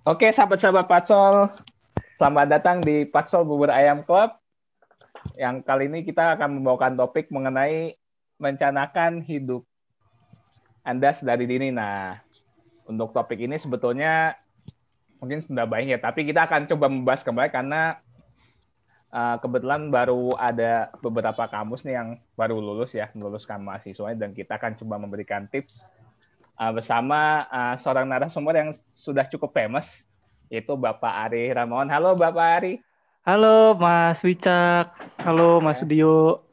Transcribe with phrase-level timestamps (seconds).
[0.00, 1.52] Oke, sahabat-sahabat Pacol,
[2.16, 4.32] selamat datang di Pacol Bubur Ayam Club.
[5.36, 8.00] Yang kali ini kita akan membawakan topik mengenai
[8.40, 9.60] merencanakan hidup
[10.88, 11.68] Anda sedari dini.
[11.68, 12.16] Nah,
[12.88, 14.40] untuk topik ini sebetulnya
[15.20, 18.00] mungkin sudah banyak ya, tapi kita akan coba membahas kembali karena
[19.12, 24.56] uh, kebetulan baru ada beberapa kamus nih yang baru lulus ya, meluluskan mahasiswa dan kita
[24.56, 25.84] akan coba memberikan tips
[26.60, 30.04] uh, bersama uh, seorang narasumber yang sudah cukup famous
[30.52, 31.88] yaitu Bapak Ari Ramawan.
[31.88, 32.82] Halo Bapak Ari.
[33.24, 34.92] Halo Mas Wicak.
[35.22, 36.44] Halo Mas Dio.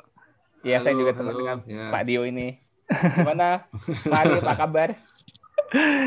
[0.62, 1.90] Iya, saya juga teman dengan ya.
[1.90, 2.62] Pak Dio ini.
[2.88, 3.68] Gimana
[4.08, 4.90] Pak Ari, apa kabar?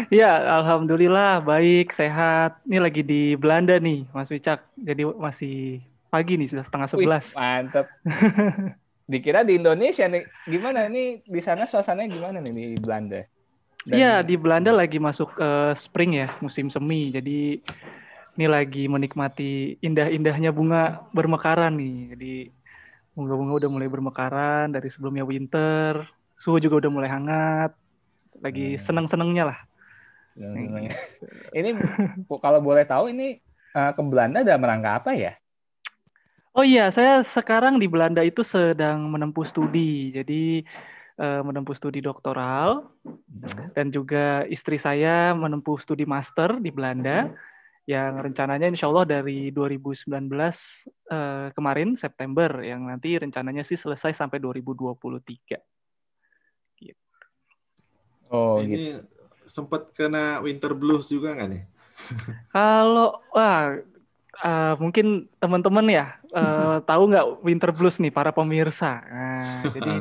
[0.09, 2.65] Ya, alhamdulillah baik, sehat.
[2.65, 4.65] Ini lagi di Belanda nih, Mas Wicak.
[4.73, 7.37] Jadi masih pagi nih, sudah setengah sebelas.
[7.37, 7.85] Mantap.
[9.13, 10.25] Dikira di Indonesia nih.
[10.49, 13.21] Gimana nih di sana suasananya gimana nih di Belanda?
[13.89, 17.09] Iya, di Belanda lagi masuk uh, spring ya, musim semi.
[17.09, 17.65] Jadi
[18.37, 21.99] ini lagi menikmati indah-indahnya bunga bermekaran nih.
[22.13, 22.35] Jadi
[23.17, 26.05] bunga-bunga udah mulai bermekaran dari sebelumnya winter,
[26.37, 27.73] suhu juga udah mulai hangat.
[28.45, 28.81] Lagi hmm.
[28.85, 29.59] seneng-senengnya lah.
[30.37, 30.89] Hmm.
[31.59, 31.75] ini
[32.41, 33.41] kalau boleh tahu ini
[33.73, 35.33] uh, ke Belanda dalam rangka apa ya?
[36.51, 40.11] Oh iya, saya sekarang di Belanda itu sedang menempuh studi.
[40.11, 40.67] Jadi
[41.21, 43.77] uh, menempuh studi doktoral hmm.
[43.77, 47.29] dan juga istri saya menempuh studi master di Belanda
[47.89, 50.47] yang rencananya insya Allah dari 2019 uh,
[51.11, 55.59] eh, kemarin September yang nanti rencananya sih selesai sampai 2023.
[56.79, 57.07] Gitu.
[58.31, 59.03] Oh, ini gitu.
[59.43, 61.63] sempat kena winter blues juga nggak nih?
[62.55, 63.83] Kalau wah
[64.39, 69.03] uh, mungkin teman-teman ya uh, tahu nggak winter blues nih para pemirsa.
[69.03, 69.93] Nah, jadi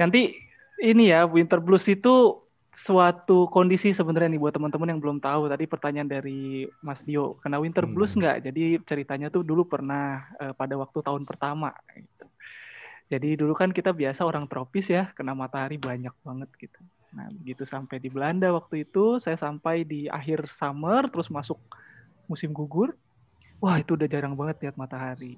[0.00, 0.32] Nanti
[0.80, 5.52] ini ya winter blues itu suatu kondisi sebenarnya nih buat teman-teman yang belum tahu.
[5.52, 7.92] Tadi pertanyaan dari Mas Dio kena winter hmm.
[7.92, 8.48] blues nggak?
[8.48, 12.26] Jadi ceritanya tuh dulu pernah uh, pada waktu tahun pertama gitu.
[13.10, 16.78] jadi dulu kan kita biasa orang tropis ya kena matahari banyak banget gitu.
[17.10, 21.58] Nah begitu sampai di Belanda waktu itu saya sampai di akhir summer terus masuk
[22.30, 22.94] musim gugur.
[23.58, 25.36] Wah itu udah jarang banget lihat matahari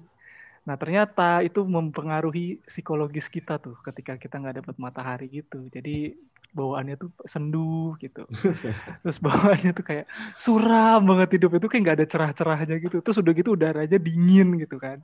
[0.63, 5.67] Nah ternyata itu mempengaruhi psikologis kita tuh ketika kita nggak dapat matahari gitu.
[5.67, 6.15] Jadi
[6.55, 8.23] bawaannya tuh sendu gitu.
[9.03, 10.05] Terus bawaannya tuh kayak
[10.39, 12.97] suram banget hidup itu kayak nggak ada cerah-cerahnya gitu.
[13.03, 15.03] Terus udah gitu udaranya dingin gitu kan.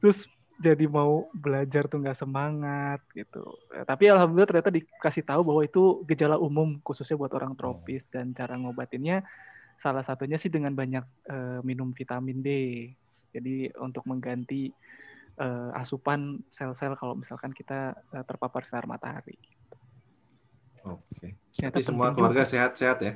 [0.00, 0.24] Terus
[0.54, 3.42] jadi mau belajar tuh nggak semangat gitu.
[3.68, 8.54] Tapi alhamdulillah ternyata dikasih tahu bahwa itu gejala umum khususnya buat orang tropis dan cara
[8.54, 9.26] ngobatinnya
[9.78, 12.48] salah satunya sih dengan banyak uh, minum vitamin D.
[13.34, 14.70] Jadi untuk mengganti
[15.38, 19.36] uh, asupan sel-sel kalau misalkan kita uh, terpapar sinar matahari.
[20.84, 21.36] Oke.
[21.56, 23.12] Jadi semua keluarga sehat-sehat ya?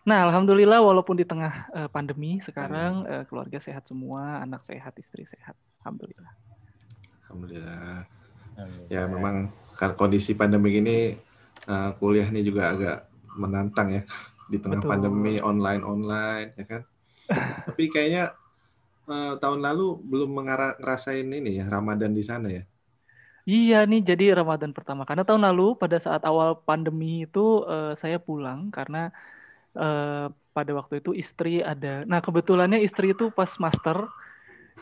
[0.00, 5.28] Nah, alhamdulillah walaupun di tengah uh, pandemi sekarang uh, keluarga sehat semua, anak sehat, istri
[5.28, 5.54] sehat.
[5.84, 6.32] Alhamdulillah.
[7.28, 8.08] Alhamdulillah.
[8.92, 9.48] Ya memang
[9.96, 11.16] kondisi pandemi ini
[11.64, 14.02] uh, kuliah ini juga agak menantang ya
[14.50, 14.90] di tengah Betul.
[14.90, 16.82] pandemi online online ya kan?
[17.70, 18.34] Tapi kayaknya
[19.06, 22.66] uh, tahun lalu belum ngerasain ini ya Ramadan di sana ya?
[23.46, 25.06] Iya nih jadi Ramadan pertama.
[25.06, 29.14] Karena tahun lalu pada saat awal pandemi itu uh, saya pulang karena
[29.78, 32.02] uh, pada waktu itu istri ada.
[32.04, 34.10] Nah kebetulannya istri itu pas master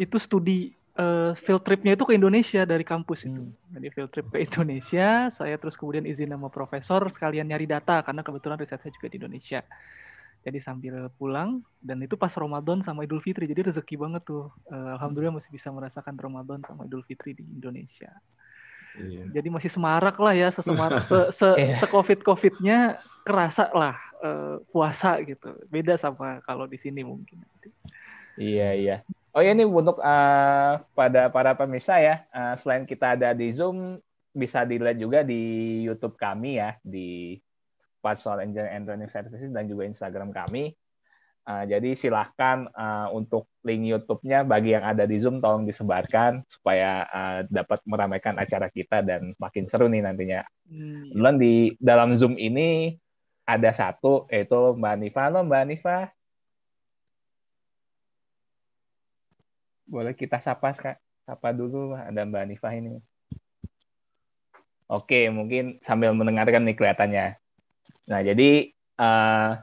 [0.00, 3.40] itu studi uh, field tripnya itu ke Indonesia dari kampus itu.
[3.40, 3.54] Hmm.
[3.78, 8.20] Jadi field trip ke Indonesia, saya terus kemudian izin sama profesor sekalian nyari data karena
[8.26, 9.62] kebetulan riset saya juga di Indonesia.
[10.42, 13.50] Jadi sambil pulang dan itu pas Ramadan sama Idul Fitri.
[13.50, 14.50] Jadi rezeki banget tuh.
[14.70, 18.14] Uh, Alhamdulillah masih bisa merasakan Ramadan sama Idul Fitri di Indonesia.
[18.98, 19.30] Iya.
[19.30, 21.74] Jadi masih semarak lah ya, sesemarak, se, se, yeah.
[21.74, 25.54] se covid covidnya kerasa lah uh, puasa gitu.
[25.68, 27.42] Beda sama kalau di sini mungkin.
[28.38, 28.96] Iya iya.
[29.38, 34.02] Oh ya ini untuk uh, pada para pemirsa ya, uh, selain kita ada di Zoom,
[34.34, 37.38] bisa dilihat juga di YouTube kami ya, di
[38.02, 40.74] Patsol Engineering and Training Services dan juga Instagram kami.
[41.46, 47.06] Uh, jadi silahkan uh, untuk link YouTube-nya bagi yang ada di Zoom tolong disebarkan supaya
[47.06, 50.42] uh, dapat meramaikan acara kita dan makin seru nih nantinya.
[50.66, 51.14] Hmm.
[51.14, 51.30] Iya.
[51.38, 52.98] di dalam Zoom ini
[53.46, 55.30] ada satu yaitu Mbak Nifa.
[55.30, 56.17] Halo Mbak Nifa.
[59.88, 60.76] Boleh kita sapa
[61.24, 63.00] sapa dulu ada Mbak Nifah ini.
[64.88, 67.36] Oke, mungkin sambil mendengarkan nih kelihatannya.
[68.08, 69.60] Nah, jadi uh,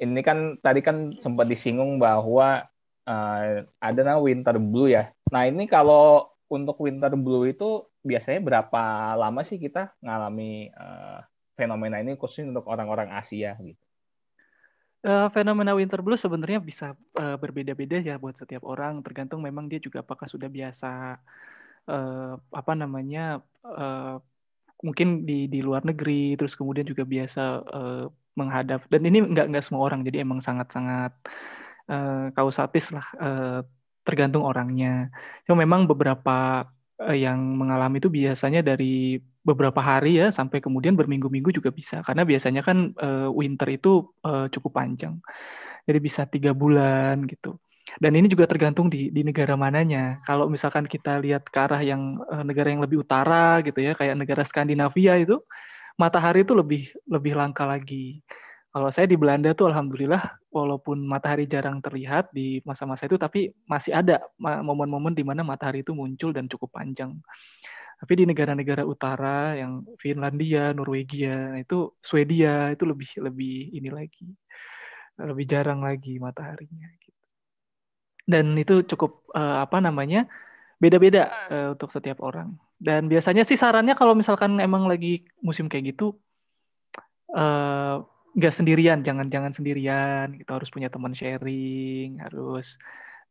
[0.00, 2.68] ini kan tadi kan sempat disinggung bahwa
[3.08, 3.44] uh,
[3.80, 5.12] ada nama winter blue ya.
[5.32, 11.24] Nah, ini kalau untuk winter blue itu biasanya berapa lama sih kita ngalami uh,
[11.56, 13.80] fenomena ini khususnya untuk orang-orang Asia gitu?
[15.06, 19.80] Uh, fenomena winter blues sebenarnya bisa uh, berbeda-beda ya buat setiap orang tergantung memang dia
[19.80, 21.20] juga apakah sudah biasa
[21.88, 24.20] uh, apa namanya uh,
[24.80, 28.04] mungkin di di luar negeri terus kemudian juga biasa uh,
[28.38, 31.12] menghadap dan ini nggak nggak semua orang jadi emang sangat-sangat
[31.90, 33.60] uh, kausatis lah uh,
[34.06, 35.12] tergantung orangnya.
[35.44, 36.66] Cuma memang beberapa
[37.00, 42.60] yang mengalami itu biasanya dari beberapa hari ya sampai kemudian berminggu-minggu juga bisa karena biasanya
[42.60, 45.16] kan uh, winter itu uh, cukup panjang
[45.88, 47.56] jadi bisa tiga bulan gitu
[47.98, 50.22] dan ini juga tergantung di di negara mananya.
[50.22, 54.14] Kalau misalkan kita lihat ke arah yang uh, negara yang lebih utara gitu ya, kayak
[54.14, 55.42] negara Skandinavia itu,
[55.98, 58.22] matahari itu lebih lebih langka lagi.
[58.70, 63.90] Kalau saya di Belanda tuh alhamdulillah walaupun matahari jarang terlihat di masa-masa itu tapi masih
[63.90, 67.18] ada momen-momen di mana matahari itu muncul dan cukup panjang.
[68.00, 74.24] Tapi di negara-negara utara yang Finlandia, Norwegia, itu Swedia itu lebih lebih ini lagi.
[75.20, 76.88] Lebih jarang lagi mataharinya
[78.30, 80.30] dan itu cukup uh, apa namanya
[80.78, 82.54] beda-beda uh, untuk setiap orang.
[82.80, 86.16] Dan biasanya sih sarannya kalau misalkan emang lagi musim kayak gitu
[87.36, 88.00] uh,
[88.30, 92.78] nggak sendirian jangan jangan sendirian kita harus punya teman sharing harus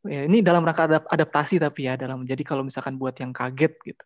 [0.04, 3.74] ya, ini dalam rangka adap adaptasi tapi ya dalam jadi kalau misalkan buat yang kaget
[3.80, 4.04] gitu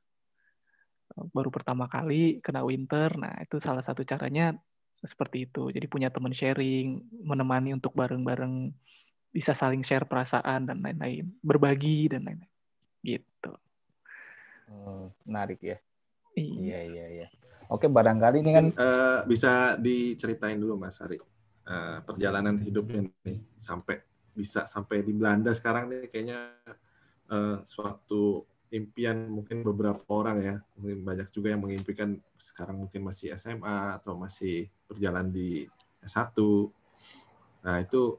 [1.30, 4.56] baru pertama kali kena winter nah itu salah satu caranya
[5.04, 8.72] seperti itu jadi punya teman sharing menemani untuk bareng-bareng
[9.34, 12.54] bisa saling share perasaan dan lain-lain, berbagi dan lain-lain.
[13.02, 13.52] Gitu.
[14.70, 15.76] Hmm, menarik ya.
[16.38, 17.26] Iya iya iya.
[17.66, 23.98] Oke barangkali ini kan uh, bisa diceritain dulu Mas Ari uh, perjalanan hidupnya nih sampai
[24.30, 26.54] bisa sampai di Belanda sekarang nih kayaknya
[27.30, 33.30] uh, suatu impian mungkin beberapa orang ya mungkin banyak juga yang mengimpikan sekarang mungkin masih
[33.38, 35.70] SMA atau masih berjalan di
[36.02, 36.34] S1
[37.64, 38.18] nah itu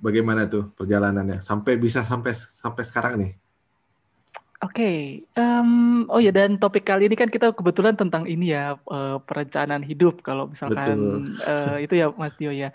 [0.00, 3.32] bagaimana tuh perjalanannya sampai bisa sampai sampai sekarang nih?
[4.60, 4.96] Oke, okay.
[5.40, 9.80] um, oh ya dan topik kali ini kan kita kebetulan tentang ini ya uh, perencanaan
[9.80, 12.68] hidup kalau misalkan uh, itu ya Mas Tio ya.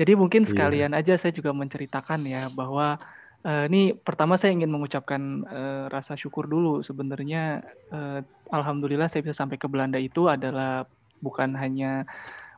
[0.00, 0.48] Jadi mungkin iya.
[0.48, 1.00] sekalian yeah.
[1.04, 2.96] aja saya juga menceritakan ya bahwa
[3.46, 7.62] uh, ini pertama saya ingin mengucapkan uh, rasa syukur dulu sebenarnya
[7.94, 8.20] uh,
[8.50, 10.84] alhamdulillah saya bisa sampai ke Belanda itu adalah
[11.22, 12.04] bukan hanya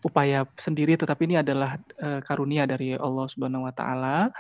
[0.02, 4.32] upaya sendiri tetapi ini adalah uh, karunia dari Allah Subhanahu wa taala.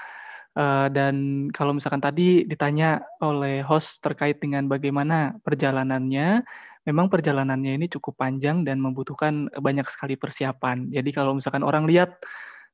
[0.58, 6.42] Uh, dan kalau misalkan tadi ditanya oleh host terkait dengan bagaimana perjalanannya,
[6.82, 10.90] memang perjalanannya ini cukup panjang dan membutuhkan banyak sekali persiapan.
[10.90, 12.18] Jadi kalau misalkan orang lihat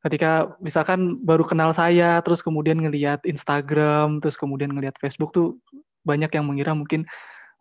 [0.05, 5.57] ketika misalkan baru kenal saya, terus kemudian ngelihat Instagram, terus kemudian ngelihat Facebook tuh
[6.05, 7.09] banyak yang mengira mungkin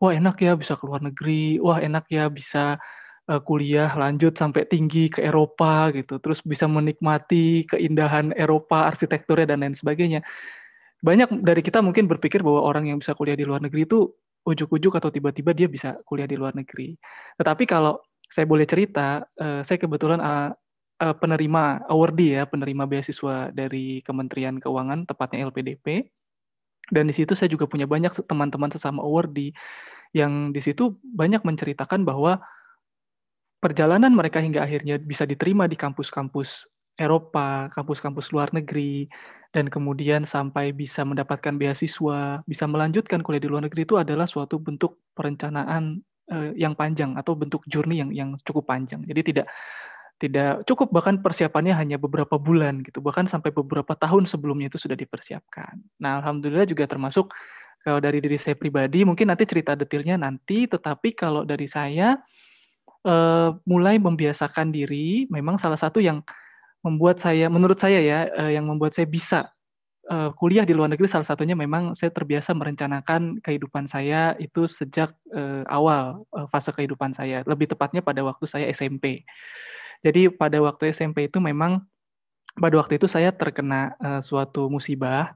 [0.04, 2.76] wah enak ya bisa keluar negeri, wah enak ya bisa
[3.32, 9.64] uh, kuliah lanjut sampai tinggi ke Eropa gitu, terus bisa menikmati keindahan Eropa, arsitekturnya dan
[9.64, 10.20] lain sebagainya.
[11.00, 14.12] Banyak dari kita mungkin berpikir bahwa orang yang bisa kuliah di luar negeri itu
[14.44, 17.00] ujuk-ujuk atau tiba-tiba dia bisa kuliah di luar negeri.
[17.40, 20.52] Tetapi kalau saya boleh cerita, uh, saya kebetulan uh,
[21.04, 26.08] uh, penerima awardee ya, penerima beasiswa dari Kementerian Keuangan, tepatnya LPDP.
[26.88, 29.52] Dan di situ saya juga punya banyak teman-teman sesama awardee
[30.16, 32.40] yang di situ banyak menceritakan bahwa
[33.64, 39.10] perjalanan mereka hingga akhirnya bisa diterima di kampus-kampus Eropa, kampus-kampus luar negeri,
[39.50, 44.62] dan kemudian sampai bisa mendapatkan beasiswa, bisa melanjutkan kuliah di luar negeri itu adalah suatu
[44.62, 49.02] bentuk perencanaan uh, yang panjang atau bentuk journey yang yang cukup panjang.
[49.10, 49.50] Jadi tidak
[50.24, 54.96] tidak cukup bahkan persiapannya hanya beberapa bulan gitu, bahkan sampai beberapa tahun sebelumnya itu sudah
[54.96, 55.84] dipersiapkan.
[56.00, 57.36] Nah, alhamdulillah juga termasuk
[57.84, 62.16] kalau dari diri saya pribadi mungkin nanti cerita detailnya nanti, tetapi kalau dari saya
[63.04, 66.24] uh, mulai membiasakan diri memang salah satu yang
[66.84, 69.52] membuat saya menurut saya ya uh, yang membuat saya bisa
[70.12, 75.16] uh, kuliah di luar negeri salah satunya memang saya terbiasa merencanakan kehidupan saya itu sejak
[75.32, 79.24] uh, awal uh, fase kehidupan saya lebih tepatnya pada waktu saya SMP
[80.06, 81.82] jadi pada waktu SMP itu memang
[82.54, 85.34] pada waktu itu saya terkena uh, suatu musibah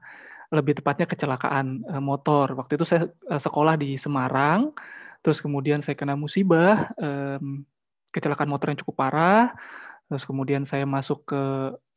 [0.48, 4.70] lebih tepatnya kecelakaan uh, motor waktu itu saya uh, sekolah di Semarang
[5.22, 7.66] terus kemudian saya kena musibah, um,
[8.14, 9.52] kecelakaan motor yang cukup parah,
[10.08, 11.42] terus kemudian saya masuk ke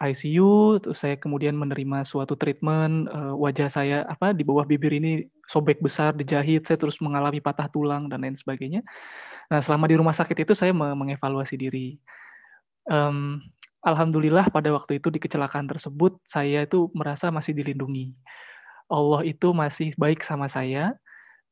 [0.02, 5.30] ICU, terus saya kemudian menerima suatu treatment uh, wajah saya apa di bawah bibir ini
[5.48, 8.82] sobek besar, dijahit, saya terus mengalami patah tulang dan lain sebagainya.
[9.48, 11.96] Nah selama di rumah sakit itu saya mengevaluasi diri.
[12.90, 13.42] Um,
[13.82, 18.14] Alhamdulillah pada waktu itu di kecelakaan tersebut saya itu merasa masih dilindungi.
[18.92, 20.94] Allah itu masih baik sama saya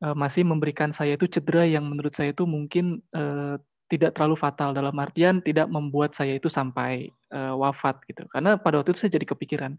[0.03, 3.59] uh, masih memberikan saya itu cedera yang menurut saya itu mungkin uh,
[3.89, 8.21] tidak terlalu fatal dalam artian tidak membuat saya itu sampai uh, wafat gitu.
[8.29, 9.73] Karena pada waktu itu saya jadi kepikiran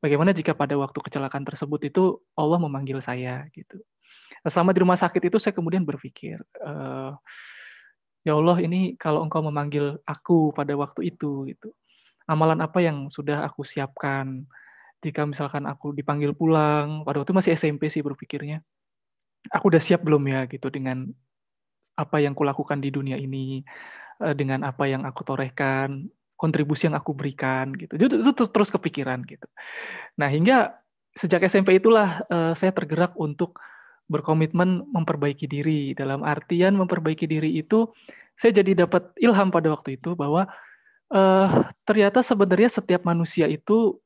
[0.00, 3.76] bagaimana jika pada waktu kecelakaan tersebut itu Allah memanggil saya gitu.
[4.48, 7.12] Selama di rumah sakit itu saya kemudian berpikir uh,
[8.26, 11.72] ya Allah ini kalau engkau memanggil aku pada waktu itu gitu.
[12.30, 14.46] Amalan apa yang sudah aku siapkan
[15.00, 18.60] jika misalkan aku dipanggil pulang pada waktu masih SMP sih berpikirnya.
[19.50, 21.08] Aku udah siap belum ya gitu dengan
[21.96, 23.64] apa yang kulakukan di dunia ini
[24.20, 27.96] eh, dengan apa yang aku torehkan, kontribusi yang aku berikan gitu.
[27.96, 29.48] Itu, itu terus, terus kepikiran gitu.
[30.20, 30.80] Nah, hingga
[31.12, 33.58] sejak SMP itulah uh, saya tergerak untuk
[34.10, 35.94] berkomitmen memperbaiki diri.
[35.94, 37.86] Dalam artian memperbaiki diri itu
[38.34, 40.50] saya jadi dapat ilham pada waktu itu bahwa
[41.14, 41.48] uh,
[41.86, 44.02] ternyata sebenarnya setiap manusia itu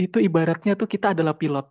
[0.00, 1.68] itu ibaratnya tuh kita adalah pilot.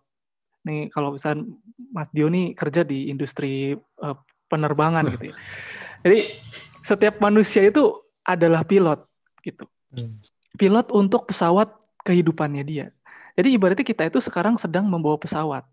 [0.68, 1.48] Nih kalau misalnya
[1.90, 5.36] Mas Dio nih kerja di industri uh, penerbangan gitu ya.
[6.06, 6.18] Jadi
[6.86, 9.02] setiap manusia itu adalah pilot
[9.42, 9.66] gitu.
[9.90, 10.20] Hmm.
[10.54, 11.72] Pilot untuk pesawat
[12.06, 12.86] kehidupannya dia.
[13.34, 15.64] Jadi ibaratnya kita itu sekarang sedang membawa pesawat.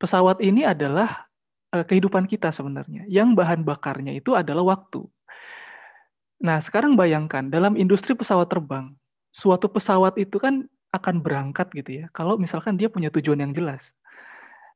[0.00, 1.28] Pesawat ini adalah
[1.76, 3.04] uh, kehidupan kita sebenarnya.
[3.04, 5.04] Yang bahan bakarnya itu adalah waktu.
[6.40, 8.96] Nah, sekarang bayangkan dalam industri pesawat terbang,
[9.28, 12.04] suatu pesawat itu kan akan berangkat gitu ya.
[12.16, 13.92] Kalau misalkan dia punya tujuan yang jelas.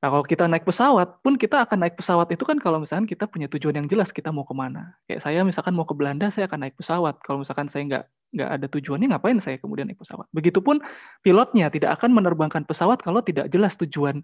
[0.05, 3.25] Nah, kalau kita naik pesawat pun kita akan naik pesawat itu kan kalau misalkan kita
[3.25, 4.93] punya tujuan yang jelas kita mau ke mana.
[5.09, 7.17] Kayak saya misalkan mau ke Belanda, saya akan naik pesawat.
[7.25, 8.05] Kalau misalkan saya nggak
[8.37, 10.29] nggak ada tujuannya, ngapain saya kemudian naik pesawat?
[10.37, 10.85] Begitupun
[11.25, 14.21] pilotnya tidak akan menerbangkan pesawat kalau tidak jelas tujuan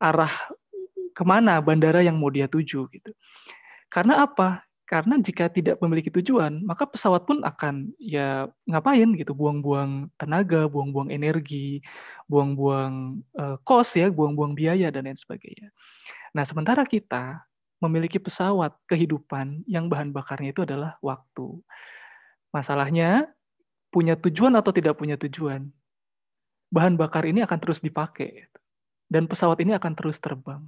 [0.00, 0.32] arah
[1.12, 3.12] ke mana bandara yang mau dia tuju gitu.
[3.92, 4.64] Karena apa?
[4.90, 11.14] Karena jika tidak memiliki tujuan, maka pesawat pun akan ya ngapain gitu, buang-buang tenaga, buang-buang
[11.14, 11.78] energi,
[12.26, 15.70] buang-buang uh, kos ya, buang-buang biaya dan lain sebagainya.
[16.34, 17.38] Nah, sementara kita
[17.78, 21.62] memiliki pesawat kehidupan yang bahan bakarnya itu adalah waktu.
[22.50, 23.30] Masalahnya
[23.94, 25.70] punya tujuan atau tidak punya tujuan.
[26.74, 28.49] Bahan bakar ini akan terus dipakai
[29.10, 30.62] dan pesawat ini akan terus terbang.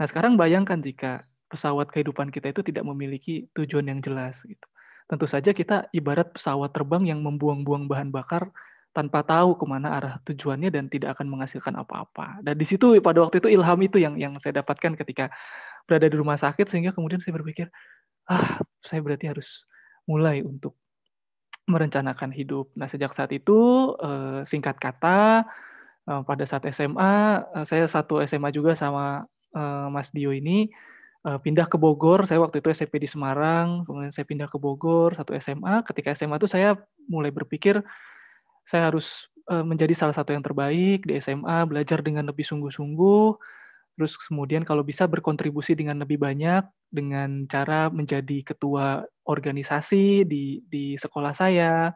[0.00, 4.66] Nah, sekarang bayangkan jika pesawat kehidupan kita itu tidak memiliki tujuan yang jelas gitu.
[5.04, 8.48] Tentu saja kita ibarat pesawat terbang yang membuang-buang bahan bakar
[8.96, 12.40] tanpa tahu ke mana arah tujuannya dan tidak akan menghasilkan apa-apa.
[12.40, 15.28] Dan di situ pada waktu itu ilham itu yang yang saya dapatkan ketika
[15.84, 17.68] berada di rumah sakit sehingga kemudian saya berpikir,
[18.30, 19.68] ah saya berarti harus
[20.08, 20.78] mulai untuk
[21.68, 22.72] merencanakan hidup.
[22.78, 25.44] Nah sejak saat itu eh, singkat kata
[26.08, 29.28] eh, pada saat SMA eh, saya satu SMA juga sama
[29.94, 30.66] Mas Dio ini
[31.22, 32.26] pindah ke Bogor.
[32.26, 35.86] Saya waktu itu SMP di Semarang, kemudian saya pindah ke Bogor satu SMA.
[35.86, 36.74] Ketika SMA itu saya
[37.06, 37.78] mulai berpikir
[38.66, 43.38] saya harus menjadi salah satu yang terbaik di SMA, belajar dengan lebih sungguh-sungguh.
[43.94, 50.98] Terus kemudian kalau bisa berkontribusi dengan lebih banyak dengan cara menjadi ketua organisasi di di
[50.98, 51.94] sekolah saya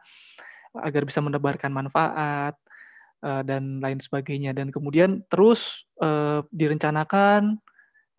[0.79, 2.55] agar bisa menebarkan manfaat
[3.23, 7.59] uh, dan lain sebagainya dan kemudian terus uh, direncanakan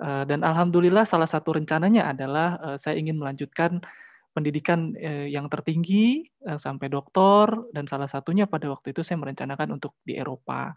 [0.00, 3.84] Eh, dan alhamdulillah salah satu rencananya adalah saya ingin melanjutkan
[4.32, 4.94] pendidikan
[5.26, 6.22] yang tertinggi
[6.54, 10.72] sampai doktor dan salah satunya pada waktu itu saya merencanakan untuk di Eropa.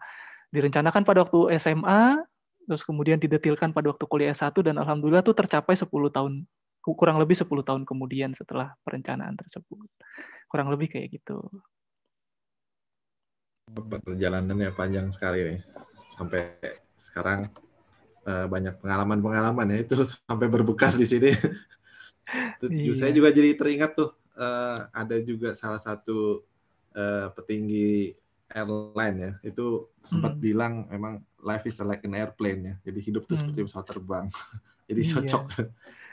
[0.50, 2.18] Direncanakan pada waktu SMA,
[2.66, 6.44] terus kemudian didetilkan pada waktu kuliah S1 dan alhamdulillah itu tercapai 10 tahun
[6.84, 9.88] kurang lebih 10 tahun kemudian setelah perencanaan tersebut.
[10.50, 11.40] Kurang lebih kayak gitu.
[14.04, 15.60] Perjalanannya panjang sekali nih.
[16.12, 16.60] Sampai
[16.98, 17.48] sekarang
[18.28, 21.30] uh, banyak pengalaman-pengalaman ya itu sampai berbekas di sini.
[22.60, 22.92] Terus iya.
[22.96, 26.42] saya juga jadi teringat tuh uh, ada juga salah satu
[26.96, 28.16] uh, petinggi
[28.54, 30.42] airline ya itu sempat hmm.
[30.42, 33.42] bilang memang life is like an airplane ya jadi hidup tuh hmm.
[33.42, 34.26] seperti pesawat terbang
[34.88, 35.10] jadi iya.
[35.10, 35.44] cocok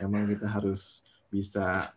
[0.01, 1.93] memang kita harus bisa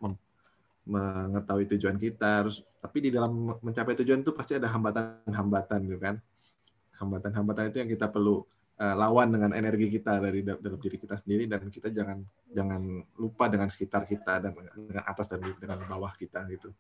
[0.85, 6.21] mengetahui tujuan kita harus tapi di dalam mencapai tujuan itu pasti ada hambatan-hambatan gitu kan.
[6.95, 8.45] Hambatan-hambatan itu yang kita perlu
[8.79, 12.23] uh, lawan dengan energi kita dari dalam diri kita sendiri dan kita jangan
[12.53, 16.71] jangan lupa dengan sekitar kita dan dengan atas dan dengan bawah kita gitu.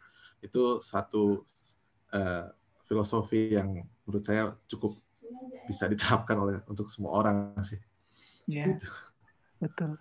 [0.45, 1.43] Itu satu
[2.13, 2.47] uh,
[2.85, 5.01] filosofi yang menurut saya cukup
[5.65, 7.81] bisa diterapkan oleh untuk semua orang sih.
[8.45, 8.93] Yeah, gitu.
[9.57, 9.97] betul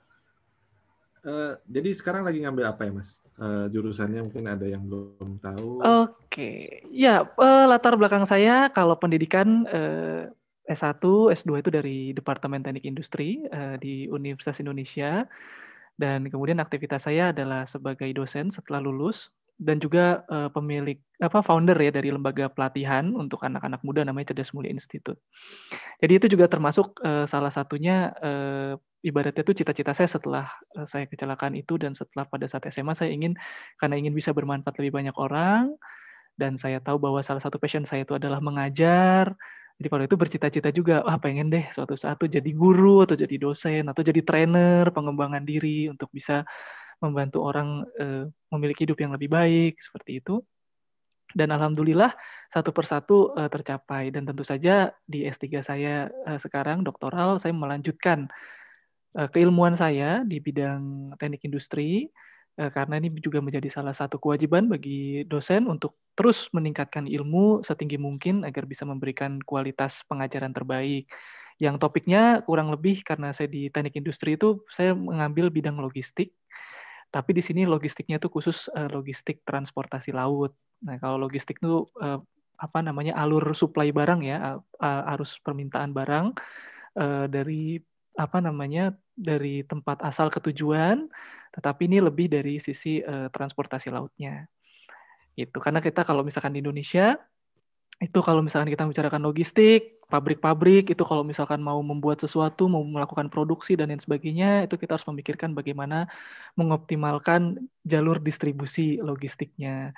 [1.24, 3.24] Uh, jadi sekarang lagi ngambil apa ya mas?
[3.39, 5.80] Uh, jurusannya mungkin ada yang belum tahu.
[5.80, 6.60] Oke, okay.
[6.92, 10.27] ya uh, latar belakang saya kalau pendidikan uh,
[10.68, 11.00] S1,
[11.32, 15.24] S2 itu dari Departemen Teknik Industri uh, di Universitas Indonesia
[15.96, 19.30] dan kemudian aktivitas saya adalah sebagai dosen setelah lulus
[19.62, 24.51] dan juga uh, pemilik apa founder ya dari lembaga pelatihan untuk anak-anak muda namanya Cerdas
[24.51, 25.19] Mulia Institute.
[26.01, 28.74] Jadi itu juga termasuk uh, salah satunya uh,
[29.05, 30.45] ibaratnya itu cita-cita saya setelah
[30.75, 33.38] uh, saya kecelakaan itu dan setelah pada saat SMA saya ingin
[33.77, 35.72] karena ingin bisa bermanfaat lebih banyak orang
[36.33, 39.38] dan saya tahu bahwa salah satu passion saya itu adalah mengajar.
[39.77, 43.89] Jadi kalau itu bercita-cita juga, ah pengen deh suatu saat jadi guru atau jadi dosen
[43.89, 46.45] atau jadi trainer pengembangan diri untuk bisa
[47.03, 50.39] membantu orang uh, memiliki hidup yang lebih baik seperti itu.
[51.33, 52.13] Dan alhamdulillah
[52.48, 58.31] satu persatu uh, tercapai dan tentu saja di S3 saya uh, sekarang doktoral saya melanjutkan
[59.13, 62.10] keilmuan saya di bidang teknik industri
[62.57, 68.41] karena ini juga menjadi salah satu kewajiban bagi dosen untuk terus meningkatkan ilmu setinggi mungkin
[68.41, 71.05] agar bisa memberikan kualitas pengajaran terbaik.
[71.62, 76.33] Yang topiknya kurang lebih karena saya di teknik industri itu saya mengambil bidang logistik
[77.13, 80.58] tapi di sini logistiknya itu khusus uh, logistik transportasi laut.
[80.82, 82.17] Nah, kalau logistik itu uh,
[82.58, 86.34] apa namanya alur supply barang ya, uh, arus permintaan barang
[86.98, 87.77] uh, dari
[88.17, 91.05] apa namanya dari tempat asal ke tujuan,
[91.53, 94.50] tetapi ini lebih dari sisi uh, transportasi lautnya.
[95.38, 97.13] Itu karena kita kalau misalkan di Indonesia
[98.03, 103.31] itu kalau misalkan kita bicarakan logistik, pabrik-pabrik itu kalau misalkan mau membuat sesuatu, mau melakukan
[103.31, 106.12] produksi dan lain sebagainya, itu kita harus memikirkan bagaimana
[106.60, 109.95] mengoptimalkan jalur distribusi logistiknya.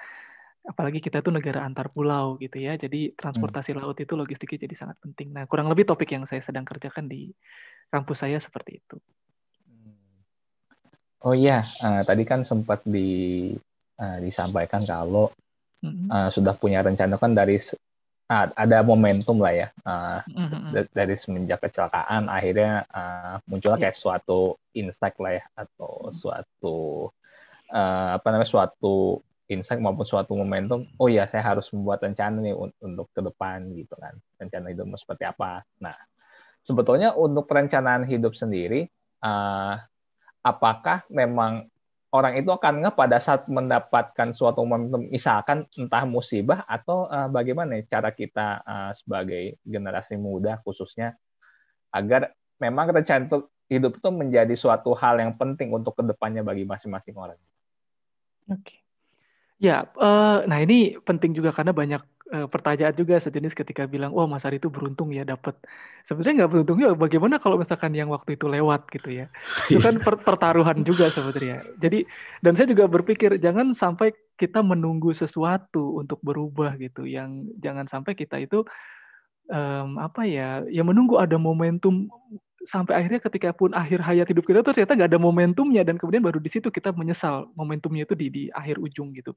[0.65, 3.81] Apalagi kita itu negara antar pulau gitu ya, jadi transportasi hmm.
[3.81, 5.33] laut itu logistiknya jadi sangat penting.
[5.33, 7.33] Nah, kurang lebih topik yang saya sedang kerjakan di
[7.89, 8.97] kampus saya seperti itu.
[11.25, 13.49] Oh iya, uh, tadi kan sempat di
[13.97, 15.33] uh, disampaikan kalau
[15.85, 17.57] uh, sudah punya rencana kan dari
[18.29, 20.89] ada momentum lah ya uh, mm-hmm.
[20.89, 26.77] dari semenjak kecelakaan akhirnya uh, muncullah kayak suatu insight lah ya atau suatu
[27.69, 32.57] uh, apa namanya suatu insight maupun suatu momentum oh ya saya harus membuat rencana nih
[32.57, 35.61] untuk ke depan gitu kan rencana hidup seperti apa.
[35.77, 35.93] Nah
[36.65, 38.89] sebetulnya untuk perencanaan hidup sendiri
[39.21, 39.77] uh,
[40.41, 41.69] apakah memang
[42.15, 47.75] orang itu akan nge pada saat mendapatkan suatu momentum misalkan entah musibah atau uh, bagaimana
[47.91, 51.19] cara kita uh, sebagai generasi muda khususnya
[51.91, 57.15] agar memang rencana hidup itu menjadi suatu hal yang penting untuk ke depannya bagi masing-masing
[57.17, 57.39] orang.
[58.47, 58.61] Oke.
[58.61, 58.77] Okay.
[59.55, 64.25] Ya, uh, nah ini penting juga karena banyak uh, pertanyaan juga sejenis ketika bilang, wah
[64.25, 65.53] Mas Ari itu beruntung ya dapat.
[66.01, 66.93] Sebenarnya nggak beruntung ya.
[66.97, 69.29] Bagaimana kalau misalkan yang waktu itu lewat gitu ya?
[69.69, 71.61] Itu kan per pertaruhan juga sebenarnya.
[71.77, 72.05] Jadi
[72.41, 77.05] dan saya juga berpikir jangan sampai kita menunggu sesuatu untuk berubah gitu.
[77.05, 78.65] Yang jangan sampai kita itu
[79.49, 80.61] um, apa ya?
[80.69, 82.09] Ya menunggu ada momentum
[82.65, 86.25] sampai akhirnya ketika pun akhir hayat hidup kita tuh ternyata nggak ada momentumnya dan kemudian
[86.25, 89.31] baru di situ kita menyesal momentumnya itu di di akhir ujung gitu.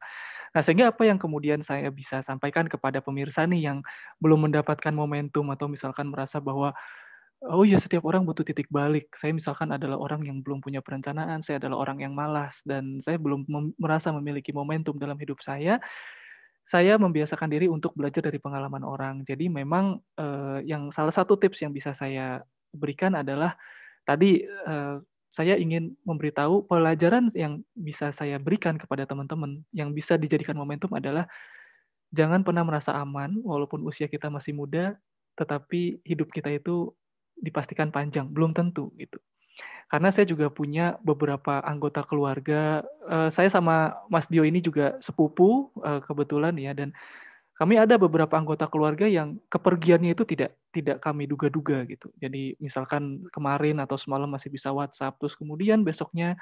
[0.57, 3.79] Nah sehingga apa yang kemudian saya bisa sampaikan kepada pemirsa nih yang
[4.19, 6.73] belum mendapatkan momentum atau misalkan merasa bahwa
[7.47, 9.12] oh ya setiap orang butuh titik balik.
[9.14, 13.21] Saya misalkan adalah orang yang belum punya perencanaan, saya adalah orang yang malas dan saya
[13.21, 15.79] belum mem merasa memiliki momentum dalam hidup saya
[16.69, 19.25] saya membiasakan diri untuk belajar dari pengalaman orang.
[19.25, 23.57] Jadi memang eh, yang salah satu tips yang bisa saya berikan adalah
[24.05, 29.61] tadi uh, saya ingin memberitahu pelajaran yang bisa saya berikan kepada teman-teman.
[29.77, 31.29] Yang bisa dijadikan momentum adalah
[32.09, 34.97] jangan pernah merasa aman walaupun usia kita masih muda
[35.39, 36.91] tetapi hidup kita itu
[37.39, 39.21] dipastikan panjang belum tentu gitu.
[39.89, 45.71] Karena saya juga punya beberapa anggota keluarga uh, saya sama Mas Dio ini juga sepupu
[45.81, 46.91] uh, kebetulan ya dan
[47.59, 52.09] kami ada beberapa anggota keluarga yang kepergiannya itu tidak tidak kami duga-duga gitu.
[52.19, 56.38] Jadi misalkan kemarin atau semalam masih bisa WhatsApp, terus kemudian besoknya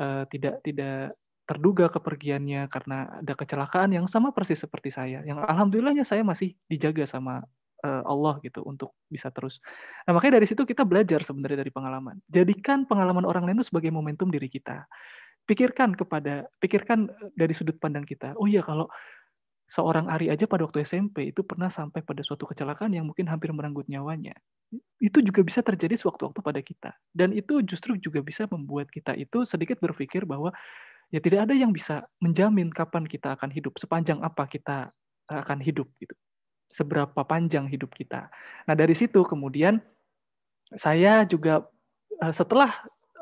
[0.00, 1.14] uh, tidak tidak
[1.46, 5.22] terduga kepergiannya karena ada kecelakaan yang sama persis seperti saya.
[5.22, 7.46] Yang alhamdulillahnya saya masih dijaga sama
[7.86, 9.62] uh, Allah gitu untuk bisa terus.
[10.04, 12.18] Nah makanya dari situ kita belajar sebenarnya dari pengalaman.
[12.26, 14.90] Jadikan pengalaman orang lain itu sebagai momentum diri kita.
[15.46, 18.34] Pikirkan kepada, pikirkan eh, dari sudut pandang kita.
[18.34, 18.90] Oh iya kalau
[19.66, 23.50] seorang Ari aja pada waktu SMP itu pernah sampai pada suatu kecelakaan yang mungkin hampir
[23.50, 24.32] merenggut nyawanya.
[25.02, 26.90] Itu juga bisa terjadi sewaktu-waktu pada kita.
[27.10, 30.54] Dan itu justru juga bisa membuat kita itu sedikit berpikir bahwa
[31.10, 34.94] ya tidak ada yang bisa menjamin kapan kita akan hidup, sepanjang apa kita
[35.26, 36.14] akan hidup gitu.
[36.70, 38.30] Seberapa panjang hidup kita.
[38.70, 39.82] Nah, dari situ kemudian
[40.74, 41.66] saya juga
[42.22, 42.70] eh, setelah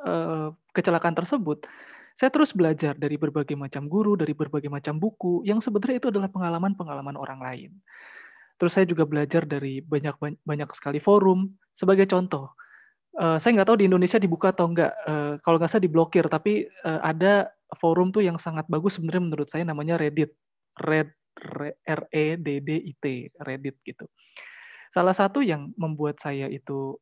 [0.05, 1.65] eh, kecelakaan tersebut
[2.15, 6.31] saya terus belajar dari berbagai macam guru, dari berbagai macam buku, yang sebenarnya itu adalah
[6.31, 7.71] pengalaman-pengalaman orang lain.
[8.55, 11.51] Terus saya juga belajar dari banyak banyak sekali forum.
[11.75, 12.55] Sebagai contoh,
[13.19, 14.93] uh, saya nggak tahu di Indonesia dibuka atau nggak.
[15.05, 17.51] Uh, kalau nggak salah diblokir, tapi uh, ada
[17.83, 20.31] forum tuh yang sangat bagus sebenarnya menurut saya namanya Reddit.
[20.75, 21.15] Red
[21.87, 24.11] R E D D I T Reddit gitu.
[24.91, 26.99] Salah satu yang membuat saya itu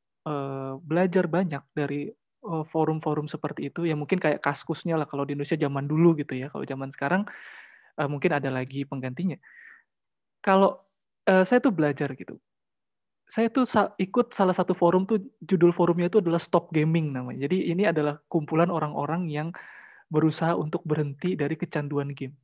[0.86, 2.12] belajar banyak dari
[2.42, 6.50] forum-forum seperti itu ya mungkin kayak kaskusnya lah kalau di Indonesia zaman dulu gitu ya.
[6.50, 7.22] Kalau zaman sekarang
[7.98, 9.38] uh, mungkin ada lagi penggantinya.
[10.42, 10.82] Kalau
[11.30, 12.36] uh, saya tuh belajar gitu.
[13.30, 13.64] Saya tuh
[13.96, 17.48] ikut salah satu forum tuh judul forumnya itu adalah Stop Gaming namanya.
[17.48, 19.48] Jadi ini adalah kumpulan orang-orang yang
[20.12, 22.36] berusaha untuk berhenti dari kecanduan game.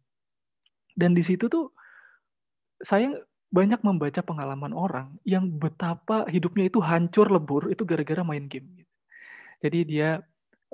[0.96, 1.74] Dan di situ tuh
[2.80, 3.12] saya
[3.52, 8.87] banyak membaca pengalaman orang yang betapa hidupnya itu hancur lebur itu gara-gara main game.
[9.58, 10.22] Jadi dia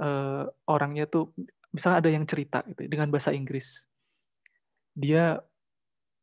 [0.00, 1.32] uh, orangnya tuh
[1.74, 3.82] misalnya ada yang cerita gitu dengan bahasa Inggris.
[4.94, 5.42] Dia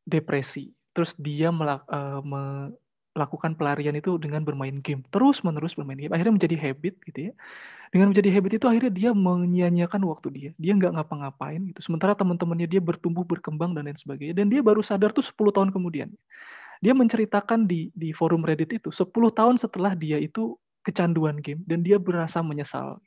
[0.08, 6.14] depresi, terus dia melak, uh, melakukan pelarian itu dengan bermain game, terus menerus bermain game.
[6.16, 7.34] Akhirnya menjadi habit gitu ya.
[7.92, 10.52] Dengan menjadi habit itu akhirnya dia menyia-nyiakan waktu dia.
[10.56, 11.84] Dia nggak ngapa-ngapain gitu.
[11.84, 14.40] Sementara teman-temannya dia bertumbuh, berkembang dan lain sebagainya.
[14.40, 16.08] Dan dia baru sadar tuh 10 tahun kemudian.
[16.80, 21.86] Dia menceritakan di di forum Reddit itu 10 tahun setelah dia itu kecanduan game dan
[21.86, 22.98] dia berasa menyesal.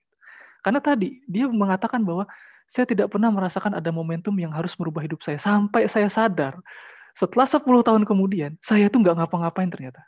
[0.65, 2.25] Karena tadi dia mengatakan bahwa
[2.65, 6.57] saya tidak pernah merasakan ada momentum yang harus merubah hidup saya sampai saya sadar
[7.15, 10.03] setelah 10 tahun kemudian, saya tuh nggak ngapa-ngapain ternyata.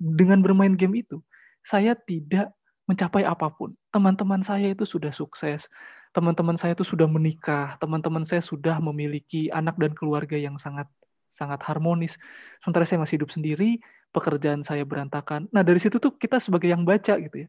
[0.00, 1.20] Dengan bermain game itu,
[1.60, 2.48] saya tidak
[2.88, 3.76] mencapai apa pun.
[3.92, 5.68] Teman-teman saya itu sudah sukses,
[6.16, 10.88] teman-teman saya itu sudah menikah, teman-teman saya sudah memiliki anak dan keluarga yang sangat
[11.28, 12.16] sangat harmonis.
[12.64, 15.46] Sementara saya masih hidup sendiri, pekerjaan saya berantakan.
[15.52, 17.48] Nah dari situ tuh kita sebagai yang baca gitu ya.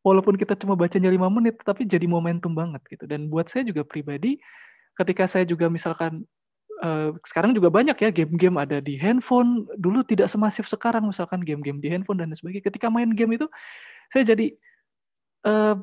[0.00, 3.04] Walaupun kita cuma bacanya lima menit, tapi jadi momentum banget gitu.
[3.04, 4.40] Dan buat saya juga pribadi,
[4.96, 6.24] ketika saya juga misalkan
[6.80, 9.68] uh, sekarang juga banyak ya game-game ada di handphone.
[9.76, 12.64] Dulu tidak semasif sekarang misalkan game-game di handphone dan sebagainya.
[12.64, 13.46] Ketika main game itu
[14.08, 14.56] saya jadi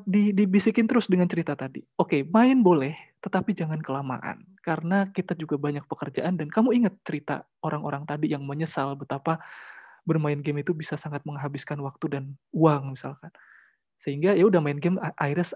[0.06, 1.82] di, dibisikin terus dengan cerita tadi.
[1.98, 6.94] Oke, okay, main boleh, tetapi jangan kelamaan karena kita juga banyak pekerjaan dan kamu ingat
[7.02, 9.42] cerita orang-orang tadi yang menyesal betapa
[10.08, 12.24] bermain game itu bisa sangat menghabiskan waktu dan
[12.56, 13.28] uang misalkan.
[14.00, 15.52] Sehingga ya udah main game akhirnya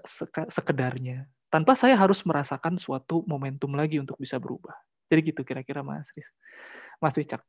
[0.53, 4.77] sekedarnya tanpa saya harus merasakan suatu momentum lagi untuk bisa berubah.
[5.09, 6.29] Jadi gitu kira-kira Mas Riz.
[7.01, 7.41] Mas Wicak.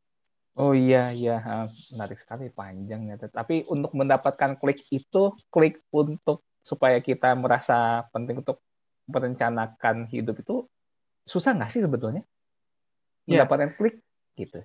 [0.55, 3.17] Oh iya iya menarik sekali panjang ya.
[3.19, 8.63] Tapi untuk mendapatkan klik itu klik untuk supaya kita merasa penting untuk
[9.11, 10.65] merencanakan hidup itu
[11.27, 12.23] susah nggak sih sebetulnya?
[13.27, 13.43] Ya.
[13.43, 13.77] Mendapatkan ya.
[13.77, 13.97] klik
[14.39, 14.61] gitu.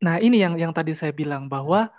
[0.00, 1.92] Nah ini yang yang tadi saya bilang bahwa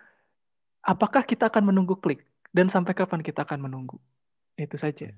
[0.81, 4.01] apakah kita akan menunggu klik dan sampai kapan kita akan menunggu
[4.57, 5.13] itu saja.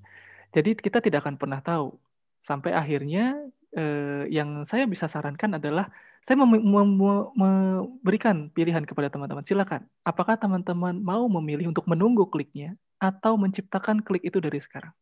[0.54, 1.96] Jadi kita tidak akan pernah tahu
[2.44, 3.40] sampai akhirnya
[3.74, 5.90] eh, yang saya bisa sarankan adalah
[6.22, 6.90] saya mem mem
[7.34, 9.44] memberikan pilihan kepada teman-teman.
[9.44, 14.94] Silakan, apakah teman-teman mau memilih untuk menunggu kliknya atau menciptakan klik itu dari sekarang?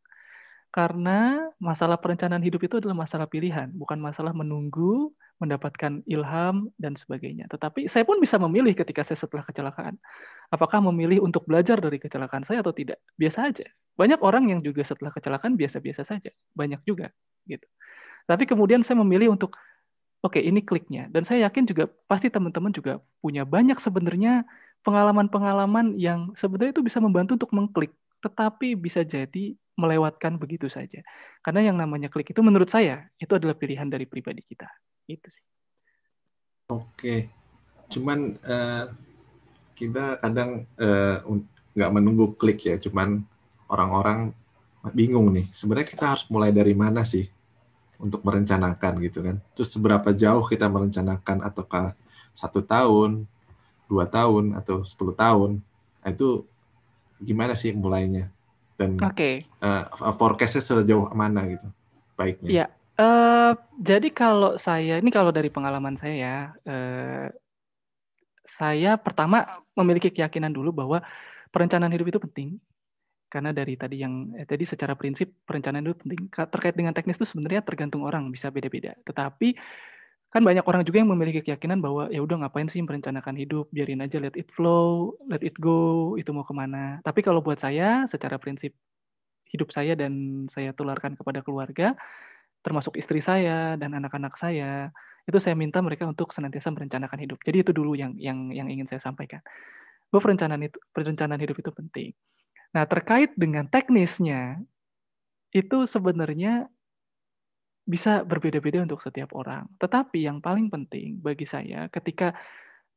[0.72, 5.12] Karena masalah perencanaan hidup itu adalah masalah pilihan, bukan masalah menunggu,
[5.44, 7.52] mendapatkan ilham, dan sebagainya.
[7.52, 10.00] Tetapi saya pun bisa memilih ketika saya setelah kecelakaan.
[10.48, 13.04] Apakah memilih untuk belajar dari kecelakaan saya atau tidak?
[13.20, 13.68] Biasa aja.
[14.00, 16.32] Banyak orang yang juga setelah kecelakaan biasa-biasa saja.
[16.56, 17.12] Banyak juga.
[17.44, 17.68] gitu.
[18.30, 19.60] Tapi kemudian saya memilih untuk
[20.22, 24.46] oke okay, ini kliknya dan saya yakin juga pasti teman-teman juga punya banyak sebenarnya
[24.86, 31.02] pengalaman-pengalaman yang sebenarnya itu bisa membantu untuk mengklik tetapi bisa jadi melewatkan begitu saja.
[31.42, 34.68] Karena yang namanya klik itu menurut saya itu adalah pilihan dari pribadi kita.
[35.08, 35.46] Itu sih.
[36.72, 37.28] Oke.
[37.92, 38.86] Cuman uh,
[39.76, 41.18] kita kadang uh,
[41.76, 43.24] nggak menunggu klik ya, cuman
[43.72, 44.36] orang-orang
[44.92, 45.48] bingung nih.
[45.52, 47.28] Sebenarnya kita harus mulai dari mana sih?
[48.02, 49.38] untuk merencanakan gitu kan.
[49.54, 51.94] Terus seberapa jauh kita merencanakan ataukah
[52.34, 53.30] satu tahun,
[53.86, 55.62] dua tahun atau sepuluh tahun,
[56.02, 56.44] nah, itu
[57.22, 58.34] gimana sih mulainya
[58.82, 59.46] dan okay.
[59.62, 61.70] uh, eh, forecastnya sejauh mana gitu
[62.18, 62.50] baiknya?
[62.50, 62.66] Iya,
[62.98, 67.28] uh, jadi kalau saya ini kalau dari pengalaman saya ya, uh,
[68.42, 71.06] saya pertama memiliki keyakinan dulu bahwa
[71.54, 72.50] perencanaan hidup itu penting
[73.32, 77.24] karena dari tadi yang eh, tadi secara prinsip perencanaan itu penting terkait dengan teknis itu
[77.24, 79.56] sebenarnya tergantung orang bisa beda-beda tetapi
[80.32, 83.68] kan banyak orang juga yang memiliki keyakinan bahwa ya udah ngapain sih merencanakan hidup?
[83.76, 87.04] Biarin aja let it flow let it go itu mau ke mana?
[87.04, 88.72] Tapi kalau buat saya secara prinsip
[89.52, 91.94] hidup saya dan saya tularkan kepada keluarga
[92.64, 94.94] termasuk istri saya dan anak-anak saya
[95.26, 97.38] itu saya minta mereka untuk senantiasa merencanakan hidup.
[97.46, 99.42] Jadi itu dulu yang yang yang ingin saya sampaikan.
[100.10, 102.10] Bahwa perencanaan itu perencanaan hidup itu penting.
[102.72, 104.60] Nah, terkait dengan teknisnya,
[105.52, 106.72] itu sebenarnya
[107.92, 109.68] bisa berbeda-beda untuk setiap orang.
[109.76, 112.32] Tetapi yang paling penting bagi saya ketika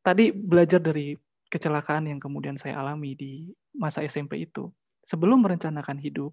[0.07, 1.19] tadi belajar dari
[1.51, 4.71] kecelakaan yang kemudian saya alami di masa SMP itu,
[5.03, 6.31] sebelum merencanakan hidup,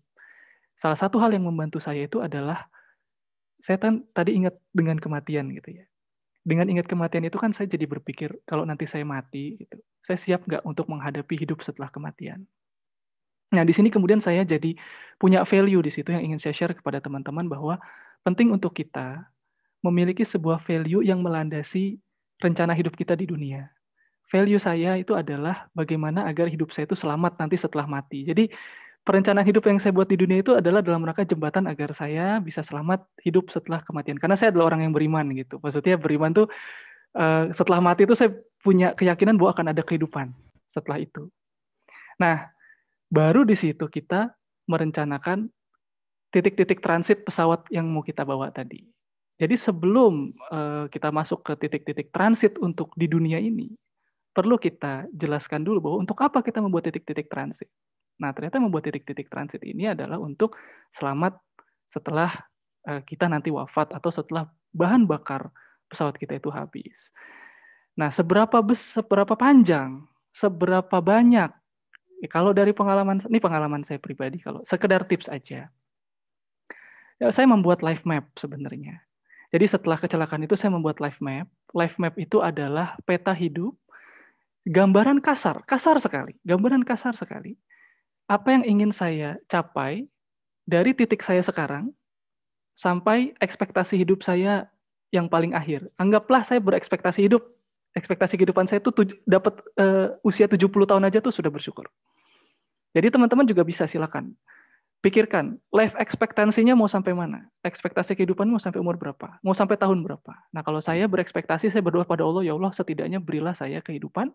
[0.78, 2.69] salah satu hal yang membantu saya itu adalah
[3.58, 3.82] saya
[4.13, 5.86] tadi ingat dengan kematian gitu ya.
[6.41, 10.45] Dengan ingat kematian itu kan saya jadi berpikir kalau nanti saya mati, gitu, saya siap
[10.50, 12.50] nggak untuk menghadapi hidup setelah kematian.
[13.54, 14.74] Nah di sini kemudian saya jadi
[15.21, 17.78] punya value di situ yang ingin saya share kepada teman-teman bahwa
[18.21, 19.25] penting untuk kita
[19.81, 21.97] memiliki sebuah value yang melandasi
[22.41, 23.69] rencana hidup kita di dunia.
[24.29, 28.23] Value saya itu adalah bagaimana agar hidup saya itu selamat nanti setelah mati.
[28.23, 28.47] Jadi
[29.03, 32.63] perencanaan hidup yang saya buat di dunia itu adalah dalam rangka jembatan agar saya bisa
[32.63, 34.15] selamat hidup setelah kematian.
[34.15, 35.60] Karena saya adalah orang yang beriman gitu.
[35.60, 36.47] Maksudnya beriman tuh
[37.17, 38.31] uh, setelah mati itu saya
[38.62, 40.31] punya keyakinan bahwa akan ada kehidupan
[40.69, 41.27] setelah itu.
[42.21, 42.47] Nah,
[43.12, 44.31] baru di situ kita
[44.69, 45.51] merencanakan
[46.32, 48.88] titik-titik transit pesawat yang mau kita bawa tadi.
[49.36, 53.74] Jadi sebelum uh, kita masuk ke titik-titik transit untuk di dunia ini,
[54.32, 57.67] perlu kita jelaskan dulu bahwa untuk apa kita membuat titik-titik transit.
[58.22, 60.56] Nah, ternyata membuat titik-titik transit ini adalah untuk
[60.94, 61.41] selamat
[61.89, 62.32] setelah
[62.86, 65.52] uh, kita nanti wafat atau setelah bahan bakar
[65.91, 67.12] pesawat kita itu habis.
[67.98, 71.52] Nah, seberapa bes, seberapa panjang, seberapa banyak?
[72.22, 75.67] Ya, kalau dari pengalaman ini pengalaman saya pribadi, kalau sekedar tips aja,
[77.21, 78.97] ya, saya membuat life map sebenarnya.
[79.53, 81.45] Jadi setelah kecelakaan itu saya membuat life map.
[81.77, 83.77] Life map itu adalah peta hidup,
[84.65, 87.53] gambaran kasar, kasar sekali, gambaran kasar sekali
[88.31, 90.07] apa yang ingin saya capai
[90.63, 91.91] dari titik saya sekarang
[92.71, 94.71] sampai ekspektasi hidup saya
[95.12, 95.84] yang paling akhir.
[95.99, 97.43] Anggaplah saya berekspektasi hidup,
[97.91, 98.95] ekspektasi kehidupan saya itu
[99.27, 101.91] dapat uh, usia 70 tahun aja tuh sudah bersyukur.
[102.95, 104.31] Jadi teman-teman juga bisa silakan
[105.02, 107.50] pikirkan life ekspektasinya mau sampai mana?
[107.66, 109.42] Ekspektasi kehidupan mau sampai umur berapa?
[109.42, 110.34] Mau sampai tahun berapa?
[110.54, 114.30] Nah, kalau saya berekspektasi saya berdoa pada Allah, ya Allah setidaknya berilah saya kehidupan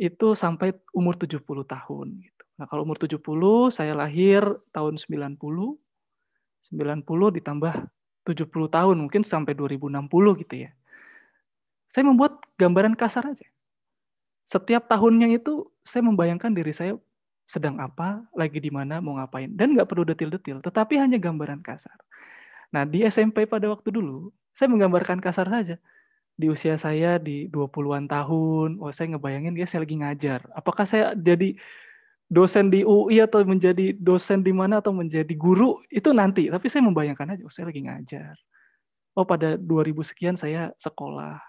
[0.00, 2.44] itu sampai umur 70 tahun gitu.
[2.56, 3.20] Nah, kalau umur 70,
[3.68, 4.40] saya lahir
[4.72, 5.76] tahun 90, 90
[7.36, 7.74] ditambah
[8.24, 10.72] 70 tahun, mungkin sampai 2060 gitu ya.
[11.88, 13.44] Saya membuat gambaran kasar aja.
[14.48, 16.96] Setiap tahunnya itu saya membayangkan diri saya
[17.50, 19.50] sedang apa, lagi di mana, mau ngapain.
[19.50, 21.98] Dan nggak perlu detil-detil, tetapi hanya gambaran kasar.
[22.70, 25.74] Nah, di SMP pada waktu dulu, saya menggambarkan kasar saja.
[26.38, 30.46] Di usia saya di 20-an tahun, oh saya ngebayangin dia saya lagi ngajar.
[30.54, 31.58] Apakah saya jadi
[32.30, 36.46] dosen di UI atau menjadi dosen di mana atau menjadi guru itu nanti.
[36.46, 38.38] Tapi saya membayangkan aja, oh, saya lagi ngajar.
[39.18, 41.42] Oh pada 2000 sekian saya sekolah.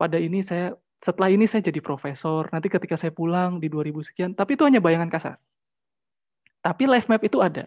[0.00, 2.46] Pada ini saya setelah ini saya jadi profesor.
[2.54, 5.36] Nanti ketika saya pulang di 2000 sekian, tapi itu hanya bayangan kasar.
[6.62, 7.66] Tapi life map itu ada.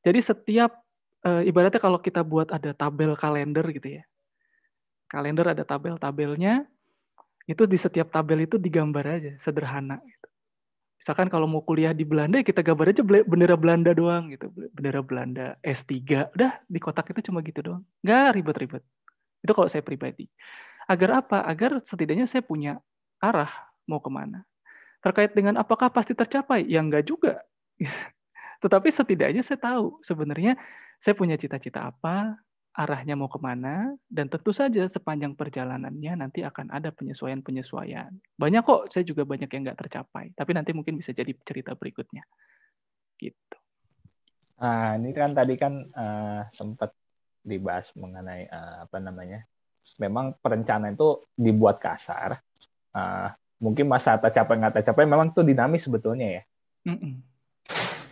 [0.00, 0.80] Jadi setiap
[1.20, 4.02] e, ibaratnya kalau kita buat ada tabel kalender gitu ya.
[5.12, 6.64] Kalender ada tabel-tabelnya.
[7.44, 10.28] Itu di setiap tabel itu digambar aja sederhana gitu
[10.98, 14.98] misalkan kalau mau kuliah di Belanda ya kita gambar aja bendera Belanda doang gitu bendera
[14.98, 15.94] Belanda S3
[16.34, 18.82] udah di kotak itu cuma gitu doang nggak ribet-ribet
[19.38, 20.26] itu kalau saya pribadi
[20.88, 22.80] agar apa agar setidaknya saya punya
[23.20, 23.50] arah
[23.84, 24.42] mau ke mana
[25.04, 27.44] terkait dengan apakah pasti tercapai ya enggak juga
[28.64, 30.58] tetapi setidaknya saya tahu sebenarnya
[30.98, 32.40] saya punya cita-cita apa
[32.78, 38.14] arahnya mau ke mana, dan tentu saja sepanjang perjalanannya nanti akan ada penyesuaian-penyesuaian.
[38.38, 42.22] Banyak kok, saya juga banyak yang nggak tercapai, tapi nanti mungkin bisa jadi cerita berikutnya.
[43.18, 43.56] Gitu.
[44.62, 46.94] Nah, ini kan tadi kan uh, sempat
[47.42, 49.42] dibahas mengenai uh, apa namanya,
[49.96, 52.42] memang perencanaan itu dibuat kasar.
[52.92, 56.42] Uh, mungkin masa tercapai nggak tercapai memang itu dinamis sebetulnya ya.
[56.86, 57.14] Mm -mm.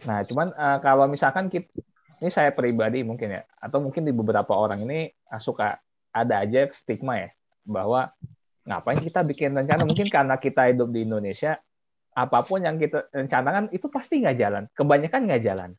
[0.06, 1.68] Nah, cuman uh, kalau misalkan kita
[2.16, 5.76] ini saya pribadi mungkin ya, atau mungkin di beberapa orang ini ah, suka
[6.16, 7.28] ada aja stigma ya,
[7.66, 8.08] bahwa
[8.64, 11.60] ngapain kita bikin rencana, mungkin karena kita hidup di Indonesia,
[12.16, 15.70] apa pun yang kita rencanakan itu pasti nggak jalan, kebanyakan nggak jalan.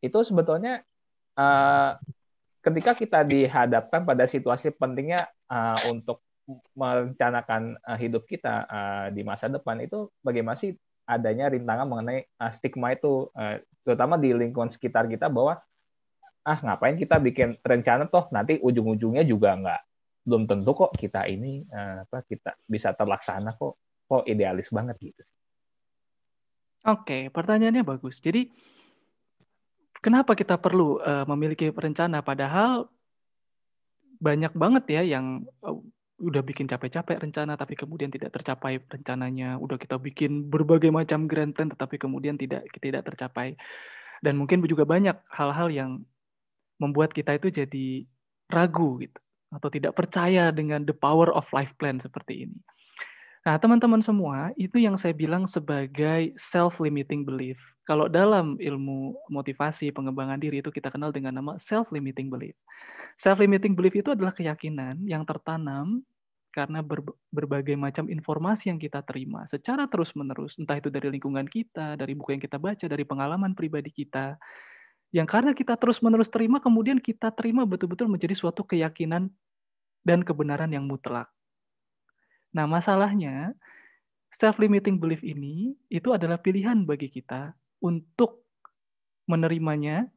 [0.00, 0.80] Itu sebetulnya
[1.36, 2.00] uh,
[2.62, 5.18] ketika kita dihadapkan pada situasi pentingnya
[5.50, 6.22] uh, untuk
[6.74, 10.74] merencanakan uh, hidup kita uh, di masa depan itu bagaimana sih
[11.06, 15.58] adanya rintangan mengenai uh, stigma itu uh, terutama di lingkungan sekitar kita bahwa
[16.42, 19.80] ah ngapain kita bikin rencana toh nanti ujung-ujungnya juga nggak
[20.26, 25.22] belum tentu kok kita ini uh, apa kita bisa terlaksana kok kok idealis banget gitu.
[26.82, 28.18] Oke, pertanyaannya bagus.
[28.18, 28.50] Jadi
[30.02, 32.90] kenapa kita perlu uh, memiliki rencana padahal
[34.22, 35.78] banyak banget ya yang uh,
[36.22, 41.50] udah bikin capek-capek rencana tapi kemudian tidak tercapai rencananya, udah kita bikin berbagai macam grand
[41.50, 43.58] plan tetapi kemudian tidak tidak tercapai.
[44.22, 45.90] Dan mungkin juga banyak hal-hal yang
[46.78, 48.06] membuat kita itu jadi
[48.46, 49.18] ragu gitu
[49.50, 52.58] atau tidak percaya dengan the power of life plan seperti ini.
[53.42, 57.58] Nah, teman-teman semua, itu yang saya bilang sebagai self-limiting belief.
[57.82, 62.54] Kalau dalam ilmu motivasi pengembangan diri itu kita kenal dengan nama self-limiting belief.
[63.18, 66.06] Self-limiting belief itu adalah keyakinan yang tertanam
[66.54, 67.02] karena ber,
[67.34, 72.36] berbagai macam informasi yang kita terima secara terus-menerus, entah itu dari lingkungan kita, dari buku
[72.38, 74.36] yang kita baca, dari pengalaman pribadi kita,
[75.10, 79.32] yang karena kita terus-menerus terima, kemudian kita terima betul-betul menjadi suatu keyakinan
[80.04, 81.28] dan kebenaran yang mutlak.
[82.52, 83.56] Nah, masalahnya
[84.32, 87.52] self-limiting belief ini itu adalah pilihan bagi kita
[87.84, 88.44] untuk
[89.28, 90.08] menerimanya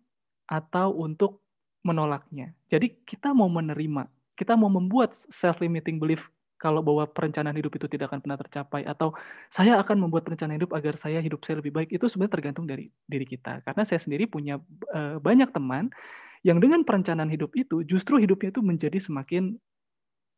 [0.48, 1.44] atau untuk
[1.86, 2.56] menolaknya.
[2.72, 4.08] Jadi kita mau menerima,
[4.40, 9.12] kita mau membuat self-limiting belief kalau bahwa perencanaan hidup itu tidak akan pernah tercapai atau
[9.52, 12.90] saya akan membuat perencanaan hidup agar saya hidup saya lebih baik itu sebenarnya tergantung dari
[13.06, 13.62] diri kita.
[13.62, 14.58] Karena saya sendiri punya
[14.96, 15.92] uh, banyak teman
[16.48, 19.60] yang dengan perencanaan hidup itu justru hidupnya itu menjadi semakin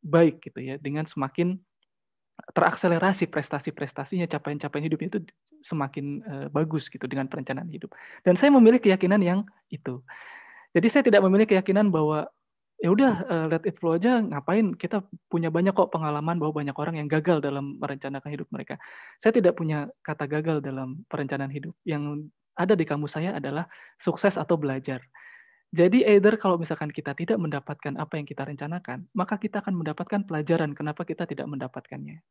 [0.02, 1.60] baik gitu ya dengan semakin
[2.54, 5.20] terakselerasi prestasi-prestasinya, capaian-capaian hidupnya itu
[5.62, 7.94] semakin uh, bagus gitu dengan perencanaan hidup.
[8.22, 9.40] Dan saya memilih keyakinan yang
[9.74, 10.02] itu.
[10.74, 12.30] Jadi saya tidak memilih keyakinan bahwa
[12.78, 15.02] ya udah uh, let it flow aja ngapain kita
[15.34, 18.78] punya banyak kok pengalaman bahwa banyak orang yang gagal dalam merencanakan hidup mereka.
[19.18, 21.74] Saya tidak punya kata gagal dalam perencanaan hidup.
[21.82, 23.66] Yang ada di kamus saya adalah
[23.98, 25.02] sukses atau belajar.
[25.76, 30.24] Jadi either kalau misalkan kita tidak mendapatkan apa yang kita rencanakan, maka kita akan mendapatkan
[30.24, 32.24] pelajaran kenapa kita tidak mendapatkannya.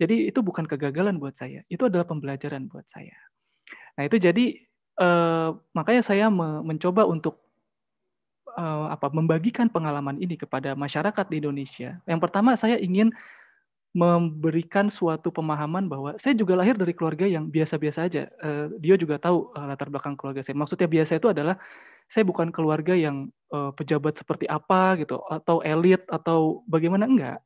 [0.00, 3.12] Jadi itu bukan kegagalan buat saya, itu adalah pembelajaran buat saya.
[4.00, 4.64] Nah itu jadi
[4.96, 7.44] eh, makanya saya me mencoba untuk
[8.56, 12.00] eh, apa membagikan pengalaman ini kepada masyarakat di Indonesia.
[12.08, 13.12] Yang pertama saya ingin
[13.90, 18.30] memberikan suatu pemahaman bahwa saya juga lahir dari keluarga yang biasa-biasa aja.
[18.38, 20.54] Uh, dia juga tahu uh, latar belakang keluarga saya.
[20.54, 21.58] Maksudnya biasa itu adalah
[22.06, 27.38] saya bukan keluarga yang uh, pejabat seperti apa gitu atau elit atau bagaimana enggak.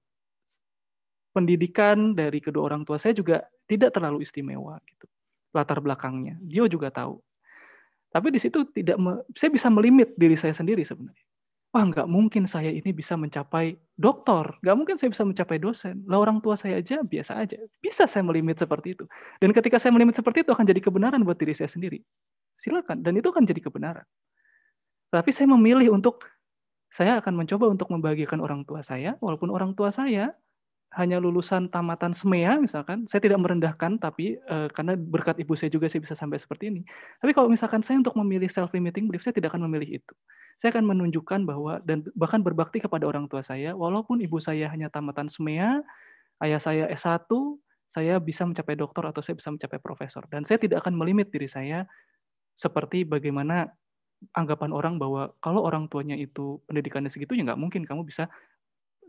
[1.32, 5.08] Pendidikan dari kedua orang tua saya juga tidak terlalu istimewa gitu.
[5.56, 6.36] Latar belakangnya.
[6.44, 7.24] Dia juga tahu.
[8.12, 9.00] Tapi di situ tidak
[9.32, 11.24] saya bisa melimit diri saya sendiri sebenarnya
[11.74, 16.06] wah nggak mungkin saya ini bisa mencapai doktor, nggak mungkin saya bisa mencapai dosen.
[16.06, 17.58] Lah orang tua saya aja biasa aja.
[17.82, 19.04] Bisa saya melimit seperti itu.
[19.42, 21.98] Dan ketika saya melimit seperti itu akan jadi kebenaran buat diri saya sendiri.
[22.54, 23.02] Silakan.
[23.02, 24.06] Dan itu akan jadi kebenaran.
[25.10, 26.22] Tapi saya memilih untuk
[26.94, 30.30] saya akan mencoba untuk membahagiakan orang tua saya, walaupun orang tua saya
[30.94, 35.90] hanya lulusan tamatan SMEA misalkan, saya tidak merendahkan tapi uh, karena berkat ibu saya juga
[35.90, 36.82] saya bisa sampai seperti ini.
[37.18, 40.14] Tapi kalau misalkan saya untuk memilih self limiting belief saya tidak akan memilih itu.
[40.54, 44.86] Saya akan menunjukkan bahwa dan bahkan berbakti kepada orang tua saya walaupun ibu saya hanya
[44.86, 45.82] tamatan SMEA,
[46.46, 47.26] ayah saya S1,
[47.90, 51.46] saya bisa mencapai doktor atau saya bisa mencapai profesor dan saya tidak akan melimit diri
[51.50, 51.84] saya
[52.54, 53.70] seperti bagaimana
[54.32, 58.30] anggapan orang bahwa kalau orang tuanya itu pendidikannya segitu ya nggak mungkin kamu bisa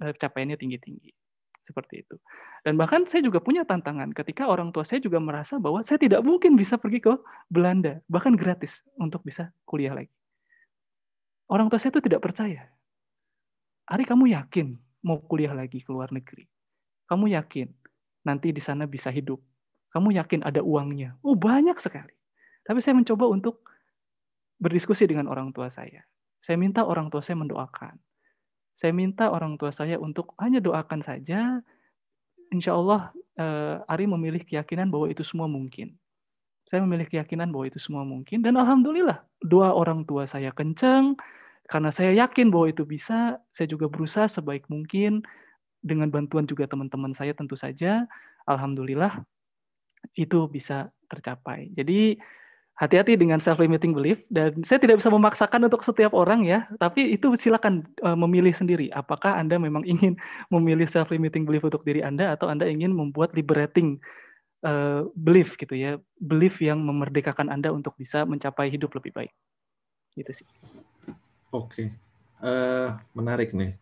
[0.04, 1.25] eh, capaiannya tinggi-tinggi
[1.66, 2.16] seperti itu.
[2.62, 6.22] Dan bahkan saya juga punya tantangan ketika orang tua saya juga merasa bahwa saya tidak
[6.22, 7.14] mungkin bisa pergi ke
[7.50, 10.14] Belanda, bahkan gratis untuk bisa kuliah lagi.
[11.50, 12.70] Orang tua saya itu tidak percaya.
[13.90, 16.46] Ari kamu yakin mau kuliah lagi ke luar negeri?
[17.06, 17.70] Kamu yakin
[18.26, 19.38] nanti di sana bisa hidup?
[19.94, 21.18] Kamu yakin ada uangnya?
[21.22, 22.14] Oh banyak sekali.
[22.66, 23.62] Tapi saya mencoba untuk
[24.58, 26.02] berdiskusi dengan orang tua saya.
[26.42, 27.98] Saya minta orang tua saya mendoakan.
[28.76, 31.64] Saya minta orang tua saya untuk hanya doakan saja.
[32.52, 35.96] Insya Allah uh, Ari memilih keyakinan bahwa itu semua mungkin.
[36.68, 38.44] Saya memilih keyakinan bahwa itu semua mungkin.
[38.44, 41.16] Dan Alhamdulillah doa orang tua saya kencang.
[41.66, 45.24] Karena saya yakin bahwa itu bisa, saya juga berusaha sebaik mungkin.
[45.80, 48.06] Dengan bantuan juga teman-teman saya tentu saja.
[48.46, 49.24] Alhamdulillah
[50.20, 51.72] itu bisa tercapai.
[51.74, 52.20] Jadi
[52.76, 57.16] hati-hati dengan self limiting belief dan saya tidak bisa memaksakan untuk setiap orang ya tapi
[57.16, 58.92] itu silakan uh, memilih sendiri.
[58.92, 60.20] Apakah anda memang ingin
[60.52, 64.04] memilih self limiting belief untuk diri anda atau anda ingin membuat liberating
[64.68, 69.32] uh, belief gitu ya belief yang memerdekakan anda untuk bisa mencapai hidup lebih baik.
[70.20, 70.48] Gitu sih.
[71.56, 71.96] Oke.
[72.44, 73.80] Uh, menarik nih.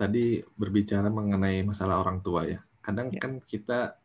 [0.00, 2.64] Tadi berbicara mengenai masalah orang tua ya.
[2.80, 3.20] Kadang ya.
[3.20, 4.00] kan kita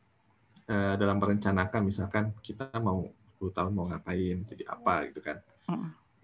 [0.67, 3.07] uh, dalam merencanakan misalkan kita mau
[3.37, 5.37] 10 tahun mau ngapain, jadi apa gitu kan.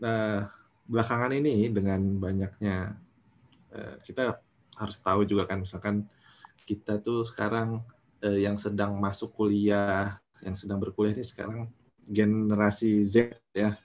[0.01, 0.49] Nah,
[0.89, 2.97] belakangan ini dengan banyaknya
[3.71, 4.41] eh, kita
[4.73, 6.09] harus tahu juga kan misalkan
[6.65, 7.85] kita tuh sekarang
[8.23, 11.59] eh, yang sedang masuk kuliah, yang sedang berkuliah ini sekarang
[12.03, 13.77] generasi Z ya.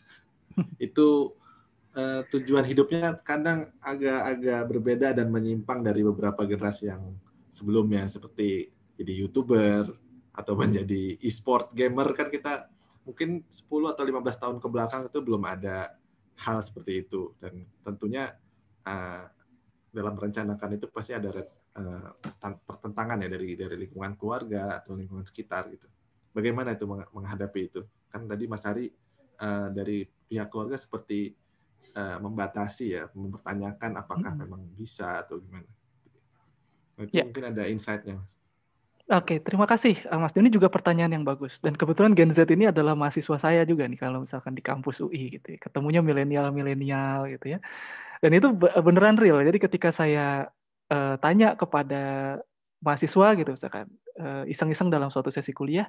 [0.81, 1.39] Itu
[1.95, 7.15] eh, tujuan hidupnya kadang agak-agak berbeda dan menyimpang dari beberapa generasi yang
[7.53, 9.95] sebelumnya seperti jadi YouTuber
[10.35, 12.71] atau menjadi e-sport gamer kan kita
[13.09, 15.97] mungkin 10 atau 15 tahun ke belakang itu belum ada
[16.45, 18.37] hal seperti itu dan tentunya
[18.85, 19.25] uh,
[19.89, 21.33] dalam merencanakan itu pasti ada
[21.81, 22.09] uh,
[22.69, 25.89] pertentangan ya dari dari lingkungan keluarga atau lingkungan sekitar gitu.
[26.37, 27.81] Bagaimana itu menghadapi itu?
[28.13, 28.93] Kan tadi Mas Ari
[29.41, 31.33] uh, dari pihak keluarga seperti
[31.97, 34.41] uh, membatasi ya, mempertanyakan apakah hmm.
[34.45, 35.67] memang bisa atau gimana.
[37.01, 37.25] Itu ya.
[37.25, 38.37] mungkin ada insight-nya, Mas.
[39.09, 40.37] Oke, terima kasih eh, Mas.
[40.37, 41.57] Ini juga pertanyaan yang bagus.
[41.65, 45.41] Dan kebetulan Gen Z ini adalah mahasiswa saya juga nih kalau misalkan di kampus UI
[45.41, 45.57] gitu.
[45.57, 45.59] Ya.
[45.65, 47.59] Ketemunya milenial-milenial gitu ya.
[48.21, 48.53] Dan itu
[48.85, 49.41] beneran real.
[49.41, 50.53] Jadi ketika saya
[50.93, 52.37] uh, tanya kepada
[52.85, 53.89] mahasiswa gitu misalkan
[54.21, 55.89] uh, iseng-iseng dalam suatu sesi kuliah,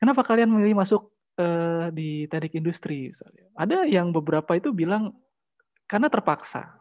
[0.00, 3.44] kenapa kalian memilih masuk uh, di teknik industri misalnya?
[3.60, 5.12] Ada yang beberapa itu bilang
[5.84, 6.80] karena terpaksa.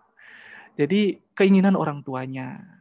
[0.79, 2.76] Jadi keinginan orang tuanya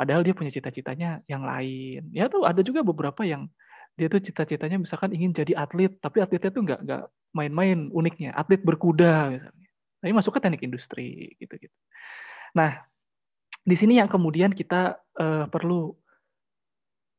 [0.00, 2.08] Padahal dia punya cita-citanya yang lain.
[2.16, 3.52] Ya tuh ada juga beberapa yang
[4.00, 7.02] dia tuh cita-citanya misalkan ingin jadi atlet, tapi atletnya tuh nggak nggak
[7.36, 9.68] main-main uniknya, atlet berkuda misalnya.
[10.00, 11.76] Tapi masuk ke teknik industri gitu-gitu.
[12.56, 12.80] Nah,
[13.60, 15.92] di sini yang kemudian kita uh, perlu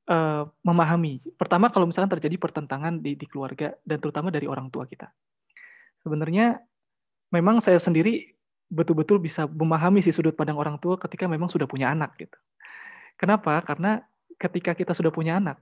[0.10, 1.22] uh, memahami.
[1.38, 5.14] Pertama kalau misalkan terjadi pertentangan di, di keluarga dan terutama dari orang tua kita.
[6.02, 6.58] Sebenarnya
[7.30, 8.34] memang saya sendiri
[8.74, 12.34] betul-betul bisa memahami si sudut pandang orang tua ketika memang sudah punya anak gitu.
[13.22, 13.61] Kenapa?
[13.61, 14.01] Karena
[14.41, 15.61] ketika kita sudah punya anak,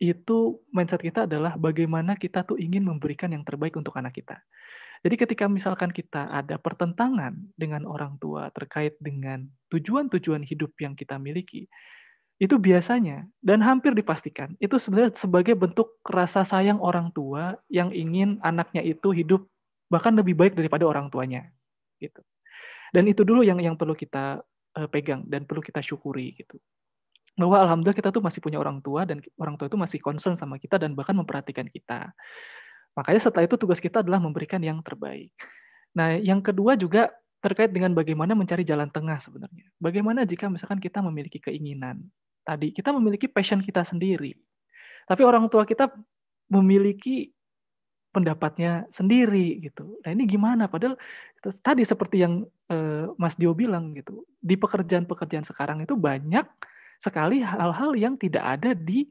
[0.00, 4.40] itu mindset kita adalah bagaimana kita tuh ingin memberikan yang terbaik untuk anak kita.
[5.04, 11.20] Jadi ketika misalkan kita ada pertentangan dengan orang tua terkait dengan tujuan-tujuan hidup yang kita
[11.20, 11.68] miliki,
[12.40, 18.42] itu biasanya dan hampir dipastikan itu sebenarnya sebagai bentuk rasa sayang orang tua yang ingin
[18.42, 19.46] anaknya itu hidup
[19.86, 21.52] bahkan lebih baik daripada orang tuanya
[22.00, 22.24] gitu.
[22.90, 24.40] Dan itu dulu yang yang perlu kita
[24.74, 26.58] uh, pegang dan perlu kita syukuri gitu
[27.34, 30.58] bahwa alhamdulillah kita tuh masih punya orang tua dan orang tua itu masih concern sama
[30.58, 32.14] kita dan bahkan memperhatikan kita.
[32.94, 35.34] Makanya setelah itu tugas kita adalah memberikan yang terbaik.
[35.98, 37.10] Nah, yang kedua juga
[37.42, 39.66] terkait dengan bagaimana mencari jalan tengah sebenarnya.
[39.82, 42.06] Bagaimana jika misalkan kita memiliki keinginan
[42.46, 44.38] tadi, kita memiliki passion kita sendiri.
[45.04, 45.90] Tapi orang tua kita
[46.48, 47.34] memiliki
[48.14, 49.98] pendapatnya sendiri gitu.
[50.06, 50.94] Nah, ini gimana padahal
[51.66, 54.22] tadi seperti yang eh, Mas Dio bilang gitu.
[54.38, 56.46] Di pekerjaan-pekerjaan sekarang itu banyak
[57.04, 59.04] sekali hal-hal yang tidak ada di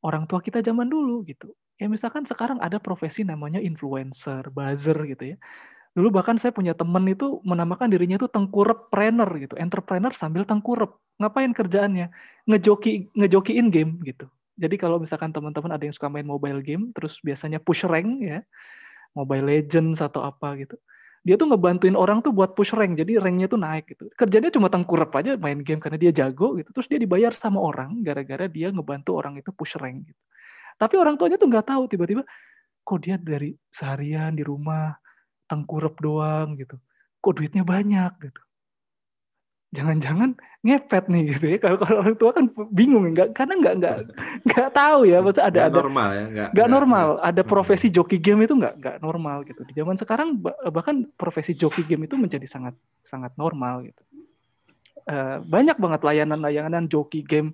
[0.00, 1.52] orang tua kita zaman dulu gitu.
[1.76, 5.36] Ya misalkan sekarang ada profesi namanya influencer, buzzer gitu ya.
[5.92, 10.96] Dulu bahkan saya punya temen itu menamakan dirinya itu tengkurep trainer gitu, entrepreneur sambil tengkurep.
[11.20, 12.08] Ngapain kerjaannya?
[12.48, 14.30] Ngejoki ngejokiin game gitu.
[14.58, 18.42] Jadi kalau misalkan teman-teman ada yang suka main mobile game, terus biasanya push rank ya,
[19.14, 20.78] Mobile Legends atau apa gitu
[21.28, 24.08] dia tuh ngebantuin orang tuh buat push rank jadi ranknya tuh naik gitu.
[24.16, 28.00] Kerjanya cuma tengkurap aja main game karena dia jago gitu terus dia dibayar sama orang
[28.00, 30.22] gara-gara dia ngebantu orang itu push rank gitu.
[30.80, 32.24] Tapi orang tuanya tuh nggak tahu tiba-tiba
[32.80, 34.96] kok dia dari seharian di rumah
[35.44, 36.80] tengkurap doang gitu?
[37.20, 38.12] Kok duitnya banyak?
[38.24, 38.47] gitu
[39.68, 40.32] jangan-jangan
[40.64, 41.58] ngepet nih gitu ya.
[41.60, 43.04] Kalau kalau orang tua kan bingung.
[43.12, 43.96] Nggak karena nggak nggak
[44.48, 45.18] nggak tahu ya.
[45.20, 47.06] Maksud ada gak ada normal ya nggak, nggak normal.
[47.20, 49.60] Ada profesi joki game itu nggak nggak normal gitu.
[49.68, 50.40] Di zaman sekarang
[50.72, 54.02] bahkan profesi joki game itu menjadi sangat sangat normal gitu.
[55.08, 57.52] Uh, banyak banget layanan-layanan joki game.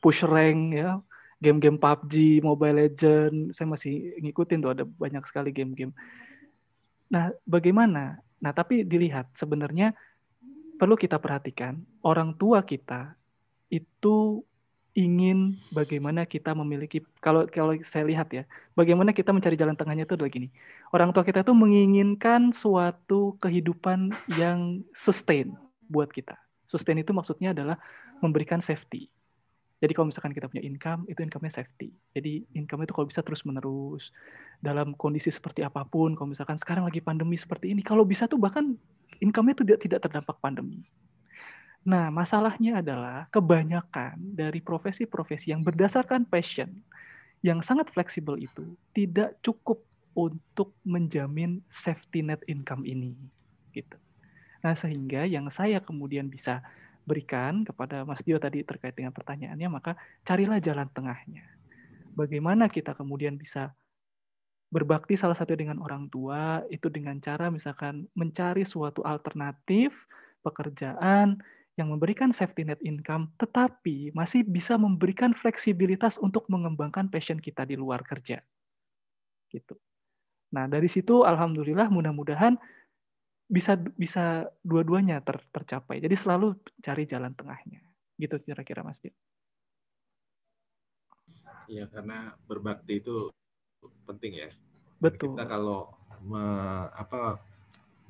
[0.00, 0.98] Push rank ya.
[1.42, 3.50] Game-game PUBG Mobile Legend.
[3.50, 5.90] Saya masih ngikutin tuh ada banyak sekali game-game.
[7.10, 8.22] Nah bagaimana?
[8.38, 9.90] Nah tapi dilihat sebenarnya
[10.82, 13.14] perlu kita perhatikan, orang tua kita
[13.70, 14.42] itu
[14.98, 18.42] ingin bagaimana kita memiliki kalau kalau saya lihat ya,
[18.74, 20.50] bagaimana kita mencari jalan tengahnya itu adalah gini.
[20.90, 25.54] Orang tua kita itu menginginkan suatu kehidupan yang sustain
[25.86, 26.34] buat kita.
[26.66, 27.78] Sustain itu maksudnya adalah
[28.18, 29.06] memberikan safety.
[29.82, 31.90] Jadi kalau misalkan kita punya income, itu income-nya safety.
[32.14, 34.14] Jadi income itu kalau bisa terus menerus
[34.62, 36.14] dalam kondisi seperti apa pun.
[36.14, 38.78] Kalau misalkan sekarang lagi pandemi seperti ini, kalau bisa tuh bahkan
[39.18, 40.86] income-nya tidak tidak terdampak pandemi.
[41.82, 46.70] Nah, masalahnya adalah kebanyakan dari profesi-profesi yang berdasarkan passion
[47.42, 49.82] yang sangat fleksibel itu tidak cukup
[50.14, 53.18] untuk menjamin safety net income ini
[53.74, 53.98] gitu.
[54.62, 56.62] Nah, sehingga yang saya kemudian bisa
[57.02, 61.44] berikan kepada Mas Dio tadi terkait dengan pertanyaannya, maka carilah jalan tengahnya.
[62.12, 63.72] Bagaimana kita kemudian bisa
[64.72, 69.92] berbakti salah satu dengan orang tua itu dengan cara misalkan mencari suatu alternatif
[70.40, 71.36] pekerjaan
[71.76, 77.76] yang memberikan safety net income tetapi masih bisa memberikan fleksibilitas untuk mengembangkan passion kita di
[77.76, 78.40] luar kerja.
[79.52, 79.76] Gitu.
[80.52, 82.56] Nah, dari situ alhamdulillah mudah-mudahan
[83.48, 85.98] bisa bisa dua-duanya ter, tercapai.
[85.98, 87.82] Jadi selalu cari jalan tengahnya.
[88.16, 89.14] Gitu kira-kira Mas Dio.
[91.70, 93.30] Ya, karena berbakti itu
[94.04, 94.50] penting ya.
[94.98, 95.34] Betul.
[95.34, 95.90] Kita kalau
[96.22, 96.42] me,
[96.94, 97.42] apa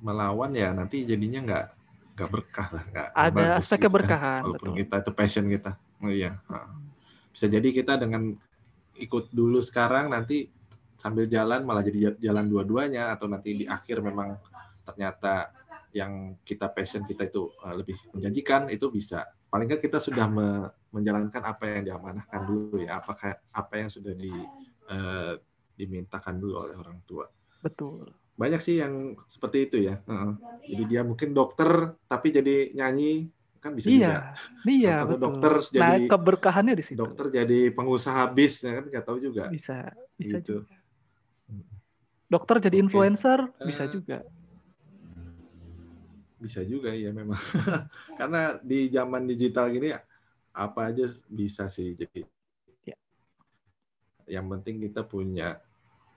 [0.03, 1.67] melawan ya nanti jadinya nggak
[2.13, 4.43] nggak berkah lah nggak ada bagus aspek gitu keberkahan kan.
[4.45, 4.81] walaupun betul.
[4.83, 5.71] kita itu passion kita
[6.03, 6.31] oh iya
[7.33, 8.37] bisa jadi kita dengan
[9.01, 10.51] ikut dulu sekarang nanti
[11.01, 14.37] sambil jalan malah jadi jalan dua-duanya atau nanti di akhir memang
[14.93, 15.51] ternyata
[15.93, 19.29] yang kita passion kita itu uh, lebih menjanjikan itu bisa.
[19.53, 23.01] Paling kan kita sudah me menjalankan apa yang diamanahkan dulu ya.
[23.01, 24.33] Apakah apa yang sudah di
[24.89, 25.37] uh,
[25.77, 27.29] dimintakan dulu oleh orang tua.
[27.61, 28.09] Betul.
[28.33, 30.33] Banyak sih yang seperti itu ya uh,
[30.65, 33.29] jadi dia mungkin dokter tapi jadi nyanyi
[33.61, 34.19] kan bisa iya, juga.
[34.67, 35.25] Iya atau betul.
[35.29, 36.99] dokter jadi nah, keberkahannya di situ.
[36.99, 38.85] dokter jadi pengusaha bis ya kan?
[38.89, 39.45] Nggak tahu juga.
[39.53, 40.65] Bisa bisa gitu.
[40.65, 40.77] juga.
[42.33, 42.85] Dokter jadi okay.
[42.89, 44.25] influencer uh, bisa juga
[46.43, 47.39] bisa juga ya memang
[48.19, 49.95] karena di zaman digital gini
[50.53, 52.27] apa aja bisa sih jadi
[52.83, 52.97] ya.
[54.27, 55.63] yang penting kita punya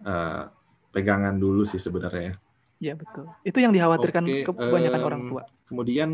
[0.01, 0.49] uh,
[0.89, 2.33] pegangan dulu sih sebenarnya
[2.81, 6.09] ya betul itu yang dikhawatirkan okay, kebanyakan um, orang tua kemudian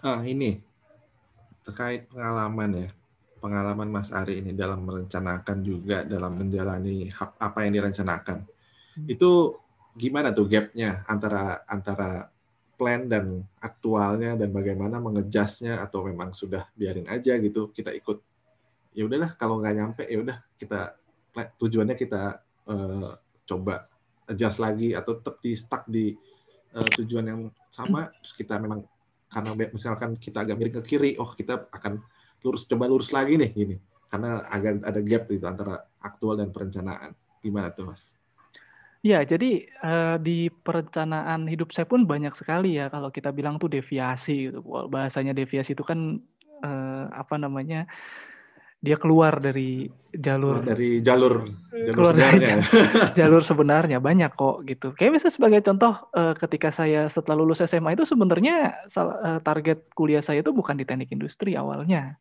[0.00, 0.64] ah ini
[1.64, 2.88] terkait pengalaman ya
[3.44, 8.40] pengalaman Mas Ari ini dalam merencanakan juga dalam menjalani apa yang direncanakan.
[8.40, 9.04] Hmm.
[9.04, 9.60] Itu
[9.94, 12.34] gimana tuh gapnya antara antara
[12.74, 18.18] plan dan aktualnya dan bagaimana mengejasnya atau memang sudah biarin aja gitu kita ikut.
[18.94, 20.98] Ya udahlah kalau nggak nyampe ya udah kita
[21.34, 23.14] tujuannya kita uh,
[23.46, 23.86] coba
[24.26, 26.14] adjust lagi atau tetap di stuck di
[26.74, 27.40] uh, tujuan yang
[27.70, 28.10] sama.
[28.22, 28.82] Terus kita memang
[29.30, 32.02] karena misalkan kita agak miring ke kiri oh kita akan
[32.42, 33.76] lurus coba lurus lagi nih gini.
[34.10, 37.14] Karena agak ada gap itu antara aktual dan perencanaan.
[37.42, 38.14] Gimana tuh mas?
[39.04, 43.68] Ya, jadi uh, di perencanaan hidup saya pun banyak sekali ya kalau kita bilang tuh
[43.68, 44.64] deviasi gitu.
[44.64, 46.24] Bahasanya deviasi itu kan
[46.64, 47.84] uh, apa namanya?
[48.80, 52.56] Dia keluar dari jalur dari jalur jalur keluar sebenarnya.
[52.64, 54.96] Dari jalur sebenarnya banyak kok gitu.
[54.96, 58.88] Kayak misalnya sebagai contoh uh, ketika saya setelah lulus SMA itu sebenarnya
[59.44, 62.16] target kuliah saya itu bukan di teknik industri awalnya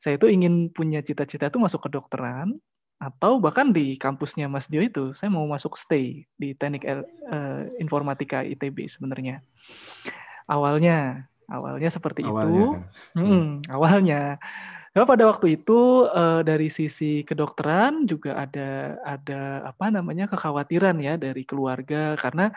[0.00, 2.56] saya itu ingin punya cita-cita itu masuk ke dokteran
[3.00, 8.44] atau bahkan di kampusnya Mas Dio itu saya mau masuk stay di teknik uh, informatika
[8.44, 9.40] ITB sebenarnya.
[10.44, 12.52] Awalnya awalnya seperti awalnya.
[12.52, 12.64] itu
[13.18, 14.36] hmm, awalnya.
[14.90, 21.16] Ya, pada waktu itu uh, dari sisi kedokteran juga ada ada apa namanya kekhawatiran ya
[21.16, 22.20] dari keluarga.
[22.20, 22.52] Karena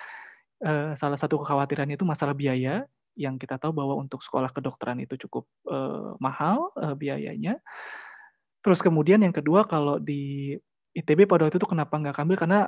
[0.60, 2.84] uh, salah satu kekhawatiran itu masalah biaya.
[3.14, 7.62] Yang kita tahu bahwa untuk sekolah kedokteran itu cukup uh, mahal uh, biayanya.
[8.64, 10.56] Terus kemudian yang kedua kalau di
[10.96, 12.60] ITB pada waktu itu kenapa nggak ambil karena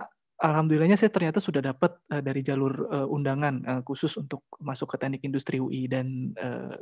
[0.43, 4.97] alhamdulillahnya saya ternyata sudah dapat uh, dari jalur uh, undangan uh, khusus untuk masuk ke
[4.99, 6.75] teknik industri UI dan uh,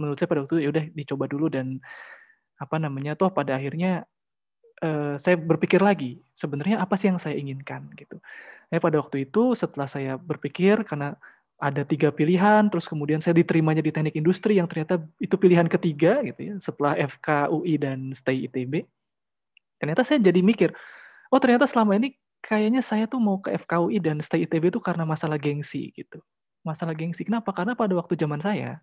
[0.00, 1.78] menurut saya pada waktu itu ya udah dicoba dulu dan
[2.56, 4.08] apa namanya toh pada akhirnya
[4.80, 8.16] uh, saya berpikir lagi sebenarnya apa sih yang saya inginkan gitu.
[8.72, 11.14] Nah, pada waktu itu setelah saya berpikir karena
[11.58, 16.20] ada tiga pilihan, terus kemudian saya diterimanya di teknik industri yang ternyata itu pilihan ketiga
[16.26, 18.84] gitu ya, setelah FK UI dan stay ITB.
[19.78, 20.74] Ternyata saya jadi mikir,
[21.30, 24.80] oh ternyata selama ini kayaknya saya tuh mau ke FK UI dan stay ITB itu
[24.82, 26.20] karena masalah gengsi gitu.
[26.66, 27.24] Masalah gengsi.
[27.24, 27.52] Kenapa?
[27.54, 28.80] Karena pada waktu zaman saya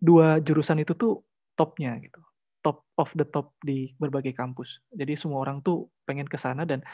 [0.00, 1.22] dua jurusan itu tuh
[1.54, 2.20] topnya gitu.
[2.60, 4.84] Top of the top di berbagai kampus.
[4.92, 6.84] Jadi semua orang tuh pengen ke sana dan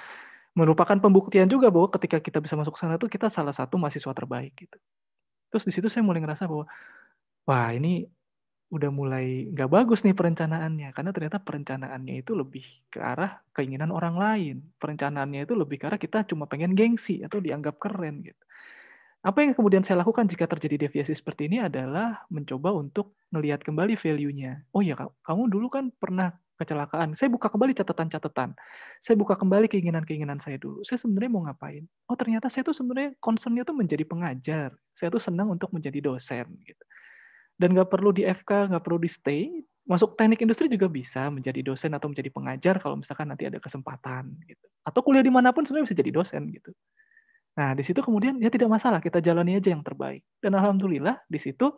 [0.57, 4.55] merupakan pembuktian juga bahwa ketika kita bisa masuk sana tuh kita salah satu mahasiswa terbaik
[4.57, 4.79] gitu.
[5.51, 6.67] Terus di situ saya mulai ngerasa bahwa
[7.47, 8.07] wah ini
[8.67, 10.91] udah mulai nggak bagus nih perencanaannya.
[10.91, 14.57] Karena ternyata perencanaannya itu lebih ke arah keinginan orang lain.
[14.83, 18.43] Perencanaannya itu lebih ke arah kita cuma pengen gengsi atau dianggap keren gitu.
[19.27, 23.99] Apa yang kemudian saya lakukan jika terjadi deviasi seperti ini adalah mencoba untuk melihat kembali
[23.99, 24.71] value-nya.
[24.71, 24.95] Oh ya
[25.27, 27.13] kamu dulu kan pernah kecelakaan.
[27.13, 28.57] Saya buka kembali catatan-catatan.
[28.99, 30.81] Saya buka kembali keinginan-keinginan saya dulu.
[30.83, 31.85] Saya sebenarnya mau ngapain?
[32.09, 34.73] Oh ternyata saya tuh sebenarnya concernnya tuh menjadi pengajar.
[34.97, 36.49] Saya tuh senang untuk menjadi dosen.
[36.65, 36.85] Gitu.
[37.57, 39.49] Dan nggak perlu di FK, nggak perlu di stay.
[39.87, 44.35] Masuk teknik industri juga bisa menjadi dosen atau menjadi pengajar kalau misalkan nanti ada kesempatan.
[44.45, 44.67] Gitu.
[44.83, 46.43] Atau kuliah di mana pun sebenarnya bisa jadi dosen.
[46.51, 46.75] gitu.
[47.57, 50.21] Nah di situ kemudian ya tidak masalah kita jalani aja yang terbaik.
[50.41, 51.73] Dan alhamdulillah di situ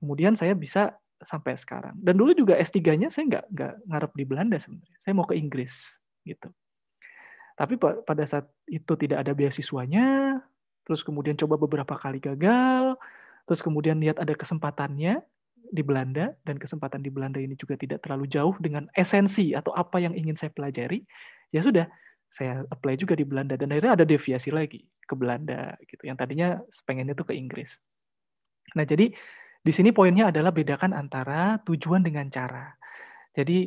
[0.00, 1.96] kemudian saya bisa sampai sekarang.
[1.98, 4.96] Dan dulu juga S3-nya saya nggak nggak ngarep di Belanda sebenarnya.
[5.00, 6.48] Saya mau ke Inggris gitu.
[7.54, 10.40] Tapi pada saat itu tidak ada beasiswanya,
[10.82, 12.98] terus kemudian coba beberapa kali gagal,
[13.46, 15.22] terus kemudian lihat ada kesempatannya
[15.70, 20.02] di Belanda dan kesempatan di Belanda ini juga tidak terlalu jauh dengan esensi atau apa
[20.02, 21.06] yang ingin saya pelajari,
[21.54, 21.86] ya sudah
[22.26, 26.02] saya apply juga di Belanda dan akhirnya ada deviasi lagi ke Belanda gitu.
[26.10, 26.48] Yang tadinya
[26.82, 27.78] pengennya tuh ke Inggris.
[28.74, 29.14] Nah, jadi
[29.64, 32.76] di sini poinnya adalah bedakan antara tujuan dengan cara.
[33.32, 33.64] Jadi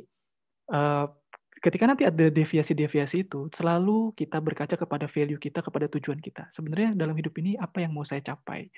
[0.69, 1.09] uh,
[1.57, 6.53] ketika nanti ada deviasi-deviasi itu, selalu kita berkaca kepada value kita, kepada tujuan kita.
[6.53, 8.69] Sebenarnya dalam hidup ini apa yang mau saya capai?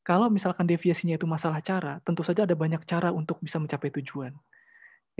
[0.00, 4.32] Kalau misalkan deviasinya itu masalah cara, tentu saja ada banyak cara untuk bisa mencapai tujuan.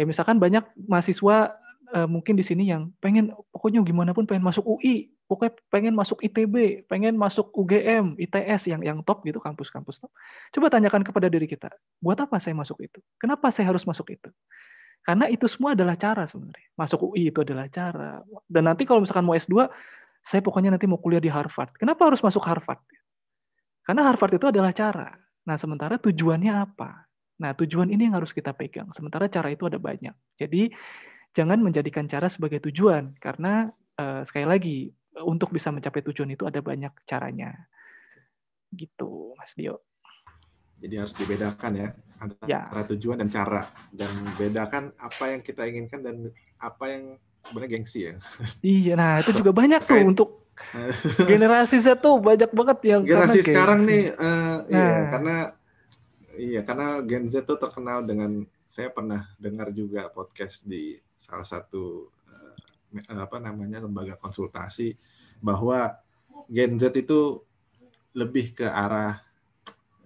[0.01, 1.53] Ya misalkan banyak mahasiswa
[1.95, 6.19] uh, mungkin di sini yang pengen pokoknya gimana pun pengen masuk UI, pokoknya pengen masuk
[6.25, 10.13] ITB, pengen masuk UGM, ITS yang yang top gitu kampus-kampus top.
[10.55, 13.01] Coba tanyakan kepada diri kita, buat apa saya masuk itu?
[13.21, 14.31] Kenapa saya harus masuk itu?
[15.05, 16.69] Karena itu semua adalah cara sebenarnya.
[16.77, 18.21] Masuk UI itu adalah cara.
[18.45, 19.65] Dan nanti kalau misalkan mau S2,
[20.21, 21.73] saya pokoknya nanti mau kuliah di Harvard.
[21.81, 22.83] Kenapa harus masuk Harvard?
[23.89, 25.17] Karena Harvard itu adalah cara.
[25.49, 27.09] Nah, sementara tujuannya apa?
[27.41, 28.93] Nah, tujuan ini yang harus kita pegang.
[28.93, 30.13] Sementara cara itu ada banyak.
[30.37, 30.69] Jadi,
[31.39, 33.15] jangan menjadikan cara sebagai tujuan.
[33.23, 34.79] Karena, uh, sekali lagi,
[35.23, 37.55] untuk bisa mencapai tujuan itu ada banyak caranya.
[38.75, 39.87] Gitu, Mas Dio.
[40.79, 41.89] Jadi harus dibedakan ya
[42.23, 42.87] antara ya.
[42.95, 46.17] tujuan dan cara dan bedakan apa yang kita inginkan dan
[46.59, 47.03] apa yang
[47.43, 48.15] sebenarnya gengsi ya.
[48.63, 50.31] Iya, nah itu juga banyak tuh untuk
[51.31, 54.59] generasi Z tuh banyak banget yang generasi sekarang nih uh, nah.
[54.67, 55.37] iya karena
[56.35, 62.09] iya karena Gen Z tuh terkenal dengan saya pernah dengar juga podcast di salah satu
[62.31, 62.55] uh,
[63.19, 64.95] apa namanya lembaga konsultasi
[65.43, 65.99] bahwa
[66.49, 67.43] Gen Z itu
[68.17, 69.21] lebih ke arah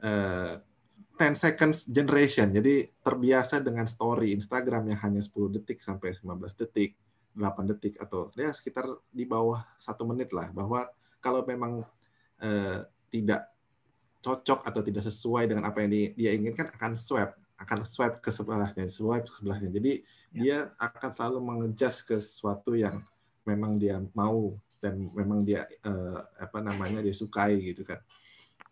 [0.02, 0.58] uh,
[1.22, 2.50] 10 seconds generation.
[2.50, 6.98] Jadi terbiasa dengan story Instagram yang hanya 10 detik sampai 15 detik
[7.38, 10.84] 8 detik atau ya sekitar di bawah satu menit lah bahwa
[11.22, 11.86] kalau memang
[12.42, 13.48] eh, tidak
[14.22, 18.90] cocok atau tidak sesuai dengan apa yang dia inginkan akan swipe akan swipe ke sebelahnya
[18.90, 20.02] swipe ke sebelahnya jadi.
[20.32, 23.04] Dia akan selalu mengejas ke sesuatu yang
[23.44, 28.00] memang dia mau dan memang dia eh, apa namanya dia sukai gitu kan.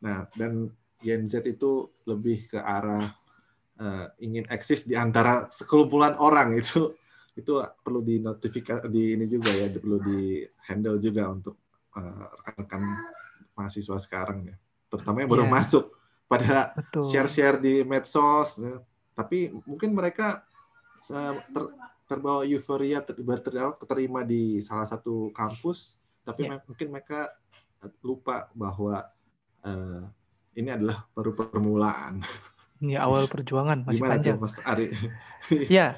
[0.00, 3.12] Nah dan Gen Z itu lebih ke arah
[3.76, 6.96] eh, ingin eksis di antara sekelumpulan orang itu.
[7.36, 11.56] Itu perlu di notifikasi di ini juga ya perlu di handle juga untuk
[11.94, 12.82] uh, rekan-rekan
[13.54, 14.56] mahasiswa sekarang ya.
[14.90, 15.54] Terutama yang baru yeah.
[15.54, 15.84] masuk
[16.26, 16.74] pada
[17.11, 18.82] share-share di medsos ya.
[19.18, 20.46] tapi mungkin mereka
[21.01, 21.64] ter,
[22.07, 23.16] terbawa euforia ter,
[23.88, 26.61] terima di salah satu kampus tapi yeah.
[26.68, 27.32] mungkin mereka
[28.05, 29.09] lupa bahwa
[29.64, 30.05] uh,
[30.53, 32.20] ini adalah baru permulaan.
[32.80, 34.36] Ini awal perjuangan masih Gimana panjang.
[34.36, 34.86] Tuh, Mas Ari?
[35.76, 35.96] ya,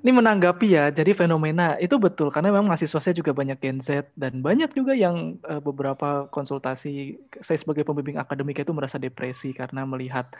[0.00, 4.14] ini menanggapi ya, jadi fenomena itu betul karena memang mahasiswa saya juga banyak Gen Z
[4.14, 9.82] dan banyak juga yang uh, beberapa konsultasi saya sebagai pembimbing akademik itu merasa depresi karena
[9.82, 10.30] melihat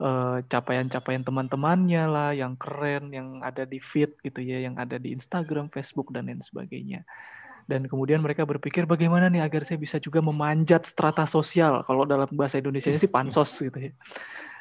[0.00, 5.14] uh, capaian-capaian teman-temannya lah yang keren yang ada di feed gitu ya, yang ada di
[5.14, 7.06] Instagram, Facebook dan lain sebagainya.
[7.64, 11.80] Dan kemudian mereka berpikir bagaimana nih agar saya bisa juga memanjat strata sosial.
[11.86, 13.92] Kalau dalam bahasa Indonesia sih pansos gitu ya.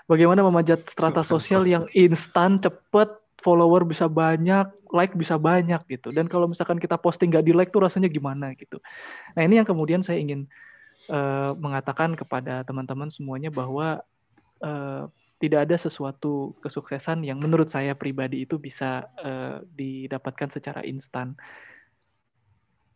[0.03, 6.11] Bagaimana memanjat strata sosial yang instan, cepat, follower bisa banyak, like bisa banyak gitu.
[6.15, 8.79] Dan kalau misalkan kita posting nggak di like tuh rasanya gimana gitu.
[9.35, 10.47] Nah ini yang kemudian saya ingin
[11.11, 13.99] uh, mengatakan kepada teman-teman semuanya bahwa
[14.63, 15.11] uh,
[15.43, 21.35] tidak ada sesuatu kesuksesan yang menurut saya pribadi itu bisa uh, didapatkan secara instan.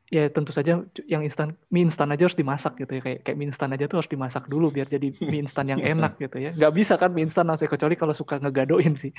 [0.07, 3.01] Ya tentu saja yang instan mie instan aja harus dimasak gitu ya.
[3.03, 6.15] Kayak kayak mie instan aja tuh harus dimasak dulu biar jadi mie instan yang enak
[6.23, 6.55] gitu ya.
[6.55, 9.11] Nggak bisa kan mie instan langsung kecuali kalau suka ngegadoin sih.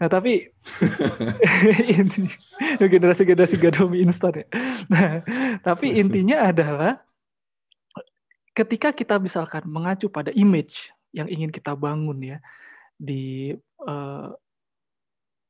[0.00, 0.48] Nah tapi
[2.88, 4.46] generasi generasi gado mie instan ya.
[4.88, 5.20] Nah
[5.60, 7.04] tapi intinya adalah
[8.56, 12.40] ketika kita misalkan mengacu pada image yang ingin kita bangun ya
[13.02, 13.50] di
[13.82, 14.30] uh,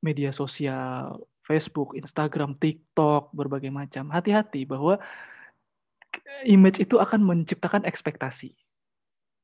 [0.01, 4.09] media sosial Facebook, Instagram, TikTok, berbagai macam.
[4.09, 4.97] Hati-hati bahwa
[6.49, 8.57] image itu akan menciptakan ekspektasi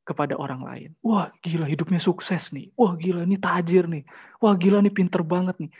[0.09, 0.91] kepada orang lain.
[1.05, 2.73] Wah, gila hidupnya sukses nih.
[2.81, 4.09] Wah, gila ini tajir nih.
[4.41, 5.71] Wah, gila ini pinter banget nih.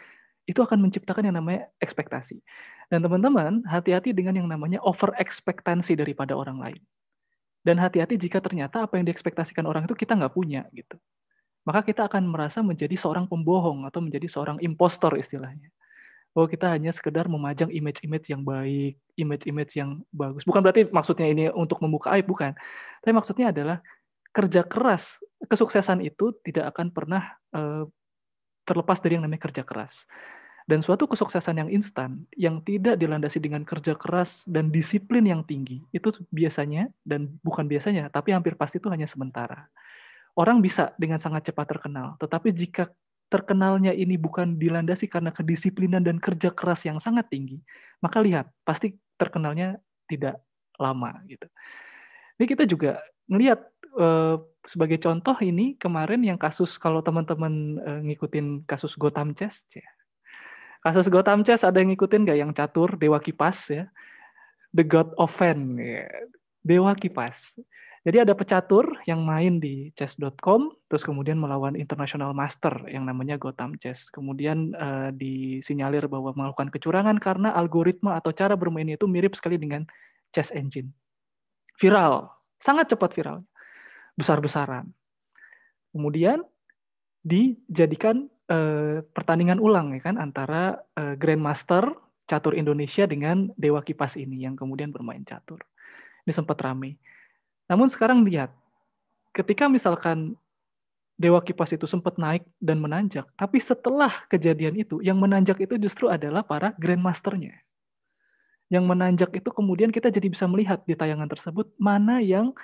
[0.45, 2.45] Itu akan menciptakan yang namanya ekspektasi.
[2.93, 6.83] Dan teman-teman, hati-hati dengan yang namanya over ekspektasi daripada orang lain.
[7.65, 10.97] Dan hati-hati jika ternyata apa yang diekspektasikan orang itu kita nggak punya gitu.
[11.69, 15.69] Maka kita akan merasa menjadi seorang pembohong atau menjadi seorang impostor istilahnya
[16.33, 20.47] bahwa kita hanya sekedar memajang image-image yang baik, image-image yang bagus.
[20.47, 22.55] Bukan berarti maksudnya ini untuk membuka aib, bukan.
[23.03, 23.83] Tapi maksudnya adalah
[24.31, 25.19] kerja keras,
[25.51, 27.91] kesuksesan itu tidak akan pernah uh,
[28.63, 30.07] terlepas dari yang namanya kerja keras.
[30.69, 35.81] Dan suatu kesuksesan yang instan, yang tidak dilandasi dengan kerja keras dan disiplin yang tinggi,
[35.97, 39.65] itu biasanya, dan bukan biasanya, tapi hampir pasti itu hanya sementara.
[40.39, 42.87] Orang bisa dengan sangat cepat terkenal, tetapi jika
[43.27, 47.59] terkenalnya ini bukan dilandasi karena kedisiplinan dan kerja keras yang sangat tinggi,
[47.99, 50.39] maka lihat pasti terkenalnya tidak
[50.79, 51.45] lama gitu.
[52.39, 53.61] Ini kita juga ngelihat
[53.99, 59.67] eh, sebagai contoh ini kemarin yang kasus kalau teman-teman eh, ngikutin kasus Gotham Chess.
[60.81, 63.85] Kasus Gotham Chess ada yang ngikutin nggak yang catur Dewa Kipas ya?
[64.73, 66.07] The God of Fan, ya.
[66.63, 67.59] Dewa Kipas.
[68.09, 73.77] Jadi ada pecatur yang main di chess.com, terus kemudian melawan international master yang namanya Gotham
[73.77, 74.09] Chess.
[74.09, 79.85] Kemudian uh, disinyalir bahwa melakukan kecurangan karena algoritma atau cara bermainnya itu mirip sekali dengan
[80.33, 80.89] chess engine.
[81.77, 83.45] Viral, sangat cepat viral,
[84.17, 84.89] besar-besaran.
[85.93, 86.41] Kemudian
[87.21, 91.93] dijadikan uh, pertandingan ulang ya kan antara uh, Grandmaster
[92.25, 95.61] catur Indonesia dengan Dewa Kipas ini yang kemudian bermain catur.
[96.25, 96.97] Ini sempat ramai.
[97.69, 98.51] Namun sekarang lihat,
[99.37, 100.35] ketika misalkan
[101.19, 106.09] Dewa Kipas itu sempat naik dan menanjak, tapi setelah kejadian itu, yang menanjak itu justru
[106.09, 107.59] adalah para Grandmasternya.
[108.73, 112.57] Yang menanjak itu kemudian kita jadi bisa melihat di tayangan tersebut mana yang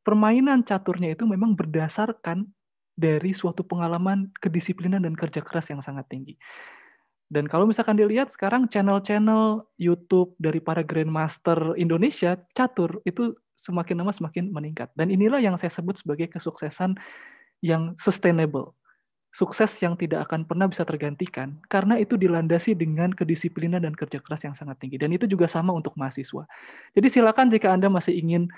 [0.00, 2.48] permainan caturnya itu memang berdasarkan
[2.96, 6.34] dari suatu pengalaman kedisiplinan dan kerja keras yang sangat tinggi.
[7.30, 14.10] Dan kalau misalkan dilihat sekarang channel-channel YouTube dari para grandmaster Indonesia catur itu semakin lama
[14.10, 14.90] semakin meningkat.
[14.98, 16.98] Dan inilah yang saya sebut sebagai kesuksesan
[17.62, 18.74] yang sustainable.
[19.30, 24.42] Sukses yang tidak akan pernah bisa tergantikan karena itu dilandasi dengan kedisiplinan dan kerja keras
[24.42, 24.98] yang sangat tinggi.
[24.98, 26.42] Dan itu juga sama untuk mahasiswa.
[26.98, 28.50] Jadi silakan jika Anda masih ingin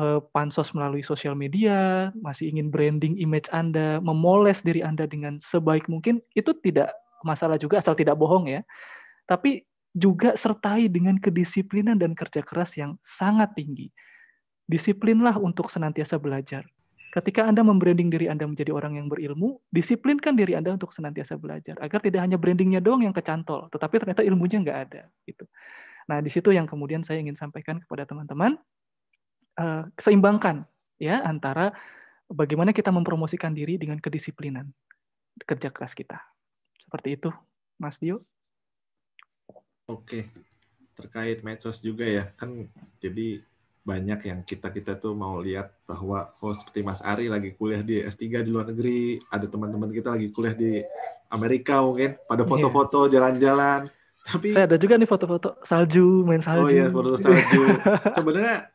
[0.00, 5.92] uh, pansos melalui sosial media, masih ingin branding image Anda, memoles diri Anda dengan sebaik
[5.92, 8.60] mungkin, itu tidak masalah juga asal tidak bohong ya.
[9.24, 9.64] Tapi
[9.94, 13.88] juga sertai dengan kedisiplinan dan kerja keras yang sangat tinggi.
[14.68, 16.66] Disiplinlah untuk senantiasa belajar.
[17.14, 21.78] Ketika Anda membranding diri Anda menjadi orang yang berilmu, disiplinkan diri Anda untuk senantiasa belajar
[21.78, 25.02] agar tidak hanya brandingnya doang yang kecantol, tetapi ternyata ilmunya nggak ada.
[25.22, 25.46] Gitu.
[26.10, 28.58] Nah, di situ yang kemudian saya ingin sampaikan kepada teman-teman,
[29.62, 30.66] uh, seimbangkan
[30.98, 31.70] ya antara
[32.26, 34.66] bagaimana kita mempromosikan diri dengan kedisiplinan
[35.46, 36.18] kerja keras kita.
[36.80, 37.30] Seperti itu,
[37.78, 38.22] Mas Dio.
[39.84, 40.32] Oke,
[40.96, 42.68] terkait medsos juga ya, kan
[43.02, 43.44] jadi
[43.84, 48.00] banyak yang kita kita tuh mau lihat bahwa oh seperti Mas Ari lagi kuliah di
[48.00, 50.80] S3 di luar negeri, ada teman-teman kita lagi kuliah di
[51.28, 52.48] Amerika mungkin pada iya.
[52.48, 53.92] foto-foto jalan-jalan.
[54.24, 56.64] Tapi saya ada juga nih foto-foto salju, main salju.
[56.64, 57.60] Oh iya, foto salju.
[58.16, 58.72] Sebenarnya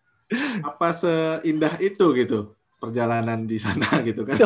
[0.61, 4.39] apa seindah itu gitu perjalanan di sana gitu kan?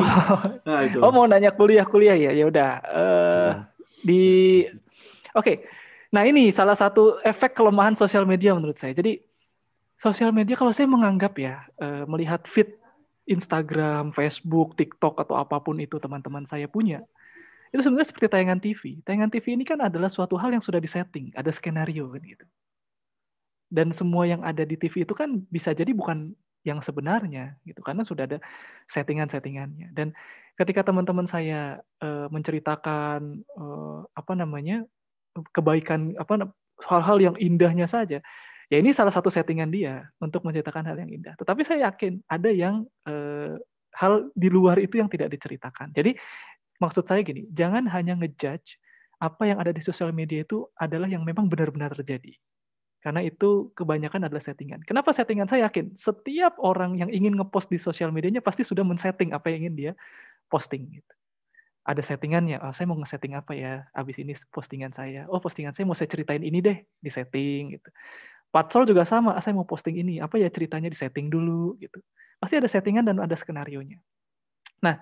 [0.66, 1.00] Nah, itu.
[1.00, 3.52] Oh mau nanya kuliah kuliah ya ya udah uh,
[4.02, 4.66] di
[5.38, 5.46] oke.
[5.46, 5.56] Okay.
[6.14, 8.94] Nah ini salah satu efek kelemahan sosial media menurut saya.
[8.94, 9.22] Jadi
[9.98, 12.74] sosial media kalau saya menganggap ya uh, melihat feed
[13.24, 17.00] Instagram, Facebook, TikTok atau apa pun itu teman-teman saya punya
[17.74, 19.02] itu sebenarnya seperti tayangan TV.
[19.02, 22.46] Tayangan TV ini kan adalah suatu hal yang sudah disetting, ada skenario kan gitu
[23.74, 27.80] dan semua yang ada di TV itu kan bisa jadi bukan yang sebenarnya gitu.
[27.84, 28.39] Karena sudah ada
[28.88, 29.91] settingan-settingannya.
[29.91, 30.16] Dan
[30.59, 34.84] ketika teman-teman saya uh, menceritakan uh, apa namanya
[35.55, 36.49] kebaikan apa
[36.86, 38.22] hal-hal yang indahnya saja
[38.70, 41.34] ya ini salah satu settingan dia untuk menceritakan hal yang indah.
[41.38, 43.57] Tetapi saya yakin ada yang uh,
[43.93, 45.93] hal di luar itu yang tidak diceritakan.
[45.93, 46.18] Jadi
[46.82, 48.82] maksud saya gini jangan hanya ngejudge
[49.22, 52.36] apa yang ada di sosial media itu adalah yang memang benar-benar terjadi
[53.04, 54.80] karena itu kebanyakan adalah settingan.
[54.88, 55.51] Kenapa settingan?
[55.51, 59.68] Saya yakin setiap orang yang ingin ngepost di sosial medianya pasti sudah men-setting apa yang
[59.68, 59.91] ingin dia
[60.47, 60.88] posting.
[60.88, 61.14] Gitu.
[61.84, 62.64] Ada settingannya.
[62.64, 63.84] Oh, saya mau nge-setting apa ya?
[63.91, 65.28] Abis ini postingan saya.
[65.28, 67.91] Oh, postingan saya mau saya ceritain ini deh, di setting gitu.
[68.56, 69.36] Patsol juga sama.
[69.36, 70.24] Ah, saya mau posting ini.
[70.24, 71.99] Apa ya ceritanya di setting dulu gitu.
[72.39, 73.99] Pasti ada settingan dan ada skenario nya.
[74.80, 74.95] Nah,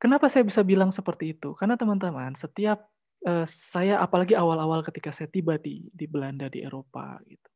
[0.00, 1.52] kenapa saya bisa bilang seperti itu?
[1.52, 2.88] Karena teman-teman, setiap
[3.26, 7.50] uh, saya apalagi awal-awal ketika saya tiba di di Belanda, di Eropa gitu.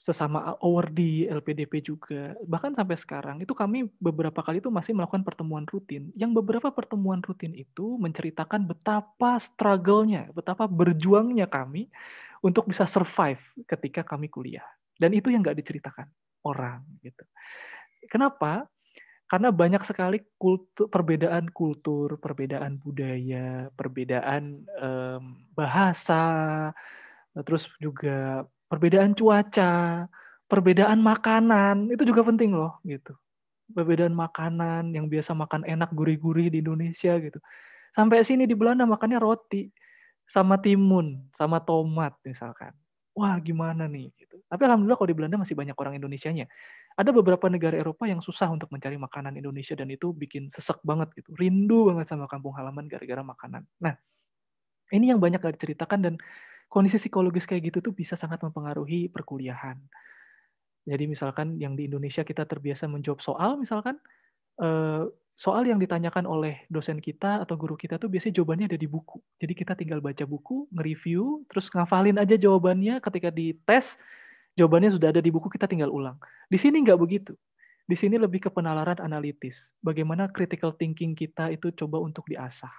[0.00, 0.56] Sesama
[0.88, 6.08] di LPDP juga, bahkan sampai sekarang itu kami beberapa kali itu masih melakukan pertemuan rutin.
[6.16, 11.92] Yang beberapa pertemuan rutin itu menceritakan betapa struggle-nya, betapa berjuangnya kami
[12.40, 14.64] untuk bisa survive ketika kami kuliah.
[14.96, 16.08] Dan itu yang nggak diceritakan
[16.48, 17.24] orang gitu.
[18.08, 18.64] Kenapa?
[19.30, 26.26] Karena banyak sekali kultur, perbedaan kultur, perbedaan budaya, perbedaan um, bahasa,
[27.46, 30.10] terus juga perbedaan cuaca,
[30.50, 33.14] perbedaan makanan itu juga penting loh gitu.
[33.70, 37.38] Perbedaan makanan yang biasa makan enak gurih-gurih di Indonesia gitu.
[37.94, 39.70] Sampai sini di Belanda makannya roti
[40.26, 42.74] sama timun, sama tomat misalkan.
[43.14, 44.42] Wah, gimana nih gitu.
[44.50, 46.50] Tapi alhamdulillah kalau di Belanda masih banyak orang Indonesianya
[46.98, 51.14] ada beberapa negara Eropa yang susah untuk mencari makanan Indonesia dan itu bikin sesek banget
[51.16, 51.32] gitu.
[51.38, 53.62] Rindu banget sama kampung halaman gara-gara makanan.
[53.78, 53.94] Nah,
[54.90, 56.14] ini yang banyak gak diceritakan dan
[56.70, 59.78] kondisi psikologis kayak gitu tuh bisa sangat mempengaruhi perkuliahan.
[60.88, 64.00] Jadi misalkan yang di Indonesia kita terbiasa menjawab soal misalkan
[64.58, 65.04] eh,
[65.40, 69.16] soal yang ditanyakan oleh dosen kita atau guru kita tuh biasanya jawabannya ada di buku.
[69.40, 73.00] Jadi kita tinggal baca buku, nge-review, terus ngafalin aja jawabannya.
[73.00, 73.96] Ketika di tes,
[74.60, 76.20] jawabannya sudah ada di buku, kita tinggal ulang.
[76.52, 77.32] Di sini nggak begitu.
[77.88, 79.72] Di sini lebih ke penalaran analitis.
[79.80, 82.70] Bagaimana critical thinking kita itu coba untuk diasah.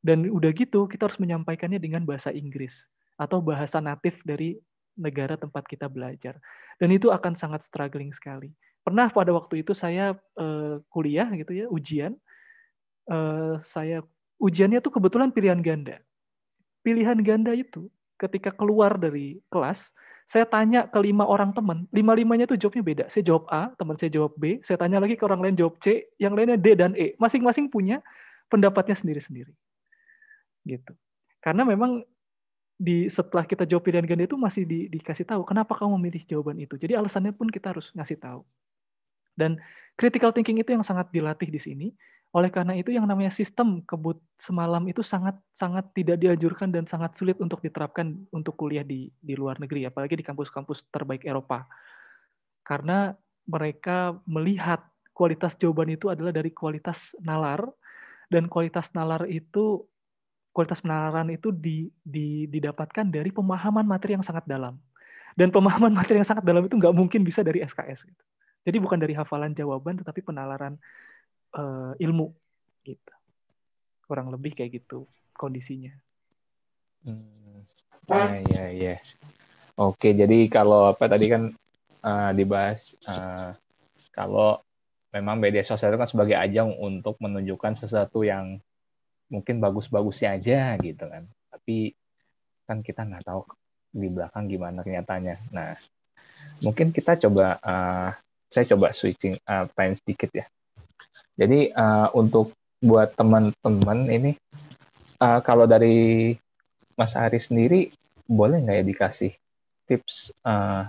[0.00, 2.86] Dan udah gitu, kita harus menyampaikannya dengan bahasa Inggris
[3.18, 4.56] atau bahasa natif dari
[4.96, 6.38] negara tempat kita belajar.
[6.78, 11.66] Dan itu akan sangat struggling sekali pernah pada waktu itu saya uh, kuliah gitu ya
[11.68, 12.16] ujian
[13.12, 14.00] uh, saya
[14.40, 16.00] ujiannya tuh kebetulan pilihan ganda
[16.80, 19.92] pilihan ganda itu ketika keluar dari kelas
[20.30, 23.98] saya tanya ke lima orang teman lima limanya tuh jawabnya beda saya jawab A teman
[23.98, 26.94] saya jawab B saya tanya lagi ke orang lain jawab C yang lainnya D dan
[26.94, 27.98] E masing-masing punya
[28.46, 29.50] pendapatnya sendiri-sendiri
[30.62, 30.94] gitu
[31.42, 32.06] karena memang
[32.80, 36.56] di setelah kita jawab pilihan ganda itu masih di, dikasih tahu kenapa kamu memilih jawaban
[36.56, 36.80] itu.
[36.80, 38.40] Jadi alasannya pun kita harus ngasih tahu.
[39.36, 39.60] Dan
[40.00, 41.86] critical thinking itu yang sangat dilatih di sini.
[42.30, 47.18] Oleh karena itu yang namanya sistem kebut semalam itu sangat sangat tidak dianjurkan dan sangat
[47.18, 51.66] sulit untuk diterapkan untuk kuliah di di luar negeri, apalagi di kampus-kampus terbaik Eropa.
[52.62, 53.10] Karena
[53.50, 57.66] mereka melihat kualitas jawaban itu adalah dari kualitas nalar
[58.30, 59.82] dan kualitas nalar itu
[60.54, 64.78] kualitas penalaran itu di, di, didapatkan dari pemahaman materi yang sangat dalam.
[65.38, 68.06] Dan pemahaman materi yang sangat dalam itu nggak mungkin bisa dari SKS.
[68.06, 68.22] Gitu.
[68.66, 70.76] Jadi bukan dari hafalan jawaban, tetapi penalaran
[71.54, 72.34] uh, ilmu,
[72.84, 73.14] gitu.
[74.06, 75.06] Kurang lebih kayak gitu
[75.38, 75.94] kondisinya.
[77.06, 77.64] Hmm.
[78.10, 78.96] Ya, ya, ya.
[79.78, 81.54] Oke, jadi kalau apa tadi kan
[82.04, 83.54] uh, dibahas uh,
[84.12, 84.60] kalau
[85.14, 88.58] memang media sosial itu kan sebagai ajang untuk menunjukkan sesuatu yang
[89.30, 91.24] mungkin bagus-bagusnya aja gitu kan.
[91.54, 91.94] Tapi
[92.66, 93.46] kan kita nggak tahu
[93.94, 95.54] di belakang gimana kenyataannya.
[95.54, 95.74] Nah,
[96.62, 98.10] mungkin kita coba uh,
[98.50, 100.46] saya coba switching uh, time sedikit ya.
[101.40, 102.52] Jadi uh, untuk
[102.84, 104.36] buat teman-teman ini,
[105.24, 106.36] uh, kalau dari
[107.00, 107.88] Mas Ari sendiri,
[108.28, 109.32] boleh nggak ya dikasih
[109.88, 110.84] tips uh,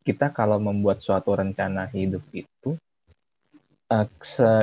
[0.00, 2.80] kita kalau membuat suatu rencana hidup itu,
[3.92, 4.06] uh,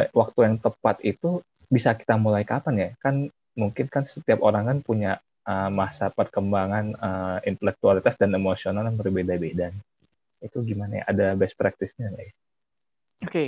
[0.09, 2.89] waktu yang tepat itu bisa kita mulai kapan ya?
[2.97, 8.97] Kan mungkin kan setiap orang kan punya uh, masa perkembangan uh, intelektualitas dan emosional yang
[8.97, 9.69] berbeda-beda
[10.41, 11.03] itu gimana ya?
[11.05, 12.33] Ada best practice-nya nggak ya?
[13.17, 13.47] Oke, okay.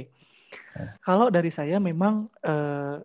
[1.03, 3.01] Kalau dari saya memang uh,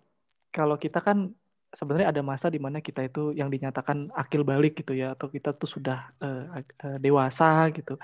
[0.55, 1.35] kalau kita kan
[1.75, 5.51] sebenarnya ada masa di mana kita itu yang dinyatakan akil balik gitu ya, atau kita
[5.59, 7.99] tuh sudah uh, uh, dewasa gitu.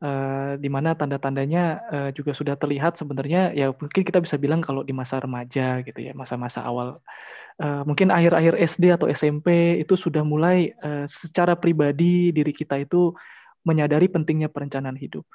[0.00, 4.80] Uh, di mana tanda-tandanya uh, juga sudah terlihat sebenarnya ya mungkin kita bisa bilang kalau
[4.80, 7.04] di masa remaja gitu ya masa-masa awal
[7.60, 10.72] uh, mungkin akhir-akhir SD atau SMP itu sudah mulai
[11.04, 13.12] secara pribadi diri kita itu
[13.60, 15.28] menyadari pentingnya perencanaan hidup.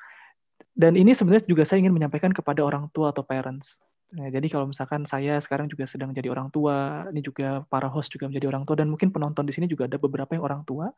[0.76, 3.80] Dan ini sebenarnya juga saya ingin menyampaikan kepada orang tua atau parents.
[4.16, 8.12] Nah, jadi kalau misalkan saya sekarang juga sedang jadi orang tua, ini juga para host
[8.14, 10.94] juga menjadi orang tua dan mungkin penonton di sini juga ada beberapa yang orang tua.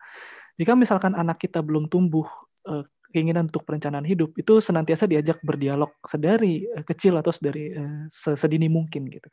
[0.59, 2.25] Jika misalkan anak kita belum tumbuh
[2.67, 2.84] uh,
[3.15, 8.67] keinginan untuk perencanaan hidup, itu senantiasa diajak berdialog sedari uh, kecil atau sedari uh, sedini
[8.67, 9.30] mungkin gitu.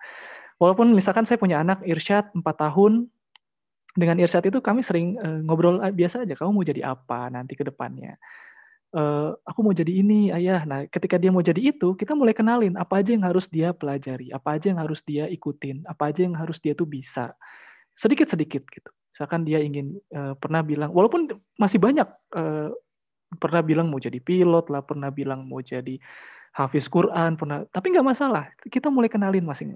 [0.62, 3.11] Walaupun misalkan saya punya anak Irsyad 4 tahun,
[3.99, 8.18] dengan Irsyad itu kami sering ngobrol biasa aja, kamu mau jadi apa nanti ke depannya.
[8.95, 10.62] Uh, aku mau jadi ini, ayah.
[10.62, 14.30] Nah, ketika dia mau jadi itu, kita mulai kenalin apa aja yang harus dia pelajari,
[14.30, 17.34] apa aja yang harus dia ikutin, apa aja yang harus dia tuh bisa.
[17.99, 18.90] Sedikit-sedikit gitu.
[19.11, 21.26] Misalkan dia ingin uh, pernah bilang, walaupun
[21.59, 22.07] masih banyak
[22.38, 22.70] uh,
[23.42, 25.99] pernah bilang mau jadi pilot lah, pernah bilang mau jadi
[26.55, 28.47] hafiz Quran, pernah, tapi nggak masalah.
[28.70, 29.74] Kita mulai kenalin masing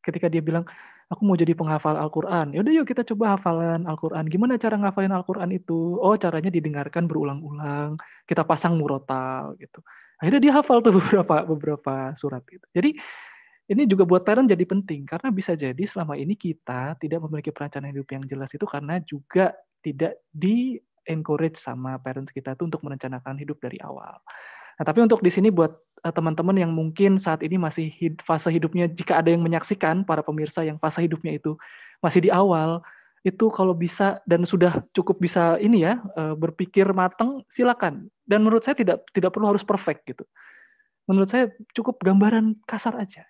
[0.00, 0.64] ketika dia bilang
[1.06, 2.50] aku mau jadi penghafal Al-Quran.
[2.50, 4.26] Ya udah yuk kita coba hafalan Al-Quran.
[4.26, 5.98] Gimana cara ngafalin Al-Quran itu?
[6.02, 7.94] Oh caranya didengarkan berulang-ulang.
[8.26, 9.80] Kita pasang murotal gitu.
[10.18, 12.66] Akhirnya dia hafal tuh beberapa beberapa surat gitu.
[12.74, 12.98] Jadi
[13.66, 17.90] ini juga buat parent jadi penting karena bisa jadi selama ini kita tidak memiliki perencanaan
[17.90, 23.38] hidup yang jelas itu karena juga tidak di encourage sama parents kita itu untuk merencanakan
[23.38, 24.18] hidup dari awal.
[24.76, 25.72] Nah, tapi untuk di sini buat
[26.06, 30.22] Eh, teman-teman yang mungkin saat ini masih hid, fase hidupnya jika ada yang menyaksikan para
[30.22, 31.58] pemirsa yang fase hidupnya itu
[31.98, 32.78] masih di awal
[33.26, 38.06] itu kalau bisa dan sudah cukup bisa ini ya eh, berpikir matang silakan.
[38.22, 40.22] Dan menurut saya tidak tidak perlu harus perfect gitu.
[41.10, 43.26] Menurut saya cukup gambaran kasar aja.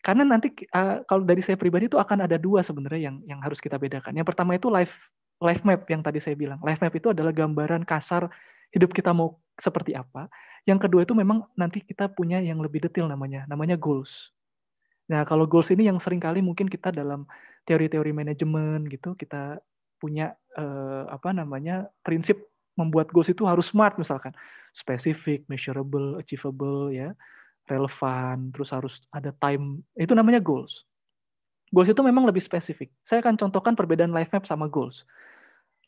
[0.00, 3.60] Karena nanti uh, kalau dari saya pribadi itu akan ada dua sebenarnya yang yang harus
[3.60, 4.16] kita bedakan.
[4.16, 4.96] Yang pertama itu life
[5.44, 6.56] life map yang tadi saya bilang.
[6.64, 8.32] Life map itu adalah gambaran kasar
[8.70, 10.30] hidup kita mau seperti apa
[10.68, 14.32] yang kedua itu memang nanti kita punya yang lebih detail namanya, namanya goals.
[15.08, 17.24] Nah, kalau goals ini yang sering kali mungkin kita dalam
[17.64, 19.58] teori-teori manajemen gitu, kita
[20.00, 22.40] punya eh, apa namanya prinsip
[22.76, 24.32] membuat goals itu harus smart misalkan,
[24.72, 27.12] specific, measurable, achievable, ya,
[27.66, 29.82] relevan, terus harus ada time.
[29.96, 30.84] Itu namanya goals.
[31.70, 32.90] Goals itu memang lebih spesifik.
[33.02, 35.06] Saya akan contohkan perbedaan life map sama goals.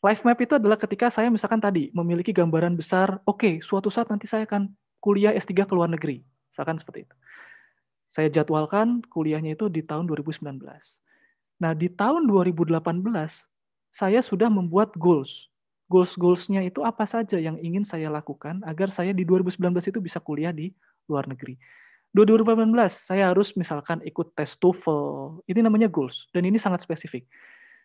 [0.03, 4.11] Life map itu adalah ketika saya misalkan tadi memiliki gambaran besar, oke, okay, suatu saat
[4.11, 4.67] nanti saya akan
[4.99, 6.19] kuliah S3 ke luar negeri.
[6.51, 7.15] Misalkan seperti itu.
[8.11, 10.43] Saya jadwalkan kuliahnya itu di tahun 2019.
[11.63, 12.77] Nah, di tahun 2018
[13.95, 15.47] saya sudah membuat goals.
[15.87, 20.51] Goals-goalsnya itu apa saja yang ingin saya lakukan agar saya di 2019 itu bisa kuliah
[20.51, 20.75] di
[21.07, 21.55] luar negeri.
[22.11, 25.41] 2018 saya harus misalkan ikut tes TOEFL.
[25.47, 27.25] Ini namanya goals dan ini sangat spesifik.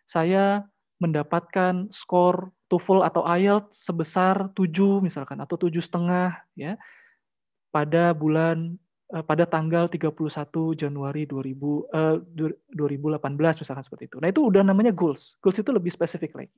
[0.05, 0.67] Saya
[0.99, 6.75] mendapatkan skor TOEFL atau IELTS sebesar 7 misalkan atau tujuh setengah ya
[7.73, 8.77] pada bulan
[9.15, 10.13] eh, pada tanggal 31
[10.75, 11.55] Januari 2000
[11.95, 12.15] eh,
[12.75, 14.17] 2018 misalkan seperti itu.
[14.21, 15.39] Nah, itu udah namanya goals.
[15.41, 16.53] Goals itu lebih spesifik lagi.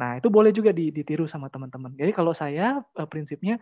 [0.00, 1.92] Nah, itu boleh juga ditiru sama teman-teman.
[1.98, 3.60] Jadi kalau saya eh, prinsipnya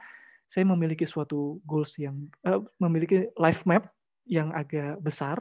[0.51, 3.87] saya memiliki suatu goals yang uh, memiliki life map
[4.26, 5.39] yang agak besar,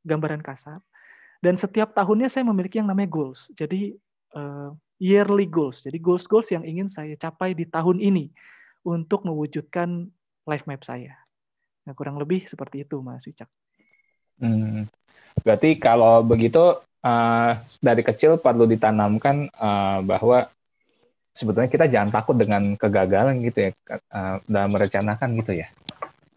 [0.00, 0.80] gambaran kasar.
[1.40, 3.48] Dan setiap tahunnya saya memiliki yang namanya goals.
[3.56, 3.96] Jadi
[4.36, 4.70] uh,
[5.00, 5.80] yearly goals.
[5.80, 8.28] Jadi goals-goals yang ingin saya capai di tahun ini
[8.84, 10.08] untuk mewujudkan
[10.44, 11.16] life map saya.
[11.88, 13.48] Nah, kurang lebih seperti itu, Mas Wicak.
[14.36, 14.84] Hmm.
[15.40, 20.48] Berarti kalau begitu uh, dari kecil perlu ditanamkan uh, bahwa
[21.32, 23.70] sebetulnya kita jangan takut dengan kegagalan gitu ya
[24.12, 25.68] uh, dalam merencanakan gitu ya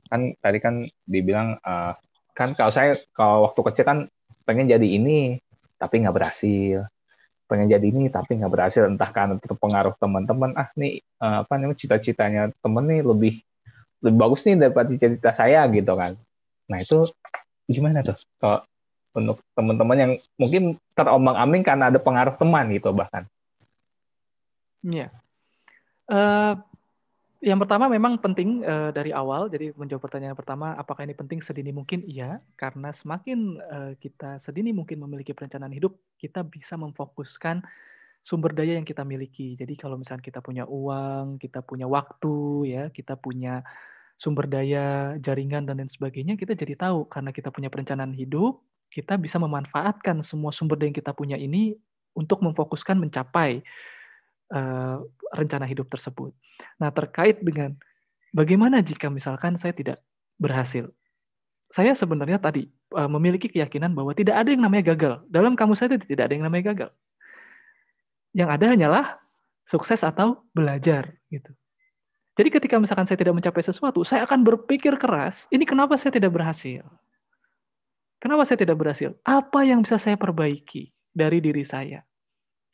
[0.08, 1.97] kan tadi kan dibilang uh,
[2.38, 3.99] kan kalau saya kalau waktu kecil kan
[4.44, 5.39] pengen jadi ini
[5.80, 6.88] tapi nggak berhasil.
[7.48, 8.84] Pengen jadi ini tapi nggak berhasil.
[8.88, 10.56] Entah karena terpengaruh teman-teman.
[10.56, 13.34] Ah nih uh, apa namanya cita-citanya temen nih lebih
[14.04, 16.20] lebih bagus nih daripada cita-cita saya gitu kan.
[16.68, 17.08] Nah itu
[17.68, 18.20] gimana tuh?
[18.39, 18.64] Kalau
[19.14, 20.64] untuk teman-teman yang mungkin
[20.98, 23.30] terombang-ambing karena ada pengaruh teman gitu bahkan.
[24.84, 25.08] Iya.
[26.10, 26.60] Uh,
[27.44, 29.52] yang pertama memang penting uh, dari awal.
[29.52, 32.00] Jadi menjawab pertanyaan pertama, apakah ini penting sedini mungkin?
[32.08, 37.60] Iya, karena semakin uh, kita sedini mungkin memiliki perencanaan hidup, kita bisa memfokuskan
[38.24, 39.60] sumber daya yang kita miliki.
[39.60, 43.60] Jadi kalau misalnya kita punya uang, kita punya waktu, ya, kita punya
[44.16, 49.20] sumber daya, jaringan dan lain sebagainya, kita jadi tahu karena kita punya perencanaan hidup, kita
[49.20, 51.76] bisa memanfaatkan semua sumber daya yang kita punya ini
[52.16, 53.66] untuk memfokuskan mencapai
[54.54, 55.01] uh,
[55.34, 56.32] rencana hidup tersebut.
[56.78, 57.74] Nah, terkait dengan
[58.32, 59.99] bagaimana jika misalkan saya tidak
[60.38, 60.93] berhasil.
[61.74, 65.14] Saya sebenarnya tadi uh, memiliki keyakinan bahwa tidak ada yang namanya gagal.
[65.28, 66.89] Dalam kamus saya tidak ada yang namanya gagal.
[68.34, 69.06] Yang ada hanyalah
[69.66, 71.49] sukses atau belajar gitu.
[72.34, 76.34] Jadi ketika misalkan saya tidak mencapai sesuatu, saya akan berpikir keras, ini kenapa saya tidak
[76.34, 76.82] berhasil?
[78.18, 79.14] Kenapa saya tidak berhasil?
[79.22, 82.01] Apa yang bisa saya perbaiki dari diri saya?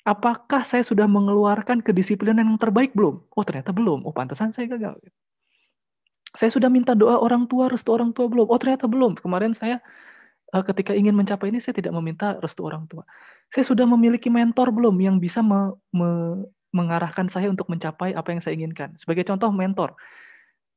[0.08, 3.24] Apakah saya sudah mengeluarkan kedisiplinan yang terbaik belum?
[3.36, 4.08] Oh ternyata belum.
[4.08, 5.00] Oh pantesan saya gagal.
[6.38, 8.47] Saya sudah minta doa orang tua, restu orang tua belum?
[8.47, 9.18] Oh ternyata belum.
[9.18, 9.82] Kemarin saya
[10.54, 13.04] eh, ketika ingin mencapai ini saya tidak meminta restu orang tua.
[13.50, 18.41] Saya sudah memiliki mentor belum yang bisa me, me, mengarahkan saya untuk mencapai apa yang
[18.43, 18.93] saya inginkan.
[18.93, 19.97] Sebagai contoh mentor,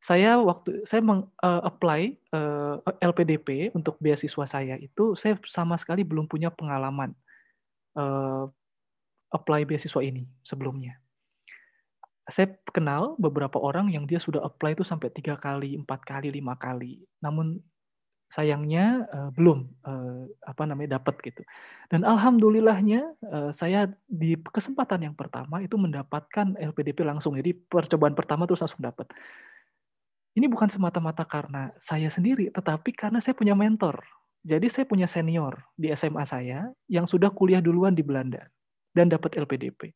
[0.02, 5.78] saya waktu saya meng, uh, apply uh, eh, LPDP untuk beasiswa saya itu saya sama
[5.78, 7.14] sekali belum punya pengalaman
[7.94, 8.50] uh,
[9.32, 11.00] apply beasiswa ini sebelumnya.
[12.30, 16.54] Saya kenal beberapa orang yang dia sudah apply itu sampai tiga kali, empat kali, lima
[16.54, 17.02] kali.
[17.18, 17.58] Namun
[18.30, 21.42] sayangnya uh, belum uh, apa namanya dapat gitu.
[21.90, 27.34] Dan alhamdulillahnya uh, saya di kesempatan yang pertama itu mendapatkan LPDP langsung.
[27.34, 29.10] Jadi percobaan pertama terus langsung dapat.
[30.32, 34.00] Ini bukan semata-mata karena saya sendiri, tetapi karena saya punya mentor.
[34.40, 38.48] Jadi saya punya senior di SMA saya yang sudah kuliah duluan di Belanda
[38.92, 39.92] dan dapat LPDP.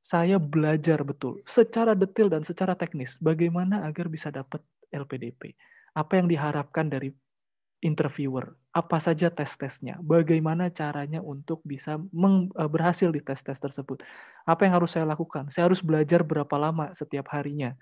[0.00, 5.52] Saya belajar betul secara detail dan secara teknis bagaimana agar bisa dapat LPDP.
[5.92, 7.12] Apa yang diharapkan dari
[7.80, 14.04] interviewer, apa saja tes-tesnya, bagaimana caranya untuk bisa eh, berhasil di tes-tes tersebut.
[14.44, 15.48] Apa yang harus saya lakukan?
[15.48, 17.74] Saya harus belajar berapa lama setiap harinya.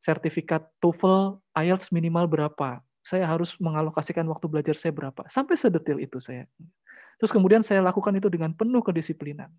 [0.00, 2.80] Sertifikat TOEFL, IELTS minimal berapa?
[3.04, 5.26] Saya harus mengalokasikan waktu belajar saya berapa?
[5.28, 6.48] Sampai sedetil itu saya.
[7.20, 9.52] Terus kemudian saya lakukan itu dengan penuh kedisiplinan.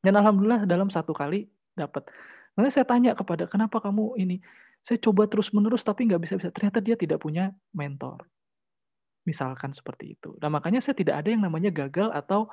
[0.00, 1.44] Dan alhamdulillah dalam satu kali
[1.76, 2.08] dapat.
[2.56, 4.40] Makanya saya tanya kepada kenapa kamu ini?
[4.82, 6.48] Saya coba terus menerus tapi nggak bisa bisa.
[6.48, 8.24] Ternyata dia tidak punya mentor.
[9.28, 10.34] Misalkan seperti itu.
[10.40, 12.50] Nah makanya saya tidak ada yang namanya gagal atau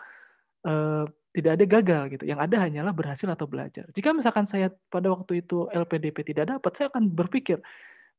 [0.67, 2.23] uh, tidak ada gagal gitu.
[2.27, 3.87] Yang ada hanyalah berhasil atau belajar.
[3.95, 7.57] Jika misalkan saya pada waktu itu LPDP tidak dapat, saya akan berpikir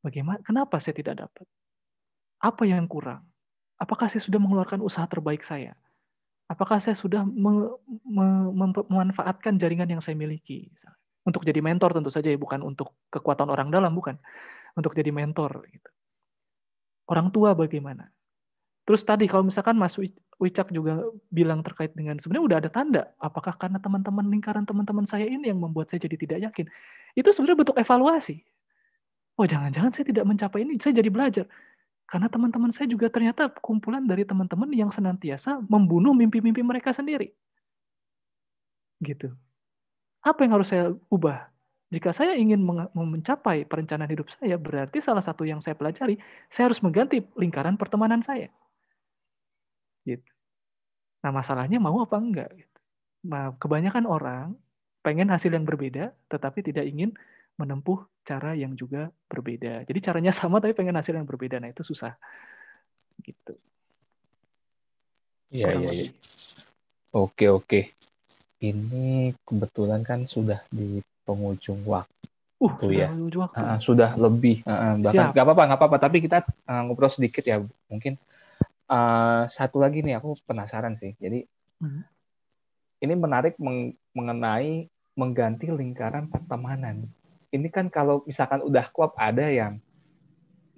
[0.01, 1.47] bagaimana, kenapa saya tidak dapat?
[2.41, 3.23] Apa yang kurang?
[3.77, 5.77] Apakah saya sudah mengeluarkan usaha terbaik saya?
[6.51, 7.71] Apakah saya sudah me,
[8.03, 8.27] me,
[8.91, 10.67] memanfaatkan jaringan yang saya miliki
[11.23, 14.19] untuk jadi mentor tentu saja ya bukan untuk kekuatan orang dalam bukan
[14.75, 15.91] untuk jadi mentor gitu.
[17.07, 18.11] Orang tua bagaimana?
[18.83, 19.95] Terus tadi kalau misalkan Mas
[20.41, 25.29] Wicak juga bilang terkait dengan sebenarnya udah ada tanda apakah karena teman-teman lingkaran teman-teman saya
[25.29, 26.67] ini yang membuat saya jadi tidak yakin.
[27.15, 28.43] Itu sebenarnya bentuk evaluasi.
[29.39, 31.47] Oh, jangan-jangan saya tidak mencapai ini, saya jadi belajar.
[32.11, 37.31] Karena teman-teman saya juga ternyata kumpulan dari teman-teman yang senantiasa membunuh mimpi-mimpi mereka sendiri.
[38.99, 39.31] Gitu.
[40.27, 41.47] Apa yang harus saya ubah?
[41.95, 42.63] Jika saya ingin
[42.95, 46.19] mencapai perencanaan hidup saya, berarti salah satu yang saya pelajari,
[46.51, 48.51] saya harus mengganti lingkaran pertemanan saya.
[50.03, 50.27] Gitu.
[51.23, 52.51] Nah, masalahnya mau apa enggak?
[52.59, 52.79] Gitu.
[53.27, 54.47] Nah, kebanyakan orang
[55.03, 57.15] pengen hasil yang berbeda, tetapi tidak ingin
[57.61, 59.85] menempuh cara yang juga berbeda.
[59.85, 61.61] Jadi caranya sama tapi pengen hasil yang berbeda.
[61.61, 62.17] Nah, itu susah.
[63.21, 63.53] Gitu.
[65.51, 66.11] Iya, iya, iya.
[67.11, 67.91] Oke, oke.
[68.61, 72.29] Ini kebetulan kan sudah di penghujung waktu.
[72.61, 73.11] Uh, tuh ya.
[73.11, 73.59] Waktu.
[73.59, 74.63] Uh, sudah lebih.
[74.63, 75.97] Uh, bahkan nggak apa-apa, nggak apa-apa.
[75.99, 76.39] Tapi kita
[76.71, 77.59] uh, ngobrol sedikit ya.
[77.91, 78.15] Mungkin
[78.87, 81.19] uh, satu lagi nih, aku penasaran sih.
[81.19, 81.43] Jadi
[81.83, 82.03] hmm.
[83.03, 84.87] ini menarik meng mengenai
[85.19, 87.11] mengganti lingkaran pertemanan
[87.51, 89.83] ini kan kalau misalkan udah klop ada yang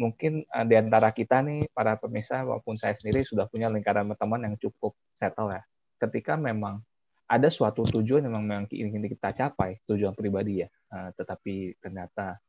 [0.00, 4.40] mungkin uh, di antara kita nih para pemirsa maupun saya sendiri sudah punya lingkaran teman
[4.42, 5.62] yang cukup settle ya.
[6.00, 6.80] Ketika memang
[7.28, 12.40] ada suatu tujuan yang memang ingin kita capai, tujuan pribadi ya, uh, tetapi ternyata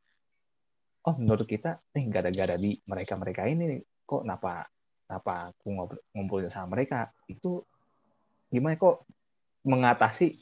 [1.03, 4.71] oh menurut kita nih gara-gara di mereka-mereka ini kok kenapa
[5.03, 5.67] kenapa aku
[6.15, 7.11] ngumpulin sama mereka?
[7.27, 7.67] Itu
[8.47, 8.79] gimana?
[8.79, 9.03] Kok
[9.67, 10.39] mengatasi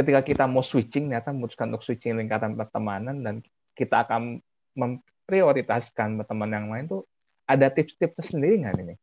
[0.00, 3.34] ketika kita mau switching ternyata memutuskan untuk switching lingkaran pertemanan dan
[3.76, 4.40] kita akan
[4.72, 7.02] memprioritaskan teman yang lain tuh
[7.44, 8.94] ada tips-tips sendiri nggak ini?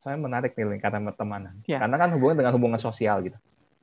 [0.00, 1.82] Saya menarik nih lingkaran pertemanan ya.
[1.82, 3.36] karena kan hubungan dengan hubungan sosial gitu.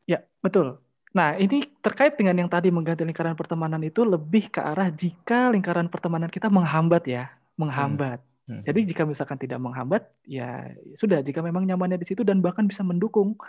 [0.10, 0.82] Ya betul.
[1.14, 5.86] Nah ini terkait dengan yang tadi mengganti lingkaran pertemanan itu lebih ke arah jika lingkaran
[5.86, 8.18] pertemanan kita menghambat ya, menghambat.
[8.18, 8.32] Hmm.
[8.44, 8.62] Hmm.
[8.68, 10.68] Jadi jika misalkan tidak menghambat, ya
[11.00, 11.24] sudah.
[11.24, 13.40] Jika memang nyamannya di situ dan bahkan bisa mendukung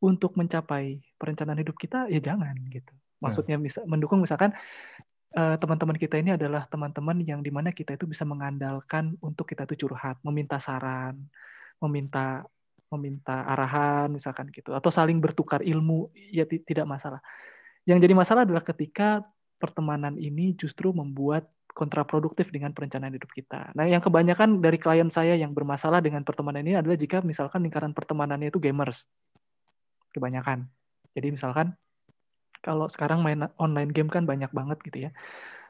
[0.00, 2.92] untuk mencapai perencanaan hidup kita ya jangan gitu.
[2.92, 3.28] Hmm.
[3.28, 4.56] Maksudnya bisa mendukung misalkan
[5.36, 9.68] uh, teman-teman kita ini adalah teman-teman yang di mana kita itu bisa mengandalkan untuk kita
[9.68, 11.20] itu curhat, meminta saran,
[11.78, 12.44] meminta
[12.90, 17.22] meminta arahan misalkan gitu atau saling bertukar ilmu ya tidak masalah.
[17.86, 19.22] Yang jadi masalah adalah ketika
[19.62, 23.70] pertemanan ini justru membuat kontraproduktif dengan perencanaan hidup kita.
[23.78, 27.94] Nah, yang kebanyakan dari klien saya yang bermasalah dengan pertemanan ini adalah jika misalkan lingkaran
[27.94, 29.06] pertemanannya itu gamers
[30.14, 30.66] kebanyakan.
[31.14, 31.74] Jadi misalkan
[32.60, 35.10] kalau sekarang main online game kan banyak banget gitu ya.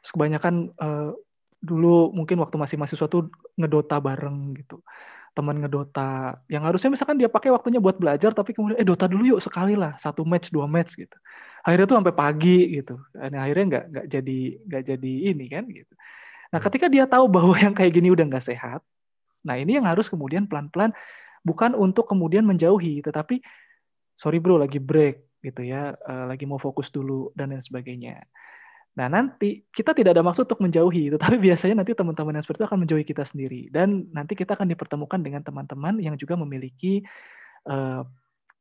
[0.02, 1.14] Terus kebanyakan uh,
[1.60, 4.82] dulu mungkin waktu masih mahasiswa tuh ngedota bareng gitu.
[5.30, 9.38] Teman ngedota yang harusnya misalkan dia pakai waktunya buat belajar tapi kemudian eh dota dulu
[9.38, 11.14] yuk sekali lah satu match dua match gitu.
[11.62, 12.98] Akhirnya tuh sampai pagi gitu.
[13.14, 15.94] Dan akhirnya nggak nggak jadi nggak jadi ini kan gitu.
[16.50, 18.82] Nah ketika dia tahu bahwa yang kayak gini udah nggak sehat,
[19.46, 20.90] nah ini yang harus kemudian pelan-pelan
[21.46, 23.38] bukan untuk kemudian menjauhi, tetapi
[24.20, 28.20] sorry bro lagi break gitu ya, uh, lagi mau fokus dulu dan lain sebagainya.
[29.00, 32.68] Nah nanti kita tidak ada maksud untuk menjauhi, tetapi biasanya nanti teman-teman yang seperti itu
[32.68, 37.00] akan menjauhi kita sendiri dan nanti kita akan dipertemukan dengan teman-teman yang juga memiliki
[37.64, 38.04] uh,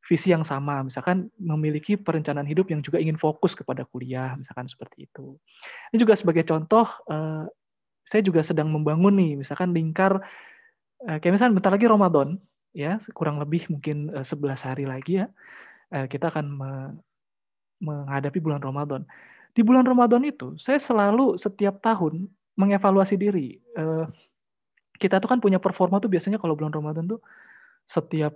[0.07, 5.05] visi yang sama, misalkan memiliki perencanaan hidup yang juga ingin fokus kepada kuliah, misalkan seperti
[5.05, 5.35] itu.
[5.91, 7.45] Ini juga sebagai contoh, uh,
[8.07, 10.23] saya juga sedang membangun nih, misalkan lingkar,
[11.03, 12.39] uh, kayak misalkan bentar lagi Ramadan,
[12.73, 15.27] ya kurang lebih mungkin 11 hari lagi ya
[16.05, 16.45] kita akan
[17.79, 19.07] menghadapi bulan Ramadan.
[19.55, 23.57] Di bulan Ramadan itu saya selalu setiap tahun mengevaluasi diri.
[24.99, 27.23] kita tuh kan punya performa tuh biasanya kalau bulan Ramadan tuh
[27.87, 28.35] setiap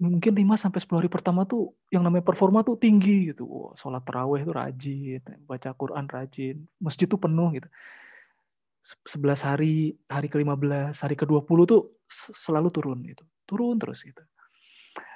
[0.00, 3.44] mungkin 5 sampai 10 hari pertama tuh yang namanya performa tuh tinggi gitu.
[3.44, 7.68] Oh, sholat tarawih itu rajin, baca Quran rajin, masjid tuh penuh gitu.
[9.04, 11.92] 11 hari, hari ke-15, hari ke-20 tuh
[12.32, 14.20] selalu turun gitu turun terus gitu.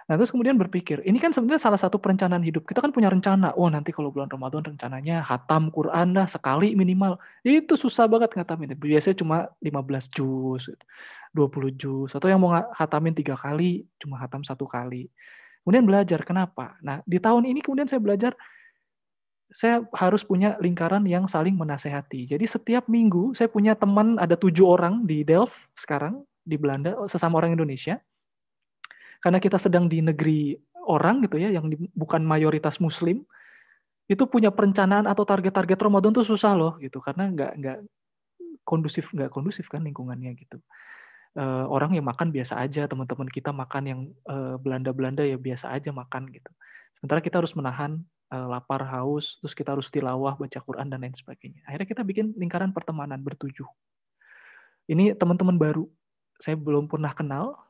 [0.08, 2.64] Nah terus kemudian berpikir, ini kan sebenarnya salah satu perencanaan hidup.
[2.64, 7.20] Kita kan punya rencana, oh nanti kalau bulan Ramadan rencananya hatam Quran dah sekali minimal.
[7.44, 8.72] Itu susah banget ngatamin.
[8.72, 10.72] Biasanya cuma 15 juz,
[11.36, 12.16] 20 juz.
[12.16, 15.12] Atau yang mau hatamin tiga kali, cuma hatam satu kali.
[15.60, 16.80] Kemudian belajar, kenapa?
[16.80, 18.32] Nah di tahun ini kemudian saya belajar,
[19.52, 22.32] saya harus punya lingkaran yang saling menasehati.
[22.32, 27.44] Jadi setiap minggu saya punya teman, ada tujuh orang di Delft sekarang, di Belanda, sesama
[27.44, 28.00] orang Indonesia
[29.18, 30.54] karena kita sedang di negeri
[30.88, 33.26] orang gitu ya yang bukan mayoritas muslim
[34.08, 36.98] itu punya perencanaan atau target-target Ramadan tuh susah loh gitu.
[37.04, 37.78] Karena nggak nggak
[38.64, 40.58] kondusif nggak kondusif kan lingkungannya gitu.
[41.36, 45.92] Uh, orang yang makan biasa aja teman-teman kita makan yang uh, Belanda-Belanda ya biasa aja
[45.92, 46.50] makan gitu.
[46.98, 48.00] Sementara kita harus menahan
[48.32, 51.60] uh, lapar haus terus kita harus tilawah baca Quran dan lain sebagainya.
[51.68, 53.68] Akhirnya kita bikin lingkaran pertemanan bertujuh.
[54.88, 55.84] Ini teman-teman baru.
[56.40, 57.60] Saya belum pernah kenal,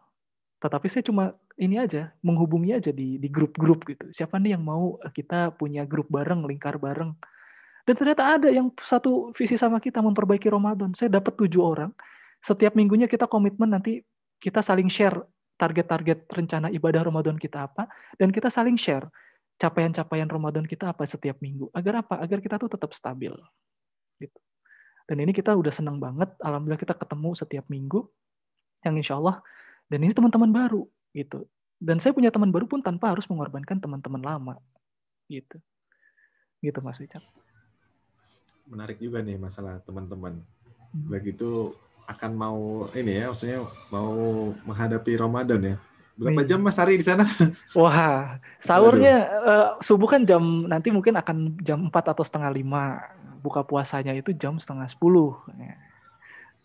[0.59, 4.11] tetapi saya cuma ini aja menghubungi aja di di grup-grup gitu.
[4.11, 7.15] Siapa nih yang mau kita punya grup bareng, lingkar bareng.
[7.87, 10.93] Dan ternyata ada yang satu visi sama kita memperbaiki Ramadan.
[10.93, 11.95] Saya dapat tujuh orang.
[12.43, 14.03] Setiap minggunya kita komitmen nanti
[14.39, 15.19] kita saling share
[15.59, 19.11] target-target rencana ibadah Ramadan kita apa dan kita saling share
[19.59, 21.67] capaian-capaian Ramadan kita apa setiap minggu.
[21.75, 22.23] Agar apa?
[22.23, 23.35] Agar kita tuh tetap stabil.
[24.23, 24.39] Gitu.
[25.11, 26.31] Dan ini kita udah senang banget.
[26.39, 28.07] Alhamdulillah kita ketemu setiap minggu.
[28.87, 29.43] Yang insya Allah.
[29.89, 30.85] Dan ini teman-teman baru.
[31.17, 31.49] gitu.
[31.81, 34.55] Dan saya punya teman baru pun tanpa harus mengorbankan teman-teman lama.
[35.27, 35.57] Gitu.
[36.61, 37.25] Gitu Mas Wicak.
[38.69, 40.45] Menarik juga nih masalah teman-teman.
[40.93, 41.09] Hmm.
[41.09, 41.73] Begitu
[42.05, 44.13] akan mau ini ya, maksudnya mau
[44.65, 45.77] menghadapi Ramadan ya
[46.19, 47.23] Berapa jam Mas Ari di sana?
[47.79, 53.07] Wah, sahurnya uh, subuh kan jam nanti mungkin akan jam 4 atau setengah lima.
[53.39, 55.39] Buka puasanya itu jam setengah sepuluh.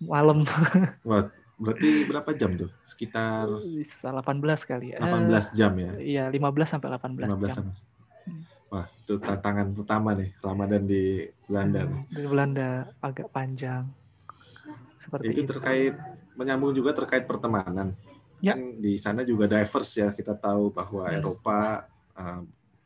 [0.02, 0.42] Malam.
[1.08, 1.30] Wah,
[1.64, 2.70] berarti berapa jam tuh?
[2.84, 4.98] Sekitar bisa 18 kali ya.
[5.00, 5.92] 18 jam ya.
[5.98, 7.56] Iya, 15 sampai 18 15 jam.
[7.56, 7.74] Sama.
[8.74, 11.86] Wah, itu tantangan pertama nih Ramadan di Belanda.
[11.86, 12.70] Hmm, di Belanda
[13.00, 13.86] agak panjang.
[14.98, 15.94] Seperti itu, itu terkait
[16.34, 17.94] menyambung juga terkait pertemanan
[18.44, 18.54] ya.
[18.54, 21.16] kan di sana juga diverse ya kita tahu bahwa hmm.
[21.22, 21.88] Eropa
[22.20, 22.42] uh,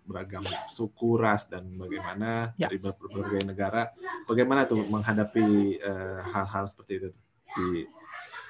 [0.08, 2.72] beragam suku ras dan bagaimana ya.
[2.72, 3.91] dari berbagai negara
[4.24, 7.10] bagaimana tuh menghadapi eh, hal-hal uh, seperti itu
[7.52, 7.84] di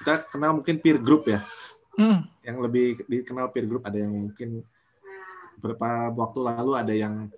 [0.08, 1.44] kita kenal mungkin peer group ya
[2.00, 2.24] hmm.
[2.40, 4.64] yang lebih dikenal peer group ada yang mungkin
[5.60, 7.28] beberapa waktu lalu ada yang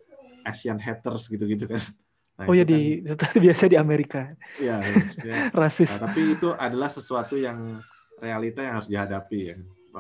[0.47, 1.83] Asian haters gitu-gitu kan
[2.41, 4.33] Nah, oh ya di kan, biasa di Amerika.
[4.57, 4.81] Iya,
[5.61, 5.93] rasis.
[5.93, 7.85] Nah, tapi itu adalah sesuatu yang
[8.17, 9.57] realita yang harus dihadapi ya.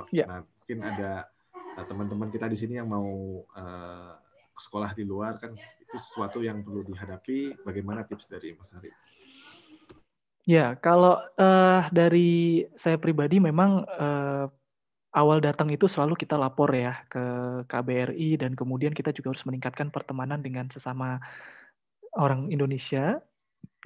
[0.08, 0.24] ya.
[0.24, 4.16] Nah, mungkin ada eh, teman-teman kita di sini yang mau uh,
[4.56, 7.60] sekolah di luar kan itu sesuatu yang perlu dihadapi.
[7.60, 8.88] Bagaimana tips dari Mas Hari?
[10.50, 14.50] Ya, kalau uh, dari saya pribadi memang uh,
[15.14, 17.22] awal datang itu selalu kita lapor ya ke
[17.70, 21.22] KBRI dan kemudian kita juga harus meningkatkan pertemanan dengan sesama
[22.18, 23.22] orang Indonesia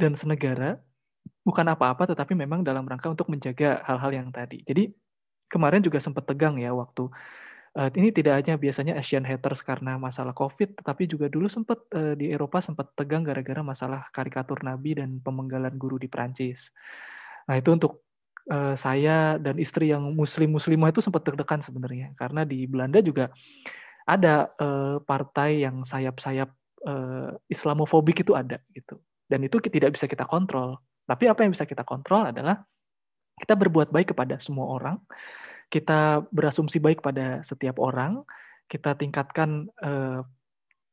[0.00, 0.80] dan senegara
[1.44, 4.64] bukan apa-apa tetapi memang dalam rangka untuk menjaga hal-hal yang tadi.
[4.64, 4.88] Jadi
[5.52, 7.12] kemarin juga sempat tegang ya waktu
[7.78, 12.14] uh, ini tidak hanya biasanya Asian haters karena masalah COVID, tetapi juga dulu sempat uh,
[12.14, 16.70] di Eropa sempat tegang gara-gara masalah karikatur Nabi dan pemenggalan guru di Prancis.
[17.50, 18.06] Nah itu untuk
[18.50, 22.14] uh, saya dan istri yang muslim-muslimah itu sempat terdekan sebenarnya.
[22.16, 23.30] Karena di Belanda juga
[24.04, 24.52] ada
[25.08, 26.52] partai yang sayap-sayap
[27.48, 29.00] Islamofobik itu ada gitu.
[29.24, 30.76] Dan itu tidak bisa kita kontrol.
[31.08, 32.60] Tapi apa yang bisa kita kontrol adalah
[33.40, 35.00] kita berbuat baik kepada semua orang,
[35.72, 38.24] kita berasumsi baik pada setiap orang,
[38.68, 40.20] kita tingkatkan eh,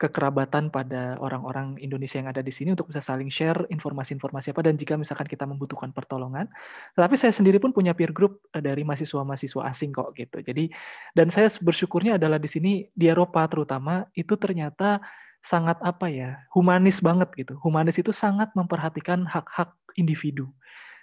[0.01, 4.73] kekerabatan pada orang-orang Indonesia yang ada di sini untuk bisa saling share informasi-informasi apa dan
[4.73, 6.49] jika misalkan kita membutuhkan pertolongan.
[6.97, 10.41] Tetapi saya sendiri pun punya peer group eh, dari mahasiswa-mahasiswa asing kok gitu.
[10.41, 10.73] Jadi
[11.13, 14.97] dan saya bersyukurnya adalah di sini di Eropa terutama itu ternyata
[15.41, 17.53] sangat apa ya humanis banget gitu.
[17.61, 20.49] Humanis itu sangat memperhatikan hak-hak individu,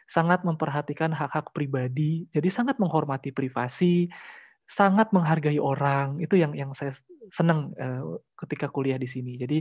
[0.08, 4.08] sangat memperhatikan hak-hak pribadi, jadi sangat menghormati privasi,
[4.64, 6.16] sangat menghargai orang.
[6.16, 6.96] Itu yang yang saya
[7.28, 9.36] senang uh, ketika kuliah di sini.
[9.36, 9.60] Jadi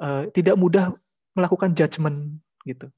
[0.00, 0.88] uh, tidak mudah
[1.36, 2.88] melakukan judgement gitu.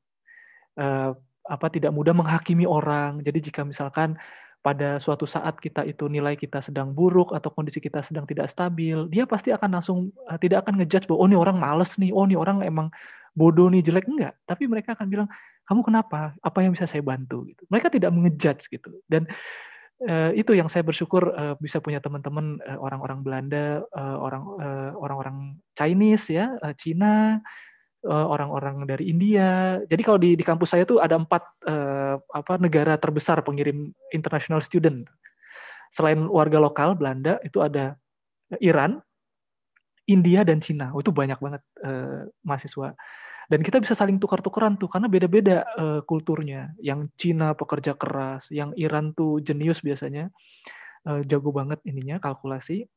[0.79, 1.19] Uh,
[1.51, 3.19] apa tidak mudah menghakimi orang.
[3.27, 4.15] Jadi jika misalkan
[4.63, 9.07] pada suatu saat kita itu nilai kita sedang buruk atau kondisi kita sedang tidak stabil,
[9.11, 10.11] dia pasti akan langsung
[10.43, 12.91] tidak akan ngejudge bahwa oh ini orang males nih, oh ini orang emang
[13.35, 14.35] bodoh nih jelek enggak.
[14.43, 15.29] Tapi mereka akan bilang
[15.67, 16.33] kamu kenapa?
[16.41, 17.47] Apa yang bisa saya bantu?
[17.51, 17.67] Gitu.
[17.67, 19.03] Mereka tidak mengejudge gitu.
[19.11, 19.27] Dan
[20.07, 24.91] uh, itu yang saya bersyukur uh, bisa punya teman-teman uh, orang-orang Belanda, uh, orang uh,
[24.95, 25.37] orang-orang
[25.75, 27.43] Chinese ya, uh, Cina,
[28.07, 29.83] uh, orang-orang dari India.
[29.91, 34.63] Jadi kalau di di kampus saya tuh ada empat uh, apa negara terbesar pengirim international
[34.63, 35.03] student.
[35.91, 37.99] Selain warga lokal Belanda itu ada
[38.63, 39.03] Iran,
[40.07, 40.95] India dan Cina.
[40.95, 42.95] Oh, itu banyak banget uh, mahasiswa
[43.47, 46.75] dan kita bisa saling tukar-tukaran tuh karena beda-beda uh, kulturnya.
[46.83, 50.35] Yang Cina pekerja keras yang Iran tuh jenius biasanya.
[51.07, 52.91] Uh, jago banget ininya kalkulasi.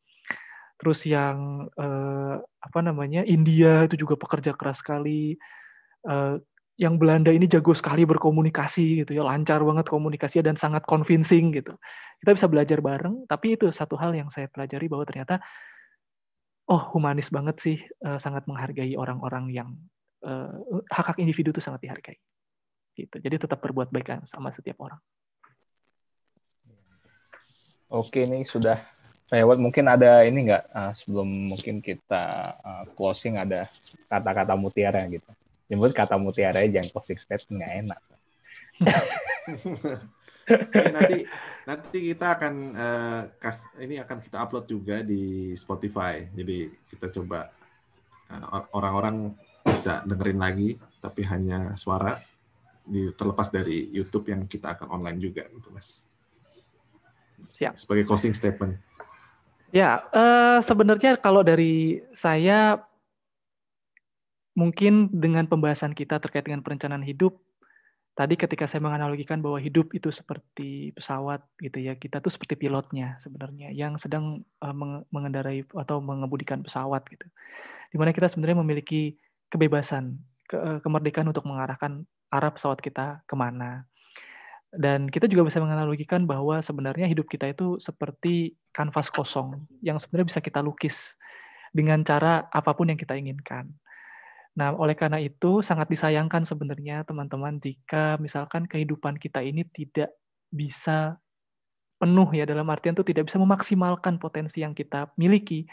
[0.82, 5.38] Terus yang uh, apa namanya India itu juga pekerja keras sekali.
[6.02, 6.42] Uh,
[6.80, 11.76] yang Belanda ini jago sekali berkomunikasi gitu ya lancar banget komunikasi dan sangat convincing gitu.
[12.24, 15.44] Kita bisa belajar bareng tapi itu satu hal yang saya pelajari bahwa ternyata
[16.72, 17.78] oh humanis banget sih
[18.16, 19.76] sangat menghargai orang-orang yang
[20.90, 22.18] hak hak individu itu sangat dihargai.
[23.00, 23.16] Gitu.
[23.16, 25.00] Jadi tetap berbuat baik kan sama setiap orang.
[27.90, 28.86] Oke ini sudah
[29.34, 29.58] lewat.
[29.58, 31.26] Mungkin ada ini nggak uh, sebelum
[31.56, 33.66] mungkin kita uh, closing ada
[34.12, 35.26] kata-kata mutiara gitu.
[35.70, 38.02] Jemput kata mutiara jangan closing statement nggak enak.
[40.98, 41.18] Nanti
[41.70, 46.26] nanti kita akan uh, kas, ini akan kita upload juga di Spotify.
[46.34, 47.54] Jadi kita coba
[48.34, 49.38] uh, orang-orang
[49.80, 52.20] bisa dengerin lagi, tapi hanya suara
[52.84, 56.04] di terlepas dari YouTube yang kita akan online juga, gitu mas.
[57.48, 57.80] Siap.
[57.80, 58.76] Sebagai closing statement.
[59.72, 62.84] Ya, uh, sebenarnya kalau dari saya
[64.58, 67.40] mungkin dengan pembahasan kita terkait dengan perencanaan hidup,
[68.18, 73.16] tadi ketika saya menganalogikan bahwa hidup itu seperti pesawat gitu ya, kita tuh seperti pilotnya
[73.24, 74.76] sebenarnya yang sedang uh,
[75.14, 77.30] mengendarai atau mengemudikan pesawat gitu.
[77.94, 79.16] Di mana kita sebenarnya memiliki
[79.50, 80.18] kebebasan,
[80.50, 83.86] ke, uh, kemerdekaan untuk mengarahkan arah pesawat kita ke mana.
[84.70, 90.30] Dan kita juga bisa menganalogikan bahwa sebenarnya hidup kita itu seperti kanvas kosong yang sebenarnya
[90.30, 91.18] bisa kita lukis
[91.74, 93.66] dengan cara apa pun yang kita inginkan.
[94.54, 100.14] Nah, oleh karena itu sangat disayangkan sebenarnya teman-teman jika misalkan kehidupan kita ini tidak
[100.54, 101.18] bisa
[102.00, 105.68] penuh ya dalam artian itu tidak bisa memaksimalkan potensi yang kita miliki,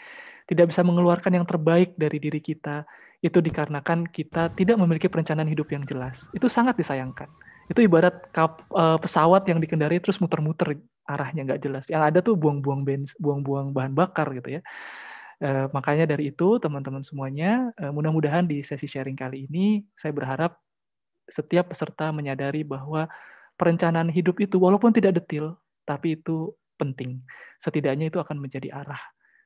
[0.45, 2.83] tidak bisa mengeluarkan yang terbaik dari diri kita,
[3.23, 6.27] itu dikarenakan kita tidak memiliki perencanaan hidup yang jelas.
[6.35, 7.31] Itu sangat disayangkan
[7.67, 11.85] itu ibarat kap, uh, pesawat yang dikendari terus muter-muter arahnya nggak jelas.
[11.91, 14.61] Yang ada tuh buang-buang bens, buang-buang bahan bakar gitu ya.
[15.37, 20.57] Uh, makanya dari itu teman-teman semuanya, uh, mudah-mudahan di sesi sharing kali ini saya berharap
[21.27, 23.05] setiap peserta menyadari bahwa
[23.59, 27.23] perencanaan hidup itu walaupun tidak detil, tapi itu penting.
[27.63, 28.99] Setidaknya itu akan menjadi arah,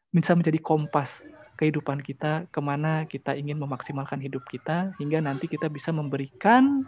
[0.09, 1.21] bisa menjadi kompas
[1.61, 6.81] kehidupan kita, ke mana kita ingin memaksimalkan hidup kita, hingga nanti kita bisa memberikan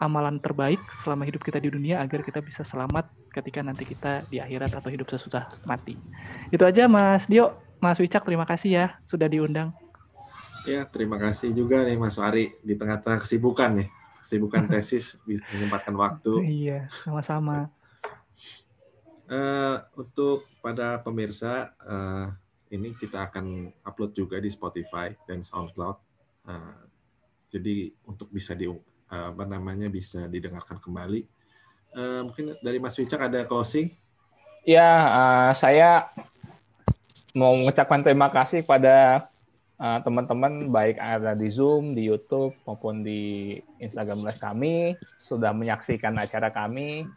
[0.00, 4.40] amalan terbaik selama hidup kita di dunia agar kita bisa selamat ketika nanti kita di
[4.40, 5.98] akhirat atau hidup sesudah mati.
[6.48, 9.74] Itu aja Mas Dio, Mas Wicak terima kasih ya sudah diundang.
[10.66, 13.88] Ya, terima kasih juga nih Mas Ari di tengah-tengah kesibukan nih.
[14.22, 16.32] Kesibukan tesis menyempatkan waktu.
[16.46, 17.70] Iya, sama-sama.
[19.28, 22.32] Uh, untuk pada pemirsa, uh,
[22.72, 25.96] ini kita akan upload juga di Spotify dan SoundCloud.
[26.48, 26.80] Uh,
[27.52, 28.68] jadi untuk bisa di
[29.08, 31.24] apa namanya bisa didengarkan kembali.
[31.96, 33.88] Uh, mungkin dari Mas Wicak ada closing?
[34.68, 36.12] Ya, uh, saya
[37.32, 39.28] mau mengucapkan terima kasih pada
[39.80, 44.92] uh, teman-teman baik ada di Zoom, di YouTube maupun di Instagram Live kami
[45.24, 47.08] sudah menyaksikan acara kami.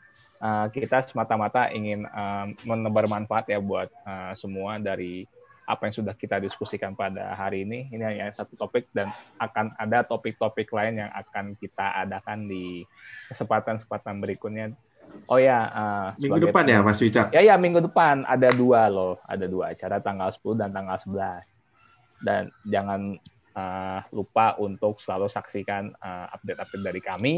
[0.41, 5.29] Uh, kita semata-mata ingin uh, menebar manfaat ya buat uh, semua dari
[5.69, 7.87] apa yang sudah kita diskusikan pada hari ini.
[7.93, 9.07] Ini hanya satu topik dan
[9.37, 12.83] akan ada topik-topik lain yang akan kita adakan di
[13.31, 14.73] kesempatan-kesempatan berikutnya.
[15.27, 17.35] Oh ya, uh, minggu depan ya Mas Wicak?
[17.35, 21.45] Ya ya minggu depan ada dua loh, ada dua acara tanggal 10 dan tanggal 11.
[22.21, 23.01] Dan jangan
[23.55, 27.37] uh, lupa untuk selalu saksikan uh, update-update dari kami.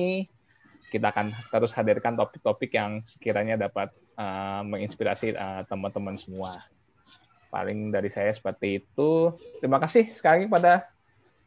[0.93, 6.61] Kita akan terus hadirkan topik-topik yang sekiranya dapat uh, menginspirasi uh, teman-teman semua
[7.49, 9.33] paling dari saya seperti itu.
[9.57, 10.85] Terima kasih sekali pada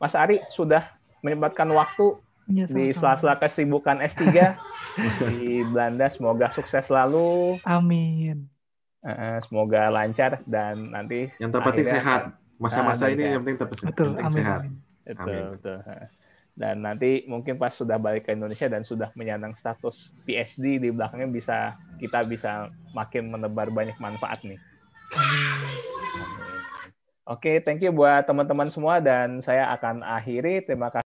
[0.03, 0.91] Mas Ari sudah
[1.23, 2.19] menyempatkan waktu
[2.51, 4.23] ya, di sela-sela kesibukan S3
[5.31, 6.11] di Belanda.
[6.11, 7.63] Semoga sukses selalu.
[7.63, 8.51] Amin.
[9.47, 12.35] semoga lancar dan nanti yang terpenting sehat.
[12.59, 14.61] Masa-masa ini yang penting terpenting, betul, penting amin, sehat.
[15.07, 15.45] Betul, amin.
[15.55, 15.79] betul.
[16.57, 21.29] Dan nanti mungkin pas sudah balik ke Indonesia dan sudah menyandang status PhD di belakangnya
[21.29, 21.57] bisa
[22.01, 24.57] kita bisa makin menebar banyak manfaat nih.
[27.27, 30.65] Oke, okay, thank you buat teman-teman semua dan saya akan akhiri.
[30.65, 31.05] Terima kasih.